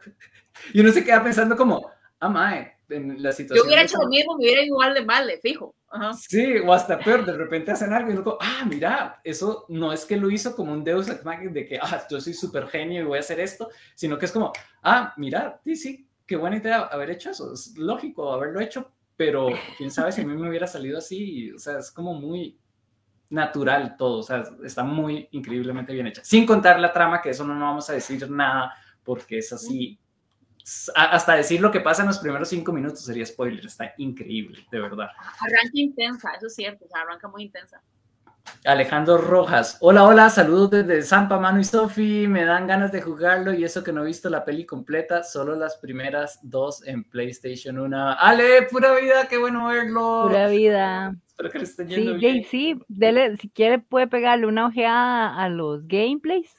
Y 0.73 0.81
uno 0.81 0.91
se 0.91 1.03
queda 1.03 1.23
pensando 1.23 1.55
como, 1.55 1.89
ah, 2.19 2.29
mae, 2.29 2.77
en 2.89 3.23
la 3.23 3.31
situación... 3.31 3.63
Yo 3.63 3.67
hubiera 3.67 3.83
hecho 3.83 3.97
lo 3.97 4.09
mismo, 4.09 4.37
me 4.37 4.43
hubiera 4.43 4.61
igual 4.61 4.93
de 4.93 5.05
mal, 5.05 5.25
de 5.25 5.39
fijo. 5.39 5.73
Sí, 6.17 6.57
o 6.57 6.73
hasta 6.73 6.97
peor, 6.99 7.25
de 7.25 7.33
repente 7.33 7.71
hacen 7.71 7.93
algo 7.93 8.11
y 8.11 8.13
luego, 8.13 8.37
ah, 8.41 8.65
mira, 8.67 9.21
eso 9.23 9.65
no 9.69 9.93
es 9.93 10.05
que 10.05 10.17
lo 10.17 10.29
hizo 10.31 10.55
como 10.55 10.71
un 10.73 10.83
Deus 10.83 11.07
Ex 11.09 11.23
Machina 11.23 11.51
de 11.51 11.65
que, 11.65 11.77
ah, 11.81 12.03
yo 12.09 12.19
soy 12.19 12.33
súper 12.33 12.67
genio 12.67 13.01
y 13.01 13.05
voy 13.05 13.17
a 13.17 13.21
hacer 13.21 13.39
esto, 13.39 13.69
sino 13.95 14.17
que 14.17 14.25
es 14.25 14.31
como, 14.31 14.51
ah, 14.81 15.13
mira, 15.17 15.59
sí, 15.63 15.75
sí, 15.75 16.07
qué 16.25 16.35
buena 16.35 16.57
idea 16.57 16.81
haber 16.81 17.11
hecho 17.11 17.29
eso, 17.29 17.53
es 17.53 17.77
lógico 17.77 18.31
haberlo 18.31 18.59
hecho, 18.59 18.91
pero 19.15 19.49
quién 19.77 19.91
sabe 19.91 20.11
si 20.11 20.21
a 20.21 20.25
mí 20.25 20.35
me 20.35 20.49
hubiera 20.49 20.67
salido 20.67 20.97
así, 20.97 21.51
o 21.51 21.59
sea, 21.59 21.77
es 21.77 21.91
como 21.91 22.13
muy 22.13 22.57
natural 23.29 23.95
todo, 23.97 24.19
o 24.19 24.23
sea, 24.23 24.43
está 24.63 24.83
muy 24.83 25.27
increíblemente 25.31 25.93
bien 25.93 26.07
hecha, 26.07 26.23
sin 26.23 26.45
contar 26.45 26.79
la 26.79 26.91
trama, 26.91 27.21
que 27.21 27.29
eso 27.29 27.45
no, 27.45 27.53
no 27.53 27.65
vamos 27.65 27.89
a 27.89 27.93
decir 27.93 28.29
nada, 28.29 28.73
porque 29.03 29.37
es 29.39 29.53
así 29.53 29.99
hasta 30.95 31.35
decir 31.35 31.59
lo 31.59 31.71
que 31.71 31.81
pasa 31.81 32.03
en 32.03 32.07
los 32.07 32.19
primeros 32.19 32.49
cinco 32.49 32.71
minutos 32.71 33.01
sería 33.01 33.25
spoiler, 33.25 33.65
está 33.65 33.93
increíble, 33.97 34.65
de 34.71 34.79
verdad. 34.79 35.09
Arranca 35.39 35.71
intensa, 35.73 36.33
eso 36.35 36.47
es 36.47 36.55
cierto, 36.55 36.85
arranca 36.93 37.27
muy 37.27 37.43
intensa. 37.43 37.81
Alejandro 38.65 39.17
Rojas, 39.17 39.77
hola, 39.81 40.05
hola, 40.05 40.29
saludos 40.29 40.71
desde 40.71 41.01
Zampa, 41.01 41.37
Manu 41.37 41.59
y 41.59 41.63
Sofi, 41.65 42.27
me 42.27 42.45
dan 42.45 42.67
ganas 42.67 42.91
de 42.91 43.01
jugarlo 43.01 43.53
y 43.53 43.63
eso 43.63 43.83
que 43.83 43.91
no 43.91 44.03
he 44.03 44.07
visto 44.07 44.29
la 44.29 44.45
peli 44.45 44.65
completa, 44.65 45.23
solo 45.23 45.55
las 45.55 45.77
primeras 45.77 46.39
dos 46.43 46.85
en 46.87 47.03
PlayStation 47.03 47.77
1. 47.77 48.15
Ale, 48.17 48.63
pura 48.63 48.95
vida, 48.95 49.27
qué 49.27 49.37
bueno 49.37 49.67
verlo. 49.67 50.23
Pura 50.27 50.47
vida. 50.47 51.15
Espero 51.27 51.51
que 51.51 51.57
le 51.57 51.63
esté 51.65 51.85
yendo 51.85 52.13
sí, 52.13 52.17
bien. 52.17 52.45
Sí, 52.45 52.79
dele, 52.87 53.35
si 53.37 53.49
quiere 53.49 53.79
puede 53.79 54.07
pegarle 54.07 54.47
una 54.47 54.67
ojeada 54.67 55.35
a 55.35 55.49
los 55.49 55.85
gameplays 55.87 56.55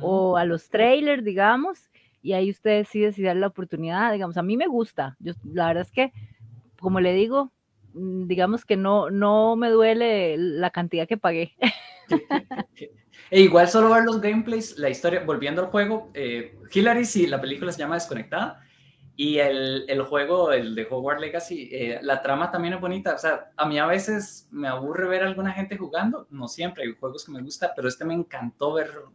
o 0.00 0.36
a 0.36 0.44
los 0.44 0.68
trailers, 0.68 1.24
digamos, 1.24 1.90
y 2.24 2.32
ahí 2.32 2.50
usted 2.50 2.78
decide 2.78 3.12
si 3.12 3.22
darle 3.22 3.42
la 3.42 3.48
oportunidad, 3.48 4.10
digamos, 4.10 4.38
a 4.38 4.42
mí 4.42 4.56
me 4.56 4.66
gusta, 4.66 5.14
yo, 5.20 5.34
la 5.44 5.66
verdad 5.66 5.82
es 5.82 5.92
que, 5.92 6.10
como 6.80 6.98
le 6.98 7.12
digo, 7.12 7.52
mm, 7.92 8.26
digamos 8.26 8.64
que 8.64 8.78
no, 8.78 9.10
no 9.10 9.56
me 9.56 9.68
duele 9.68 10.36
la 10.38 10.70
cantidad 10.70 11.06
que 11.06 11.18
pagué. 11.18 11.54
E 13.30 13.40
igual 13.40 13.68
solo 13.68 13.90
ver 13.90 14.04
los 14.04 14.20
gameplays, 14.20 14.78
la 14.78 14.90
historia, 14.90 15.24
volviendo 15.24 15.62
al 15.62 15.68
juego, 15.68 16.10
eh, 16.14 16.56
Hillary, 16.72 17.04
si 17.04 17.26
la 17.26 17.40
película 17.40 17.72
se 17.72 17.78
llama 17.78 17.94
Desconectada, 17.94 18.60
y 19.16 19.38
el, 19.38 19.84
el, 19.88 20.02
juego, 20.02 20.50
el 20.50 20.74
de 20.74 20.86
Hogwarts 20.90 21.20
Legacy, 21.20 21.68
eh, 21.70 22.00
la 22.02 22.20
trama 22.20 22.50
también 22.50 22.74
es 22.74 22.80
bonita. 22.80 23.14
O 23.14 23.18
sea, 23.18 23.50
a 23.56 23.66
mí 23.66 23.78
a 23.78 23.86
veces 23.86 24.48
me 24.50 24.66
aburre 24.66 25.06
ver 25.06 25.22
a 25.22 25.28
alguna 25.28 25.52
gente 25.52 25.76
jugando, 25.76 26.26
no 26.30 26.48
siempre, 26.48 26.82
hay 26.82 26.94
juegos 26.98 27.24
que 27.24 27.32
me 27.32 27.42
gusta, 27.42 27.72
pero 27.76 27.86
este 27.86 28.04
me 28.04 28.14
encantó 28.14 28.74
verlo, 28.74 29.12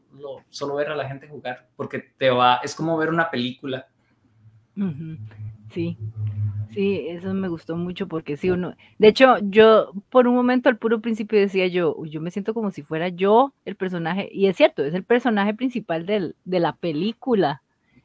solo 0.50 0.76
ver 0.76 0.90
a 0.90 0.96
la 0.96 1.08
gente 1.08 1.28
jugar, 1.28 1.68
porque 1.76 2.00
te 2.18 2.30
va, 2.30 2.62
es 2.64 2.76
como 2.76 2.98
ver 2.98 3.10
una 3.10 3.30
película. 3.30 3.88
Sí, 5.70 5.98
sí, 6.74 7.08
eso 7.10 7.34
me 7.34 7.50
gustó 7.50 7.76
mucho 7.76 8.08
porque 8.08 8.38
sí, 8.38 8.50
uno, 8.50 8.76
de 8.98 9.08
hecho, 9.10 9.36
yo 9.42 9.92
por 10.10 10.28
un 10.30 10.36
momento 10.36 10.70
al 10.70 10.78
puro 10.78 11.02
principio 11.02 11.38
decía 11.38 11.68
yo, 11.68 11.98
yo 12.06 12.22
me 12.22 12.32
siento 12.32 12.54
como 12.54 12.72
si 12.72 12.84
fuera 12.84 13.10
yo 13.10 13.54
el 13.66 13.76
personaje, 13.76 14.30
y 14.32 14.48
es 14.48 14.56
cierto, 14.56 14.86
es 14.86 14.94
el 14.94 15.04
personaje 15.04 15.54
principal 15.54 16.06
del, 16.06 16.38
de 16.46 16.62
la 16.62 16.78
película. 16.78 17.62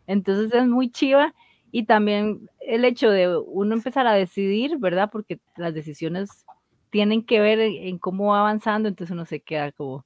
Entonces 0.06 0.52
es 0.52 0.66
muy 0.66 0.90
chiva 0.90 1.32
y 1.74 1.86
también 1.86 2.48
el 2.60 2.84
hecho 2.84 3.10
de 3.10 3.36
uno 3.36 3.74
empezar 3.74 4.06
a 4.06 4.12
decidir, 4.12 4.78
¿verdad? 4.78 5.10
Porque 5.10 5.40
las 5.56 5.74
decisiones 5.74 6.46
tienen 6.90 7.24
que 7.26 7.40
ver 7.40 7.58
en, 7.58 7.98
cómo 7.98 8.26
va 8.26 8.38
avanzando, 8.38 8.88
entonces 8.88 9.12
uno 9.12 9.26
se 9.26 9.40
queda 9.40 9.72
como, 9.72 10.04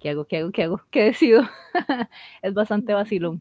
¿qué 0.00 0.10
hago? 0.10 0.24
¿Qué 0.24 0.38
hago? 0.38 0.50
¿Qué 0.50 0.64
hago? 0.64 0.82
¿Qué 0.90 1.04
decido? 1.04 1.48
es 2.42 2.52
bastante 2.52 2.94
vacilón. 2.94 3.40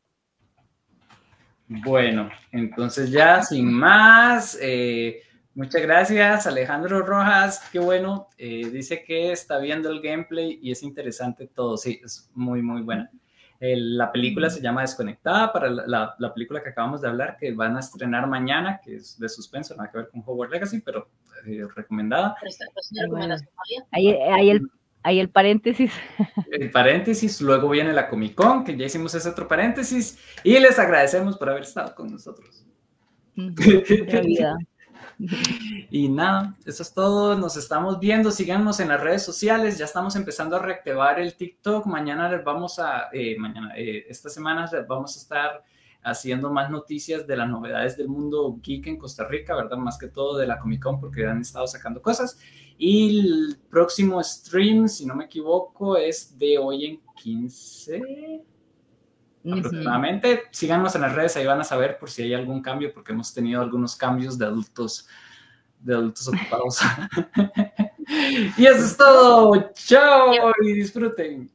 Bueno, 1.68 2.30
entonces 2.52 3.10
ya 3.10 3.42
sin 3.42 3.74
más, 3.74 4.56
eh, 4.62 5.24
muchas 5.56 5.82
gracias 5.82 6.46
Alejandro 6.46 7.02
Rojas, 7.02 7.68
qué 7.72 7.80
bueno, 7.80 8.28
eh, 8.38 8.70
dice 8.70 9.04
que 9.04 9.32
está 9.32 9.58
viendo 9.58 9.90
el 9.90 10.00
gameplay 10.00 10.60
y 10.62 10.70
es 10.70 10.84
interesante 10.84 11.48
todo, 11.48 11.76
sí, 11.78 12.00
es 12.04 12.30
muy, 12.36 12.62
muy 12.62 12.84
buena 13.64 13.76
la 13.76 14.12
película 14.12 14.50
se 14.50 14.62
llama 14.62 14.82
Desconectada, 14.82 15.54
para 15.54 15.70
la, 15.70 16.16
la, 16.18 16.34
película 16.34 16.62
que 16.62 16.70
acabamos 16.70 17.02
de 17.02 17.08
hablar, 17.08 17.38
que 17.40 17.54
van 17.54 17.78
a 17.78 17.80
estrenar 17.80 18.28
mañana, 18.28 18.82
que 18.84 18.96
es 18.96 19.18
de 19.18 19.30
suspenso, 19.30 19.76
nada 19.76 19.90
que 19.90 20.00
ver 20.00 20.10
con 20.10 20.22
Hogwarts 20.26 20.54
Legacy, 20.54 20.82
pero 20.82 21.10
eh, 21.46 21.66
recomendada. 21.76 22.36
Ahí, 23.92 24.10
ahí, 24.10 24.50
el, 24.50 24.62
ahí 25.04 25.20
el 25.20 25.30
paréntesis. 25.30 25.92
El 26.52 26.72
paréntesis, 26.72 27.42
luego 27.42 27.70
viene 27.70 27.94
la 27.94 28.10
Comic 28.10 28.36
Con, 28.36 28.64
que 28.64 28.76
ya 28.76 28.86
hicimos 28.86 29.16
ese 29.16 29.30
otro 29.30 29.48
paréntesis, 29.48 30.20
y 30.44 30.60
les 30.60 30.78
agradecemos 30.78 31.38
por 31.38 31.50
haber 31.50 31.64
estado 31.64 31.96
con 31.96 32.12
nosotros. 32.12 32.66
Y 35.90 36.10
nada, 36.10 36.56
eso 36.66 36.82
es 36.82 36.94
todo. 36.94 37.36
Nos 37.36 37.56
estamos 37.56 38.00
viendo. 38.00 38.32
Síganos 38.32 38.80
en 38.80 38.90
las 38.90 39.00
redes 39.00 39.24
sociales. 39.24 39.78
Ya 39.78 39.86
estamos 39.86 40.16
empezando 40.16 40.56
a 40.56 40.60
reactivar 40.60 41.20
el 41.20 41.36
TikTok. 41.36 41.86
Mañana 41.86 42.30
les 42.30 42.44
vamos 42.44 42.80
a, 42.80 43.10
eh, 43.14 43.36
mañana, 43.38 43.74
eh, 43.78 44.06
esta 44.10 44.30
semana 44.30 44.70
vamos 44.88 45.16
a 45.16 45.20
estar 45.20 45.64
haciendo 46.04 46.52
más 46.52 46.70
noticias 46.70 47.28
de 47.28 47.38
las 47.38 47.48
novedades 47.48 47.96
del 47.96 48.10
mundo 48.10 48.60
geek 48.62 48.88
en 48.88 48.98
Costa 48.98 49.26
Rica, 49.26 49.56
¿verdad? 49.56 49.78
Más 49.78 49.98
que 49.98 50.08
todo 50.08 50.38
de 50.38 50.48
la 50.48 50.60
Comic 50.60 50.82
Con 50.82 51.00
porque 51.00 51.26
han 51.26 51.42
estado 51.42 51.68
sacando 51.68 52.02
cosas. 52.02 52.40
Y 52.78 53.20
el 53.20 53.58
próximo 53.70 54.22
stream, 54.24 54.88
si 54.88 55.06
no 55.06 55.16
me 55.16 55.26
equivoco, 55.26 55.96
es 55.96 56.38
de 56.38 56.58
hoy 56.58 56.86
en 56.86 57.02
15. 57.16 58.44
Aproximadamente. 59.52 60.44
Síganos 60.52 60.96
en 60.96 61.02
las 61.02 61.14
redes, 61.14 61.36
ahí 61.36 61.46
van 61.46 61.62
a 61.62 61.64
saber 61.64 61.98
por 61.98 62.10
si 62.10 62.24
hay 62.24 62.34
algún 62.34 62.62
cambio, 62.62 62.94
porque 62.94 63.12
hemos 63.12 63.34
tenido 63.34 63.62
algunos 63.62 63.96
cambios 63.96 64.38
de 64.38 64.46
adultos, 64.46 65.08
de 65.80 65.94
adultos 65.94 66.28
ocupados. 66.28 66.80
y 68.58 68.66
eso 68.66 68.86
es 68.86 68.98
todo. 68.98 69.72
Chao 69.74 70.54
y 70.62 70.74
disfruten. 70.74 71.52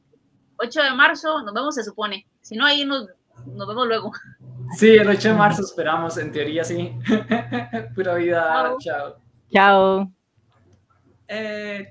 8 0.57 0.81
de 0.83 0.91
marzo, 0.91 1.41
nos 1.43 1.53
vemos, 1.53 1.75
se 1.75 1.83
supone. 1.83 2.27
Si 2.41 2.55
no, 2.55 2.65
ahí 2.65 2.85
nos, 2.85 3.07
nos 3.45 3.67
vemos 3.67 3.87
luego. 3.87 4.11
Sí, 4.77 4.89
el 4.89 5.07
8 5.07 5.29
de 5.29 5.33
marzo 5.33 5.61
esperamos, 5.61 6.17
en 6.17 6.31
teoría 6.31 6.63
sí. 6.63 6.93
Pura 7.95 8.15
vida. 8.15 8.75
Chao. 8.79 9.17
Chao. 9.51 10.11
Eh, 11.31 11.87